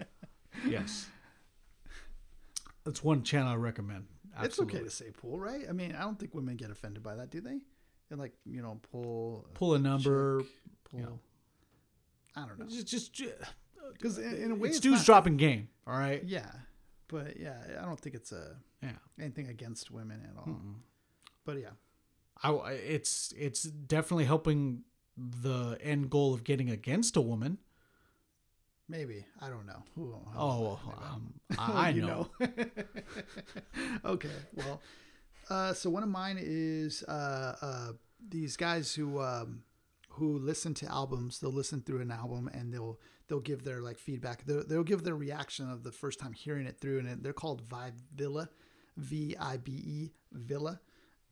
[0.66, 1.08] Yes.
[2.84, 4.06] That's one channel I recommend.
[4.36, 4.46] Absolutely.
[4.46, 5.64] It's okay to say pull, right?
[5.68, 7.60] I mean, I don't think women get offended by that, do they?
[8.10, 10.48] And like, you know, pull uh, pull a number, chick,
[10.90, 11.00] pull.
[11.00, 11.18] You know.
[12.36, 12.66] I don't know.
[12.66, 13.34] Just just
[13.92, 15.68] because in, in, a way, it's, it's dudes dropping game.
[15.86, 16.22] All right.
[16.24, 16.50] Yeah,
[17.08, 20.46] but yeah, I don't think it's a yeah anything against women at all.
[20.46, 20.74] Mm-mm.
[21.44, 21.70] But yeah,
[22.42, 24.82] I it's it's definitely helping
[25.16, 27.58] the end goal of getting against a woman.
[28.88, 29.82] Maybe I don't know.
[29.98, 32.28] Ooh, oh, um, I, I know.
[32.40, 32.48] know.
[34.04, 34.80] okay, well,
[35.48, 37.92] uh, so one of mine is uh, uh,
[38.28, 39.62] these guys who um,
[40.10, 41.38] who listen to albums.
[41.38, 42.98] They'll listen through an album and they'll
[43.28, 44.44] they'll give their like feedback.
[44.44, 47.68] They'll, they'll give their reaction of the first time hearing it through, and they're called
[47.68, 48.48] Vibe Villa,
[48.96, 50.80] V I B E Villa.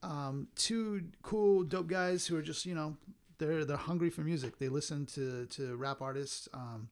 [0.02, 2.97] Um, two cool, dope guys who are just you know
[3.39, 4.59] they're they're hungry for music.
[4.59, 6.48] They listen to to rap artists.
[6.55, 6.89] Um,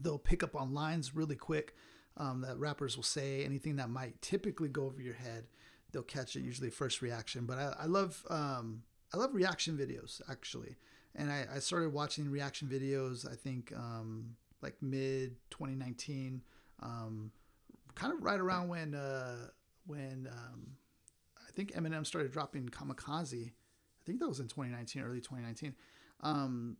[0.00, 1.74] they'll pick up on lines really quick
[2.16, 5.44] um, that rappers will say anything that might typically go over your head
[5.92, 7.46] they'll catch it usually first reaction.
[7.46, 10.76] But i, I love um, i love reaction videos actually.
[11.14, 16.42] And I, I, started watching reaction videos i think um, like mid 2019
[16.80, 17.32] um,
[17.94, 19.48] kind of right around when uh,
[19.86, 20.76] when um,
[21.36, 23.48] i think eminem started dropping kamikaze.
[23.48, 25.74] I think that was in 2019 early 2019
[26.20, 26.76] um,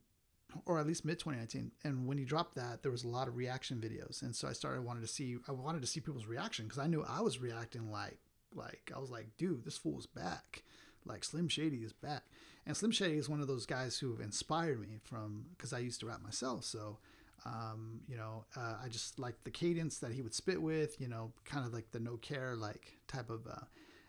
[0.66, 3.37] or at least mid 2019 and when he dropped that there was a lot of
[3.37, 4.23] reaction videos.
[4.23, 6.87] And so i started wanting to see i wanted to see people's reaction because i
[6.87, 8.19] knew i was reacting like
[8.55, 10.62] like i was like dude this fool's back.
[11.05, 12.25] Like slim shady is back.
[12.66, 15.79] And slim shady is one of those guys who have inspired me from because i
[15.79, 16.65] used to rap myself.
[16.65, 16.99] So
[17.47, 21.07] um, you know uh, i just like the cadence that he would spit with you
[21.07, 23.65] know kind of like the no care like type of uh,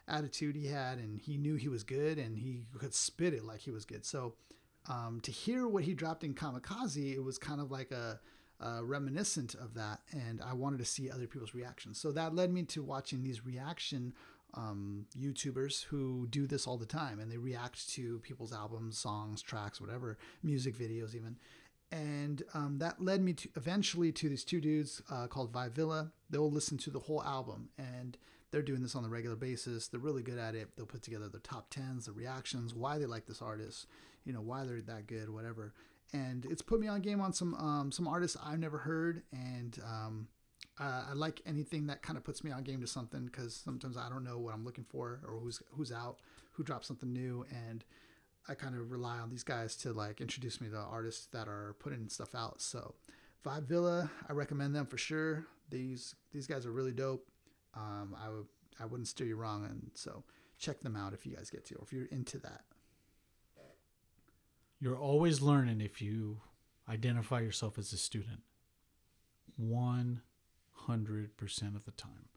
[0.10, 0.98] attitude he had.
[0.98, 4.06] And he knew he was good and he could spit it like he was good.
[4.06, 4.34] So
[4.90, 8.20] um, to hear what he dropped in Kamikaze, it was kind of like a,
[8.60, 12.00] a, reminiscent of that, and I wanted to see other people's reactions.
[12.00, 14.14] So that led me to watching these reaction
[14.56, 19.42] um, YouTubers who do this all the time, and they react to people's albums, songs,
[19.42, 21.38] tracks, whatever, music videos, even.
[21.92, 26.12] And um, that led me to eventually to these two dudes uh, called Vibe Villa.
[26.30, 28.18] They'll listen to the whole album, and
[28.52, 29.88] they're doing this on a regular basis.
[29.88, 30.70] They're really good at it.
[30.76, 33.88] They'll put together their top tens, the reactions, why they like this artist,
[34.26, 35.74] you know why they're that good, whatever.
[36.14, 39.78] And it's put me on game on some um, some artists I've never heard, and
[39.86, 40.28] um,
[40.80, 43.98] Uh, I like anything that kind of puts me on game to something because sometimes
[43.98, 46.20] I don't know what I'm looking for or who's who's out,
[46.54, 47.84] who drops something new, and
[48.48, 51.76] I kind of rely on these guys to like introduce me to artists that are
[51.80, 52.62] putting stuff out.
[52.62, 52.96] So,
[53.44, 55.46] Vibe Villa, I recommend them for sure.
[55.70, 57.28] These these guys are really dope.
[57.76, 58.48] Um, I would
[58.80, 60.24] I wouldn't steer you wrong, and so
[60.58, 62.64] check them out if you guys get to or if you're into that.
[64.80, 66.42] You're always learning if you
[66.88, 68.42] identify yourself as a student.
[69.62, 70.20] 100%
[71.76, 72.30] of the time.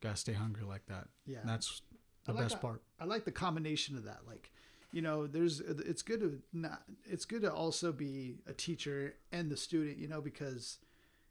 [0.00, 1.06] Gotta stay hungry like that.
[1.26, 1.38] Yeah.
[1.40, 1.82] And that's
[2.24, 2.62] the like best that.
[2.62, 2.82] part.
[2.98, 4.20] I like the combination of that.
[4.26, 4.50] Like,
[4.90, 9.50] you know, there's it's good to not it's good to also be a teacher and
[9.50, 10.78] the student, you know, because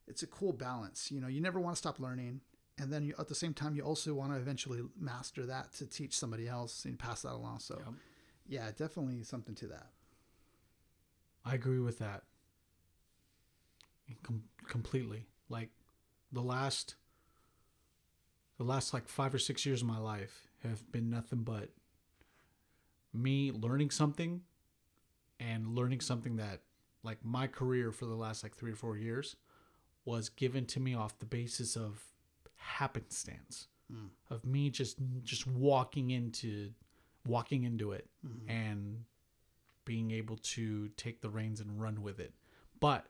[0.07, 1.11] it's a cool balance.
[1.11, 2.40] You know, you never want to stop learning,
[2.78, 5.86] and then you, at the same time, you also want to eventually master that to
[5.86, 7.60] teach somebody else and pass that along.
[7.60, 7.94] So, Yep.
[8.52, 9.88] Yeah, definitely something to that.
[11.44, 12.22] I agree with that.
[14.23, 15.26] Com- completely.
[15.49, 15.69] Like
[16.32, 16.95] the last
[18.57, 21.69] the last like 5 or 6 years of my life have been nothing but
[23.14, 24.41] me learning something
[25.40, 26.60] and learning something that
[27.03, 29.36] like my career for the last like 3 or 4 years
[30.06, 32.03] was given to me off the basis of
[32.56, 34.07] happenstance Mm.
[34.30, 36.69] of me just just walking into
[37.26, 38.49] walking into it Mhm.
[38.49, 39.06] and
[39.85, 42.34] being able to take the reins and run with it.
[42.80, 43.07] But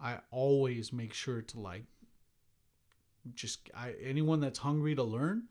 [0.00, 1.84] I always make sure to like
[3.34, 5.48] just I anyone that's hungry to learn,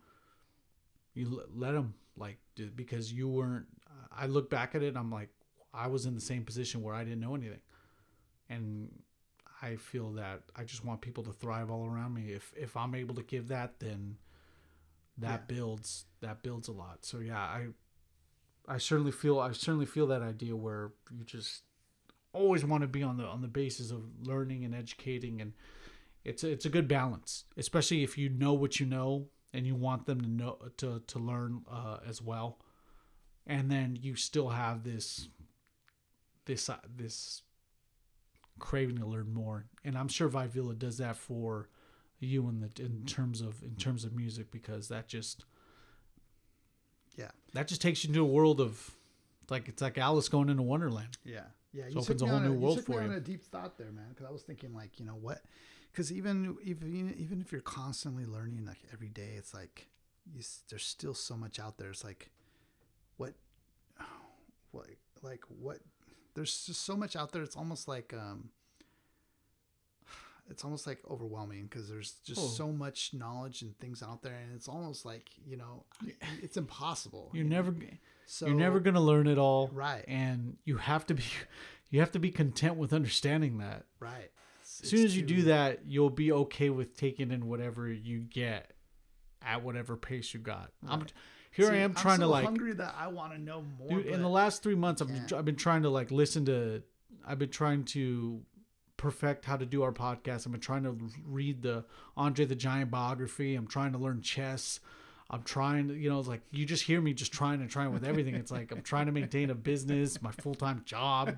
[1.14, 2.38] you l- let them like
[2.76, 3.68] because you weren't.
[4.12, 5.30] I look back at it, and I'm like
[5.74, 7.62] I was in the same position where I didn't know anything,
[8.50, 9.02] and
[9.62, 12.34] I feel that I just want people to thrive all around me.
[12.34, 14.18] If if I'm able to give that, then
[15.18, 15.56] that Yeah.
[15.56, 17.06] builds that builds a lot.
[17.06, 17.68] So yeah, I
[18.68, 21.64] I certainly feel I certainly feel that idea where you just
[22.34, 25.54] always want to be on the on the basis of learning and educating and
[26.24, 29.76] it's a, it's a good balance, especially if you know what you know and you
[29.76, 32.60] want them to know to to learn uh, as well,
[33.48, 35.30] and then you still have this
[36.46, 37.42] this uh, this
[38.60, 39.66] craving to learn more.
[39.84, 41.70] And I'm sure Vibe Villa does that for
[42.26, 45.46] you in the in terms of in terms of music because that just
[47.18, 47.32] Yeah.
[47.54, 48.92] that just takes you into a world of
[49.50, 51.18] like it's like Alice going into Wonderland.
[51.26, 51.42] Yeah,
[51.74, 51.86] yeah.
[51.86, 53.78] It You opens a whole new world you took me for on a deep thought
[53.78, 54.06] there, man.
[54.10, 55.42] Because I was thinking, like, you know what?
[55.92, 59.88] Because even even even if you're constantly learning, like every day, it's like
[60.34, 61.90] you, there's still so much out there.
[61.90, 62.30] It's like,
[63.18, 63.34] what,
[64.72, 64.88] what,
[65.22, 65.80] like what?
[66.34, 67.44] There's just so much out there.
[67.44, 68.52] It's almost like um,
[70.52, 72.48] it's almost like overwhelming because there's just Oh.
[72.48, 75.86] so much knowledge and things out there, and it's almost like you know,
[76.42, 77.32] it's impossible.
[77.34, 77.74] You're you never
[78.26, 81.24] so you're never gonna learn it all, right, and you have to be
[81.90, 83.86] you have to be content with understanding that.
[84.00, 84.32] right.
[84.84, 88.72] As soon as you do that, you'll be okay with taking in whatever you get
[89.42, 90.72] at whatever pace you got.
[90.88, 91.06] I'm
[91.52, 91.68] here.
[91.68, 93.90] See, I am trying so to like hungry that I want to know more.
[93.90, 96.82] Dude, in the last three months, I've been, I've been trying to like listen to.
[97.28, 98.42] I've been trying to
[99.02, 100.46] perfect how to do our podcast.
[100.46, 100.96] I've been trying to
[101.26, 101.84] read the
[102.16, 103.56] Andre the Giant biography.
[103.56, 104.80] I'm trying to learn chess.
[105.30, 107.92] I'm trying to, you know, it's like you just hear me just trying and trying
[107.94, 108.36] with everything.
[108.36, 111.36] It's like I'm trying to maintain a business, my full time job,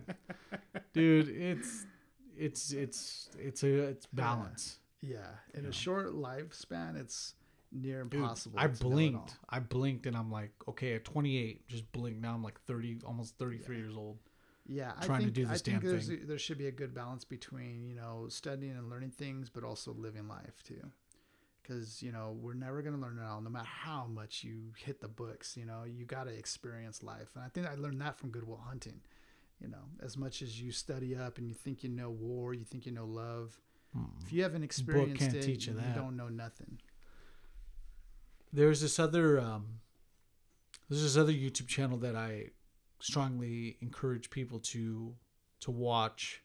[0.93, 1.29] dude.
[1.29, 1.85] It's
[2.37, 4.79] it's it's it's a it's balance.
[5.01, 5.17] yeah,
[5.53, 5.69] in Yeah.
[5.69, 7.35] a short lifespan, it's
[7.71, 8.59] near Dude, impossible.
[8.59, 8.89] I it all.
[8.89, 9.37] blinked.
[9.49, 12.19] I blinked, and I'm like, okay, at 28, just blinked.
[12.21, 14.17] Now I'm like 30, almost 33 years old.
[14.65, 16.19] Yeah, I trying to think, do this I think damn there's thing.
[16.23, 19.63] A, there should be a good balance between you know studying and learning things, but
[19.63, 20.81] also living life too.
[21.61, 25.01] Because you know we're never gonna learn it all, no matter how much you hit
[25.01, 25.55] the books.
[25.57, 28.61] You know you got to experience life, and I think I learned that from Goodwill
[28.65, 29.01] Hunting.
[29.61, 32.65] You know, as much as you study up and you think you know war, you
[32.65, 33.59] think you know love.
[34.25, 36.79] If you haven't experienced can't it, teach you you don't know nothing.
[38.51, 39.79] there's this other um
[40.89, 42.49] there's this other YouTube channel that I
[43.03, 45.13] strongly encourage people to
[45.59, 46.41] to watch.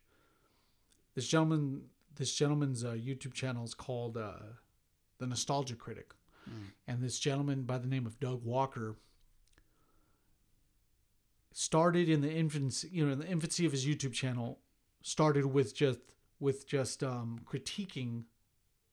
[1.14, 1.82] This gentleman
[2.16, 4.32] this gentleman's uh, YouTube channel is called uh,
[5.18, 6.14] the Nostalgia Critic,
[6.48, 6.70] Mm.
[6.86, 8.96] and this gentleman by the name of Doug Walker
[11.52, 14.58] started in the infancy you know in the infancy of his YouTube channel
[15.02, 15.98] started with just
[16.40, 18.22] with just um, critiquing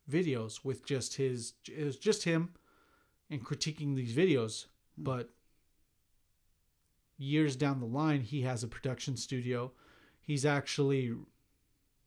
[0.10, 2.50] videos with just his it was just him
[3.30, 4.66] and critiquing these videos
[4.98, 5.04] Hmm.
[5.04, 5.30] but
[7.18, 9.72] years down the line he has a production studio
[10.22, 11.14] he's actually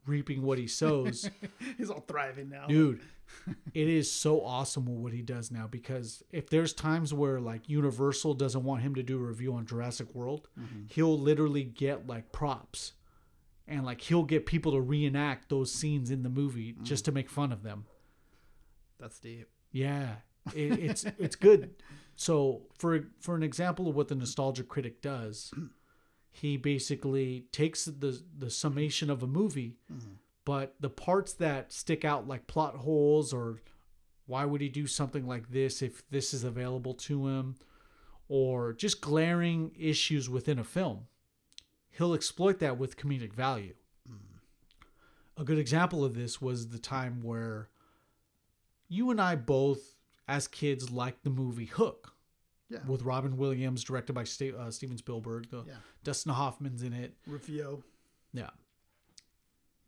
[0.07, 1.29] reaping what he sows
[1.77, 3.01] He's all thriving now, dude
[3.75, 8.33] it is so awesome what he does now because if there's times where like universal
[8.33, 10.91] doesn't want him to do a review on jurassic world Mhm.
[10.91, 12.93] he'll literally get like props
[13.67, 17.29] and like he'll get people to reenact those scenes in the movie just to make
[17.29, 17.85] fun of them.
[18.99, 19.47] That's deep.
[19.73, 20.15] Yeah,
[20.55, 21.75] it, it's it's good.
[22.19, 25.55] So for for an example of what the nostalgia critic does,
[26.31, 30.15] he basically takes the the summation of a movie, mm-hmm.
[30.45, 33.61] but the parts that stick out like plot holes or
[34.27, 37.55] why would he do something like this if this is available to him,
[38.29, 41.07] or just glaring issues within a film,
[41.93, 43.75] he'll exploit that with comedic value.
[44.11, 45.41] Mm-hmm.
[45.41, 47.71] A good example of this was the time where
[48.89, 49.98] you and I both,
[50.29, 52.15] as kids, liked the movie Hook
[52.69, 52.85] Yeah.
[52.87, 55.49] with Robin Williams, directed by Sta- uh, Steven Spielberg.
[55.51, 55.77] The, Yeah.
[56.05, 57.17] Dustin Hoffman's in it.
[57.27, 57.83] Rufio.
[58.33, 58.51] Yeah.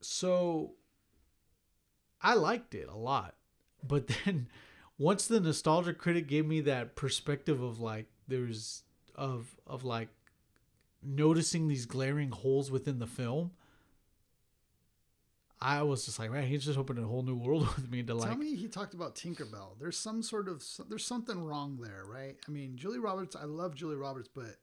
[0.00, 0.74] So
[2.20, 3.36] I liked it a lot.
[3.86, 4.48] But then
[4.98, 8.82] once the nostalgia critic gave me that perspective of like there's
[9.14, 10.08] of of like
[11.02, 13.52] noticing these glaring holes within the film,
[15.62, 18.14] I was just like, man, he's just opening a whole new world with me to
[18.14, 19.78] like Tell me he talked about Tinkerbell.
[19.78, 22.36] There's some sort of there's something wrong there, right?
[22.46, 23.36] I mean, Julie Roberts.
[23.36, 24.56] I love Julie Roberts, but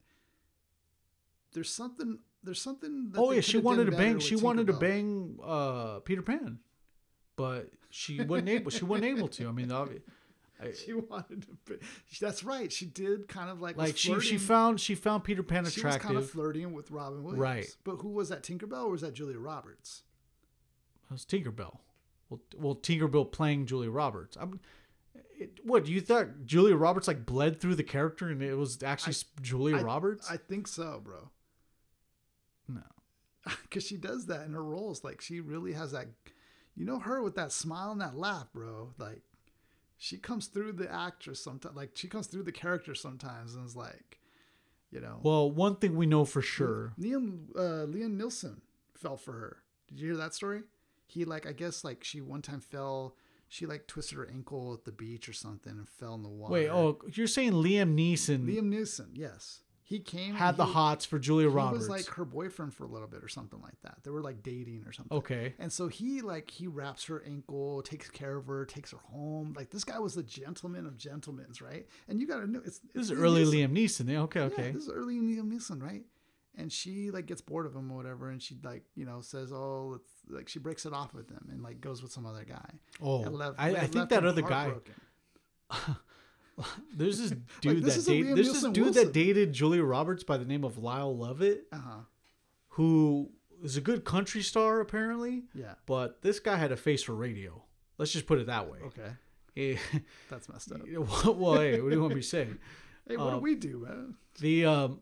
[1.54, 2.20] there's something.
[2.44, 3.12] There's something.
[3.12, 4.20] That Oh yeah, she wanted to bang.
[4.20, 6.60] She wanted to bang uh, Peter Pan,
[7.36, 8.72] but she wasn't able.
[8.72, 9.48] She wasn't able to.
[9.48, 10.02] I mean, obvi-
[10.62, 11.58] I- She wanted to.
[11.68, 11.76] Be,
[12.20, 12.72] that's right.
[12.72, 15.74] She did kind of like like she she found she found Peter Pan attractive.
[15.82, 17.76] She was kind of flirting with Robin Williams, Right.
[17.84, 18.42] But who was that?
[18.44, 20.02] Tinkerbell or was that Julia Roberts?
[21.12, 21.78] Was Tinkerbell.
[22.30, 24.38] Well, well, Tinkerbell playing Julia Roberts.
[24.40, 24.60] I'm,
[25.40, 26.46] it, what you thought?
[26.46, 30.30] Julia Roberts like bled through the character, and it was actually s Julia I- Roberts.
[30.30, 31.30] I think so, bro.
[32.68, 32.82] no,
[33.64, 35.04] Because she does that in her roles.
[35.04, 36.08] Like she really has that.
[36.76, 38.94] You know her with that smile and that laugh, bro.
[38.98, 39.22] Like
[39.98, 41.76] she comes through the actress sometimes.
[41.76, 44.20] Like she comes through the character sometimes, and is like,
[44.92, 45.20] you know.
[45.24, 46.94] well, one thing we know for sure.
[47.00, 48.62] Liam uh, Liam Nielsen
[48.96, 49.58] fell for her.
[49.88, 50.64] Did you hear that story?
[51.08, 53.16] He like I guess like she one time fell.
[53.50, 56.52] She like twisted her ankle at the beach or something and fell in the water.
[56.54, 60.36] Wait, oh, you're saying Liam Neeson Liam Neeson, yes, he came.
[60.36, 61.80] had and the hots for Julia He Roberts?
[61.80, 64.00] was like her boyfriend for a little bit or something like that.
[64.04, 65.18] They were like dating or something.
[65.18, 68.98] okay, And so he like he wraps her ankle, takes care of her, takes her
[68.98, 69.54] home.
[69.56, 71.88] Like this guy was the gentleman of gentlemen's, right?
[72.10, 73.70] And you got to know it's, this is it's early Neeson.
[73.70, 74.10] Liam Neeson.
[74.12, 74.72] Yeah, okay, Yeah, okay.
[74.72, 76.04] this is early Liam Neeson, right?
[76.60, 79.52] And she like gets bored of him or whatever, and she like you know says,
[79.54, 82.44] "Oh, it's like she breaks it off with him and like goes with some other
[82.44, 82.70] guy."
[83.02, 84.72] oh, left- I, I think that other guy.
[86.96, 88.36] There's this dude this that dated.
[88.36, 89.04] There's this dude Wilson.
[89.06, 91.98] that dated Julia Roberts by the name of Lyle Lovett, Uh huh.
[92.70, 93.30] who
[93.64, 95.44] is a good country star apparently.
[95.54, 95.76] Yeah.
[95.86, 97.64] But this guy had a face for radio.
[98.00, 98.80] Let's just put it that way.
[98.86, 99.10] Okay.
[99.60, 99.76] Eh,
[100.30, 100.82] That's messed up.
[100.88, 102.48] well, hey, what do you want me to say?
[103.08, 104.14] Hey, what do we do, man?
[104.40, 105.00] The um,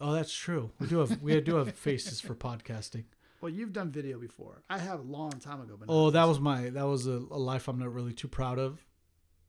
[0.00, 0.70] oh, that's true.
[0.78, 3.04] We do have we do have faces for podcasting.
[3.40, 4.62] Well, you've done video before.
[4.68, 7.38] I have a long time ago, but Oh, that was my that was a, a
[7.38, 8.84] life I'm not really too proud of.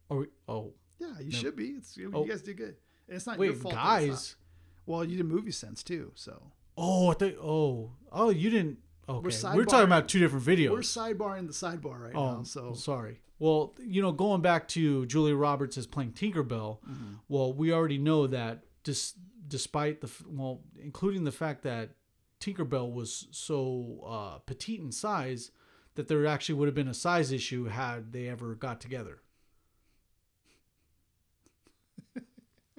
[0.09, 1.19] Or oh yeah.
[1.19, 1.37] You no.
[1.37, 1.69] should be.
[1.77, 2.23] It's you Oh.
[2.25, 2.75] guys did good.
[3.07, 3.73] And it's not your fault.
[3.73, 4.35] that it's not- guys.
[4.85, 8.79] Well, you did movie sense too, so Oh, I think oh oh you didn't.
[9.07, 10.69] Okay, we're, sidebarring- talking about two different videos.
[10.69, 12.43] we're sidebarring the sidebar right Oh, now.
[12.43, 13.21] So sorry.
[13.39, 17.13] Well, you know, going back to Julia Roberts as playing Tinkerbell, Mm-hmm.
[17.27, 19.13] well, we already know that dis-
[19.49, 21.89] despite the well, including the fact that
[22.39, 25.51] Tinkerbell was so uh, petite in size,
[25.95, 29.21] that there actually would have been a size issue had they ever got together.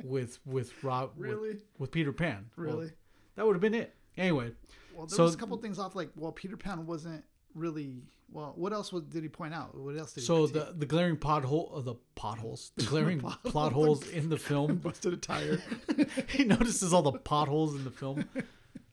[0.03, 2.93] with with Rob really, with, Peter Pan, Well, really.
[3.37, 3.95] that would have been it.
[4.17, 4.53] Anyway,
[4.95, 5.95] Well, there So- was a couple things off.
[5.95, 7.25] Like, well, Peter Pan wasn't
[7.55, 8.03] really.
[8.33, 9.77] Well, what else was, did he point out?
[9.77, 10.27] What else did he?
[10.27, 10.69] so critique?
[10.69, 14.77] the the glaring pothole, uh, the potholes, the glaring pot- plot holes in the film
[14.83, 15.61] busted a tire.
[16.29, 18.25] he notices all the potholes in the film.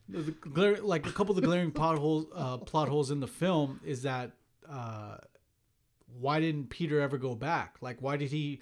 [0.10, 3.28] The, the glare, like a couple of the glaring potholes, uh, plot holes in the
[3.28, 4.32] film is that
[4.68, 5.18] uh,
[6.20, 7.76] why didn't Peter ever go back?
[7.82, 8.62] Like, why did he?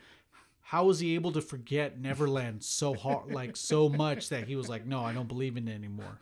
[0.61, 4.67] How was he able to forget Neverland so hard, like so much that he was
[4.67, 6.17] like, no, I don't believe in it anymore.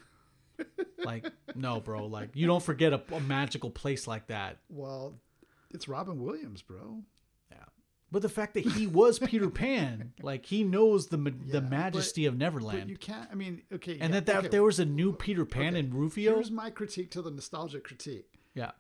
[1.04, 2.06] Like, no, bro.
[2.06, 4.60] Like, you don't forget a, a magical place like that.
[4.70, 5.16] well,
[5.72, 7.02] it's Robin Williams, bro.
[7.52, 7.58] Yeah,
[8.12, 11.70] but the fact that he was Peter Pan, like he knows the Yeah, the but-
[11.70, 13.28] majesty of But Neverland, you can't.
[13.32, 13.94] I mean, okay.
[14.00, 15.80] and yeah, that, that okay, there was a new Peter Pan okay.
[15.80, 16.36] in Rufio.
[16.36, 18.40] Here's my critique to the nostalgia critique.
[18.54, 18.72] Yeah.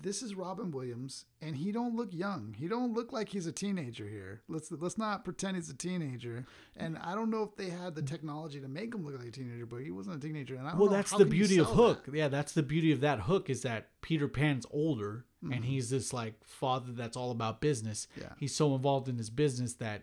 [0.00, 2.54] This is Robin Williams, and he don't look young.
[2.56, 4.42] He don't look like he's a teenager here.
[4.48, 6.46] Let's let's not pretend he's a teenager.
[6.76, 9.32] And I don't know if they had the technology to make him look like a
[9.32, 10.54] teenager, but he wasn't a teenager.
[10.54, 12.04] And I Well, that's the beauty of Hook.
[12.04, 12.14] that.
[12.14, 15.52] Yeah, that's the beauty of that Hook is that Peter Pan's older Mm-hmm.
[15.52, 18.08] and he's this like father that's all about business.
[18.20, 18.30] Yeah.
[18.40, 20.02] He's so involved in his business that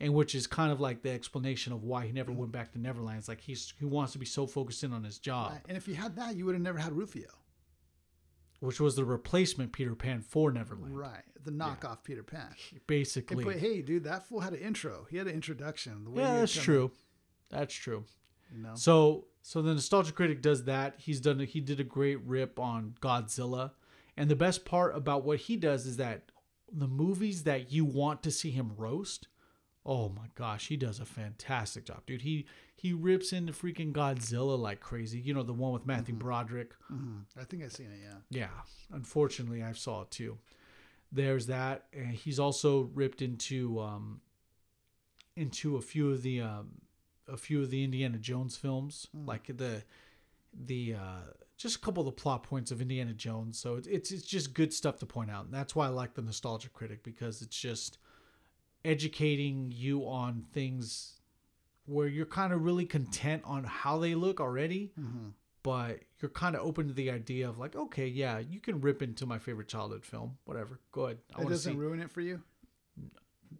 [0.00, 2.80] and which is kind of like the explanation of why he never went back to
[2.80, 3.18] Neverland.
[3.18, 5.60] It's like he's he wants to be so focused in on his job, Right.
[5.68, 7.28] And if you had that, you would have never had Rufio.
[8.62, 11.24] Which was the replacement Peter Pan for Neverland, Right.
[11.44, 12.54] The knockoff Peter Pan.
[12.86, 13.42] Basically.
[13.44, 15.08] but hey, dude, that fool had an intro.
[15.10, 16.04] He had an introduction.
[16.04, 16.92] The way yeah, that's true.
[17.50, 18.04] That's true.
[18.54, 18.74] You know?
[18.74, 20.94] So so the nostalgia critic does that.
[20.98, 23.72] He's done he did a great rip on Godzilla.
[24.16, 26.30] And the best part about what he does is that
[26.72, 29.26] the movies that you want to see him roast,
[29.84, 32.22] oh my gosh, he does a fantastic job, dude.
[32.22, 35.18] He he rips into freaking Godzilla like crazy.
[35.20, 36.74] You know, the one with Matthew Broderick.
[36.90, 37.24] Mhm.
[37.40, 38.18] I think I've seen it, yeah.
[38.30, 38.60] Yeah,
[38.92, 40.38] unfortunately, I saw it too.
[41.10, 44.20] There's that, and he's also ripped into um,
[45.36, 46.80] into a few of the um,
[47.28, 49.82] a few of the Indiana Jones films, like the
[50.54, 53.58] the uh, just a couple of the plot points of Indiana Jones.
[53.58, 56.14] So it's it's it's just good stuff to point out, and that's why I like
[56.14, 57.98] the nostalgia critic because it's just
[58.84, 61.20] educating you on things
[61.86, 65.28] where you're kind of really content on how they look already Mm-hmm.
[65.62, 69.02] but you're kind of open to the idea of like, okay, yeah, you can rip
[69.02, 70.78] into my favorite childhood film, whatever.
[70.92, 71.18] Go ahead.
[71.34, 71.78] I It want to doesn't see.
[71.78, 72.42] ruin it for you?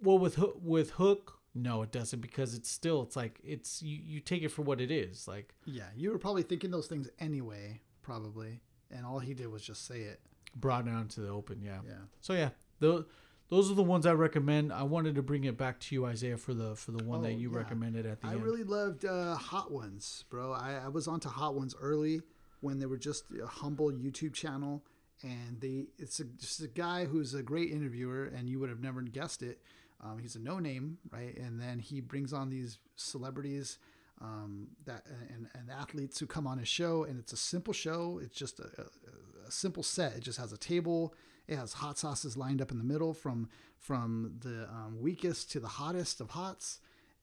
[0.00, 3.98] well, with Hook, with Hook, no, it doesn't because it's still it's like it's you
[4.02, 5.28] you take it for what it is.
[5.28, 5.88] Like Yeah.
[5.96, 8.60] You were probably thinking those things anyway, probably.
[8.90, 10.20] And all he did was just say it.
[10.56, 11.80] brought down to the open, yeah.
[11.86, 11.94] Yeah.
[12.20, 12.50] So yeah,
[12.80, 13.04] those
[13.48, 14.72] those are the ones I recommend.
[14.72, 17.22] I wanted to bring it back to you, Isaiah, for the for the one Oh,
[17.24, 17.58] that you yeah.
[17.58, 18.40] recommended at the I end.
[18.40, 20.52] I really loved uh, Hot Ones, bro.
[20.52, 22.22] I, I was onto Hot Ones early
[22.60, 24.84] when they were just a humble YouTube channel,
[25.22, 28.80] and they it's a, just a guy who's a great interviewer, and you would have
[28.80, 29.60] never guessed it.
[30.00, 31.36] Um, he's a no name, right?
[31.36, 33.78] And then he brings on these celebrities
[34.20, 38.18] um, that and, and athletes who come on his show, and it's a simple show.
[38.22, 40.14] It's just a, a, a simple set.
[40.16, 41.14] It just has a table.
[41.48, 43.48] It has hot sauces lined up in the middle from
[43.78, 46.80] from the um, weakest to the hottest of hots.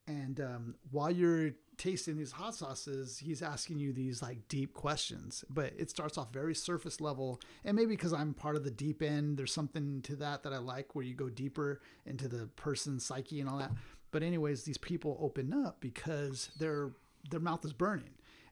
[0.08, 5.46] And um, while you're tasting these hot sauces, he's asking you these like deep questions.
[5.50, 7.40] But it starts off very surface level.
[7.64, 10.58] And maybe because I'm part of the deep end, there's something to that that I
[10.58, 13.72] like where you go deeper into the person's psyche and all that.
[14.12, 16.92] But anyways, these people open up because their
[17.30, 18.10] their mouth is burning.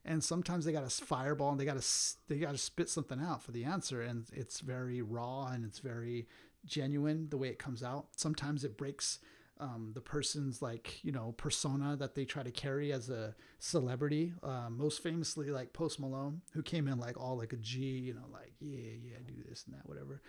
[0.07, 1.87] And sometimes they got a fireball and they got to
[2.27, 5.79] they got to spit something out for the answer, and it's very raw and it's
[5.79, 6.27] very
[6.65, 8.07] genuine the way it comes out.
[8.15, 9.19] Sometimes it breaks
[9.59, 14.33] um, the person's like you know persona that they try to carry as a celebrity.
[14.43, 18.13] Um, most famously, like Post Malone, who came in like all like a G, you
[18.13, 20.21] know, like yeah, yeah, do this and that, whatever.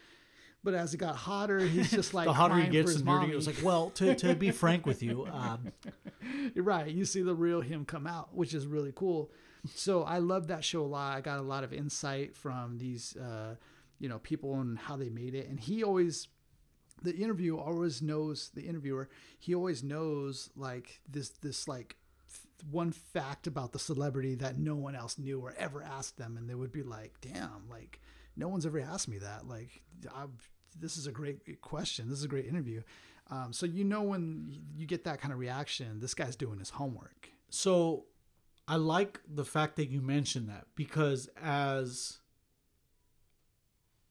[0.65, 3.37] But as it got hotter, he's just like the hotter he gets, the his It
[3.37, 5.73] was like, well, to, to be frank with you, um,
[6.55, 6.89] You're right.
[6.89, 9.31] You see the real him come out, which is really cool.
[9.74, 11.16] So I love that show a lot.
[11.16, 13.57] I got a lot of insight from these, uh,
[13.99, 15.49] you know, people and how they made it.
[15.49, 16.28] And he always,
[17.03, 19.09] the interview always knows the interviewer.
[19.39, 21.97] He always knows like this, this like
[22.70, 26.49] one fact about the celebrity that no one else knew or ever asked them, and
[26.49, 28.01] they would be like, "Damn, like
[28.36, 29.82] no one's ever asked me that." Like,
[30.15, 32.09] I've, this is a great question.
[32.09, 32.82] This is a great interview.
[33.31, 36.70] Um, so you know when you get that kind of reaction, this guy's doing his
[36.70, 37.28] homework.
[37.51, 38.07] So
[38.69, 42.19] I like the fact that you mentioned that because as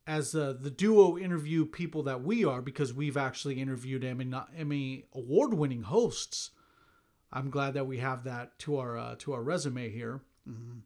[0.08, 5.06] as uh, the duo interview people that we are, because we've actually interviewed Emmy Emmy
[5.14, 6.52] award winning hosts.
[7.32, 10.22] I'm glad that we have that to our uh, to our resume here.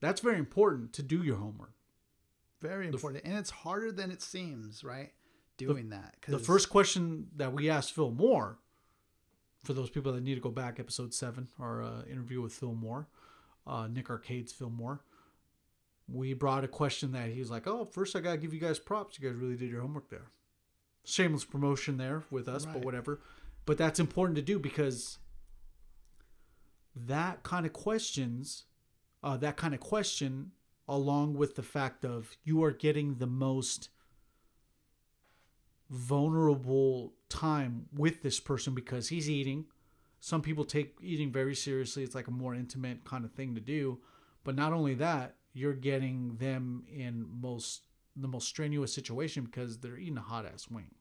[0.01, 1.73] That's very important to do your homework.
[2.61, 5.11] Very important, and it's harder than it seems, right?
[5.57, 6.15] Doing that.
[6.27, 8.57] The first question that we asked Phil Moore,
[9.63, 12.73] for those people that need to go back, episode seven, our uh, interview with Phil
[12.73, 13.07] Moore,
[13.65, 15.01] uh, Nick Arcade's Phil Moore,
[16.07, 18.79] we brought a question that he was like, "Oh, first I gotta give you guys
[18.79, 19.17] props.
[19.19, 20.27] You guys really did your homework there."
[21.03, 23.21] Shameless promotion there with us, but whatever.
[23.65, 25.19] But that's important to do because
[26.95, 28.65] that kind of questions,
[29.23, 30.51] uh, that kind of question,
[30.87, 33.89] along with the fact of you are getting the most
[35.89, 39.65] vulnerable time with this person because he's eating.
[40.21, 42.03] Some people take eating very seriously.
[42.03, 43.99] It's like a more intimate kind of thing to do.
[44.43, 47.81] But not only that, you're getting them in most
[48.15, 50.91] the most strenuous situation because they're eating a hot ass wing.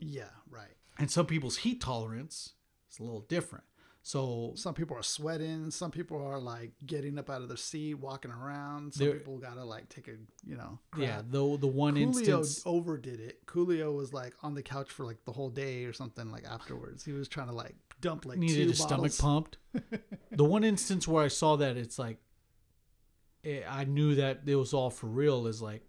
[0.00, 0.76] yeah, right.
[0.98, 2.54] And some people's heat tolerance
[2.90, 3.64] is a little different.
[4.02, 5.70] So Some people are sweating.
[5.70, 8.94] Some people are like getting up out of their seat, walking around.
[8.94, 10.12] Some people gotta like take a
[10.46, 10.78] you know.
[10.96, 11.24] yeah, crap.
[11.30, 13.44] the the one Coolio instance overdid it.
[13.46, 16.30] Coolio was like on the couch for like the whole day or something.
[16.30, 19.58] Like afterwards, he was trying to like dump like needed two his stomach pumped.
[20.30, 22.18] the one instance where I saw that, it's like,
[23.42, 25.46] it, I knew that it was all for real.
[25.46, 25.82] Is like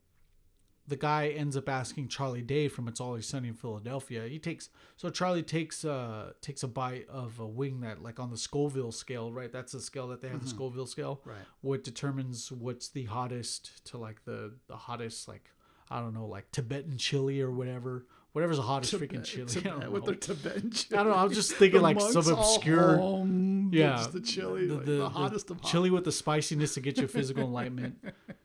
[0.90, 4.28] the guy ends up asking Charlie Day from It's Always Sunny in Philadelphia.
[4.28, 8.32] He takes so Charlie takes uh takes a bite of a wing that like on
[8.32, 9.52] the Scoville scale, right?
[9.52, 11.22] That's the scale that they have the Scoville scale.
[11.24, 11.38] Right.
[11.62, 15.52] What determines what's the hottest to like the the hottest like
[15.92, 18.06] I don't know like Tibetan chili or whatever.
[18.34, 19.48] Whatever's the hottest freaking chili.
[19.50, 20.06] I don't Tibet, with know.
[20.12, 21.00] their Tibetan chili.
[21.00, 21.18] I don't know.
[21.18, 24.98] I was just thinking like some obscure home, yeah, the chili, the, like the- the,
[25.00, 25.72] the hottest of hot.
[25.72, 27.98] chili with the spiciness to get you physical enlightenment.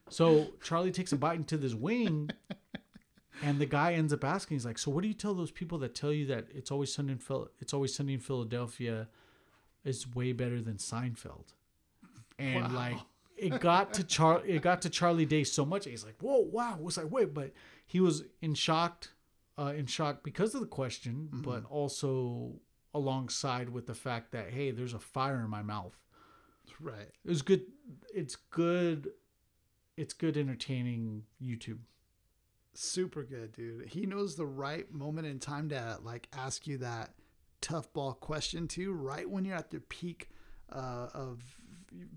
[0.09, 2.31] So Charlie takes a bite into this wing,
[3.43, 5.79] and the guy ends up asking, "He's like, so what do you tell those people
[5.79, 9.09] that tell you that it's always sunny in Phil- it's always sunny in Philadelphia
[9.85, 11.53] is way better than Seinfeld?"
[12.39, 12.75] And Wow.
[12.75, 12.97] like
[13.37, 16.79] it got to Char it got to Charlie Day so much he's like, "Whoa, wow!"
[16.81, 17.53] was like, "Wait," but
[17.87, 19.11] he was in shocked,
[19.59, 22.61] uh, in shock because of the question, but also
[22.93, 25.97] alongside with the fact that hey, there's a fire in my mouth.
[26.81, 27.11] right.
[27.25, 27.63] It was good.
[28.15, 29.11] It's good.
[29.97, 31.79] It's good entertaining YouTube.
[32.73, 33.89] Super good, dude.
[33.89, 37.15] He knows the right moment in time to like ask you that
[37.61, 40.31] tough ball question too, right when you're at the peak
[40.73, 41.43] uh, of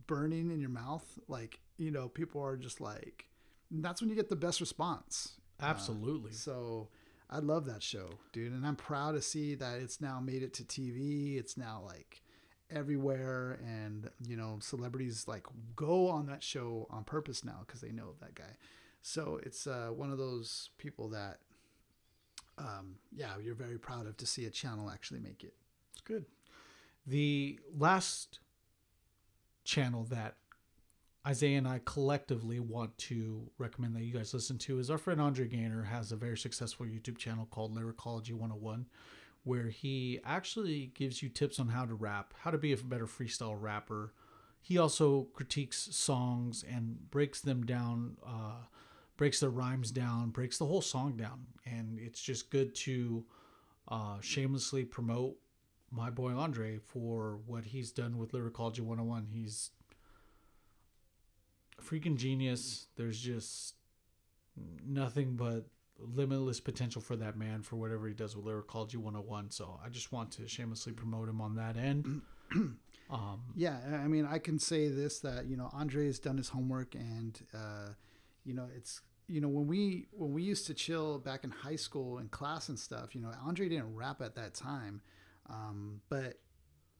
[0.08, 1.06] burning in your mouth.
[1.28, 3.26] Like you know, people are just like,
[3.70, 5.34] that's when you get the best response.
[5.62, 6.34] Absolutely.
[6.34, 6.90] So
[7.30, 10.54] I love that show, dude, and I'm proud to see that it's now made it
[10.56, 11.38] to TV.
[11.38, 12.22] It's now like
[12.72, 15.46] everywhere, and you know, celebrities like
[15.76, 18.56] go on that show on purpose now because they know that guy.
[19.02, 21.40] So it's uh, one of those people that,
[22.58, 25.54] um, yeah, you're very proud of to see a channel actually make it.
[25.94, 26.26] It's good.
[27.06, 28.40] The last
[29.64, 30.36] channel that
[31.28, 35.20] Isaiah and I collectively want to recommend that you guys listen to is our friend
[35.20, 38.86] Andre Gaynor has a very successful YouTube channel called Lyricology 101
[39.44, 43.08] where he actually gives you tips on how to rap, how to be a better
[43.08, 44.14] freestyle rapper.
[44.62, 48.64] He also critiques songs and breaks them down, uh,
[49.18, 51.48] breaks the rhymes down, breaks the whole song down.
[51.66, 53.26] And it's just good to
[53.90, 55.36] uh, shamelessly promote
[55.92, 59.28] my boy Andre for what he's done with Lyricology 101.
[59.32, 59.72] He's
[61.82, 62.88] freaking genius.
[62.96, 63.76] There's just
[64.86, 65.66] nothing but
[66.00, 69.52] limitless potential for that man for whatever he does with Lyricology 101.
[69.52, 72.22] So I just want to shamelessly promote him on that end.
[73.10, 76.50] um, Yeah, I mean, I can say this that you know Andre has done his
[76.50, 77.90] homework, and uh,
[78.44, 81.76] you know it's you know when we when we used to chill back in high
[81.76, 83.16] school in class and stuff.
[83.16, 85.02] You know, Andre didn't rap at that time,
[85.50, 86.40] um, but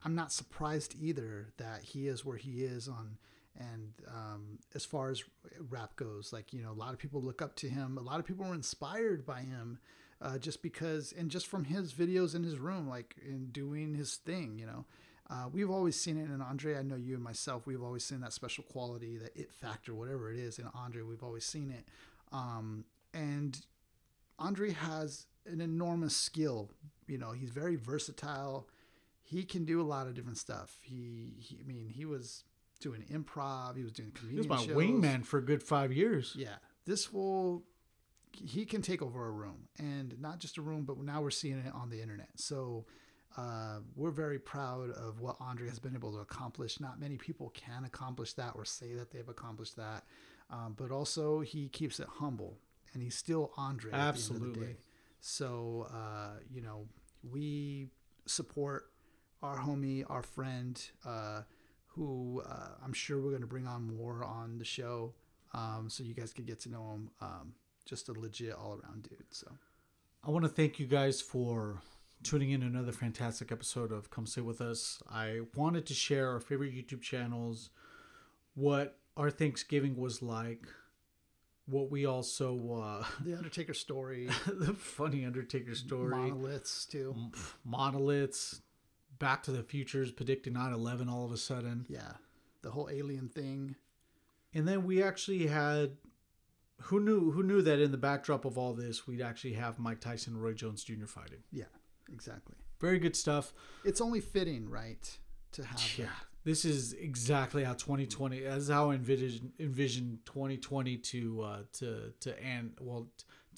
[0.04, 3.18] I'm not surprised either that he is where he is on.
[3.58, 5.24] And um, as far as
[5.68, 7.98] rap goes, like you know, a lot of people look up to him.
[7.98, 9.78] A lot of people were inspired by him,
[10.22, 14.16] uh, just because, and just from his videos in his room, like in doing his
[14.16, 14.58] thing.
[14.58, 14.84] You know,
[15.28, 16.76] uh, we've always seen it in Andre.
[16.76, 17.66] I know you and myself.
[17.66, 21.02] We've always seen that special quality, that it factor, whatever it is in Andre.
[21.02, 21.88] We've always seen it,
[22.32, 23.60] um, and
[24.38, 26.70] Andre has an enormous skill.
[27.08, 28.68] You know, he's very versatile.
[29.22, 30.78] He can do a lot of different stuff.
[30.82, 32.44] He, he I mean, he was
[32.80, 33.76] doing improv.
[33.76, 34.76] He was doing he was my shows.
[34.76, 36.34] wingman for a good five years.
[36.36, 37.64] Yeah, this will
[38.32, 41.58] he can take over a room, and not just a room, but now we're seeing
[41.58, 42.28] it on the internet.
[42.36, 42.86] So
[43.36, 46.80] uh, we're very proud of what Andre has been able to accomplish.
[46.80, 50.04] Not many people can accomplish that or say that they've accomplished that,
[50.50, 52.58] um, but also he keeps it humble,
[52.94, 53.92] and he's still Andre.
[53.92, 54.76] At the end of the Absolutely.
[55.20, 56.86] So uh, you know
[57.28, 57.88] we
[58.26, 58.90] support
[59.42, 60.80] our homie, our friend.
[61.04, 61.42] Uh,
[61.98, 65.12] who uh, I'm sure we're going to bring on more on the show,
[65.52, 67.10] um, so you guys could get to know him.
[67.20, 67.52] Um,
[67.84, 69.24] just a legit all around dude.
[69.30, 69.50] So
[70.22, 71.80] I want to thank you guys for
[72.22, 75.02] tuning in to another fantastic episode of Come Sit With Us.
[75.10, 77.70] I wanted to share our favorite YouTube channels,
[78.54, 80.66] what our Thanksgiving was like,
[81.66, 87.14] what we also, uh, the Undertaker story, the funny Undertaker story, monoliths too.
[87.64, 88.60] monoliths,
[89.18, 91.86] Back to the Futures predicting 9 11 all of a sudden.
[91.88, 92.12] Yeah,
[92.62, 93.76] the whole alien thing.
[94.54, 95.96] And then we actually had.
[96.82, 97.32] Who knew?
[97.32, 100.42] Who knew that in the backdrop of all this, we'd actually have Mike Tyson and
[100.42, 101.06] Roy Jones Jr.
[101.06, 101.42] fighting?
[101.50, 101.64] Yeah,
[102.12, 102.54] exactly.
[102.80, 103.52] Very good stuff.
[103.84, 105.18] It's only fitting, right,
[105.52, 105.82] to have.
[105.96, 106.12] Yeah, that.
[106.44, 108.40] this is exactly how 2020.
[108.40, 112.74] That's how I envision envision 2020 to uh, to to end.
[112.80, 113.08] Well,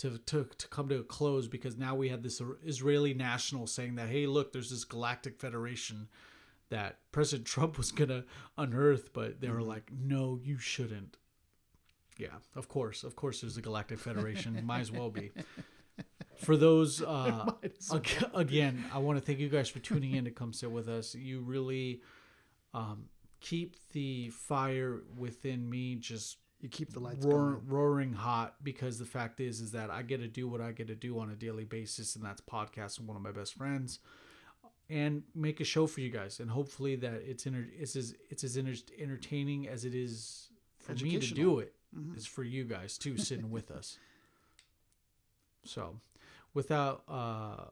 [0.00, 3.96] to, to to come to a close because now we had this Israeli national saying
[3.96, 6.08] that hey, look, there's this galactic federation
[6.70, 8.24] that President Trump was gonna
[8.56, 11.18] unearth, but they were like, no, you shouldn't.
[12.16, 14.58] Yeah, of course, of course, there's a galactic federation.
[14.64, 15.32] Might as well be.
[16.36, 17.52] For those, uh,
[17.92, 20.88] ag- again, I want to thank you guys for tuning in to come sit with
[20.88, 21.14] us.
[21.14, 22.00] You really
[22.72, 23.10] um,
[23.40, 29.06] keep the fire within me just You keep the lights roar, roaring hot because the
[29.06, 31.34] fact is is that I get to do what I get to do on a
[31.34, 33.98] daily basis, and that's podcasting one of my best friends,
[34.90, 38.44] and make a show for you guys, and hopefully that it's inter- it's as it's
[38.44, 41.74] as enter- entertaining as it is for me to do it.
[41.96, 42.16] Mhm.
[42.16, 43.98] Is for you guys too sitting with us.
[45.64, 46.00] So,
[46.54, 47.66] without uh,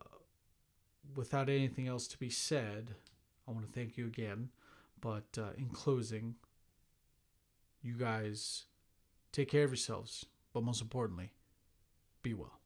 [1.15, 2.94] without anything else to be said,
[3.47, 4.51] I want to thank you again.
[5.01, 6.35] But uh, in closing,
[7.82, 8.65] you guys
[9.32, 11.30] take care of yourselves, but most importantly,
[12.22, 12.57] be well.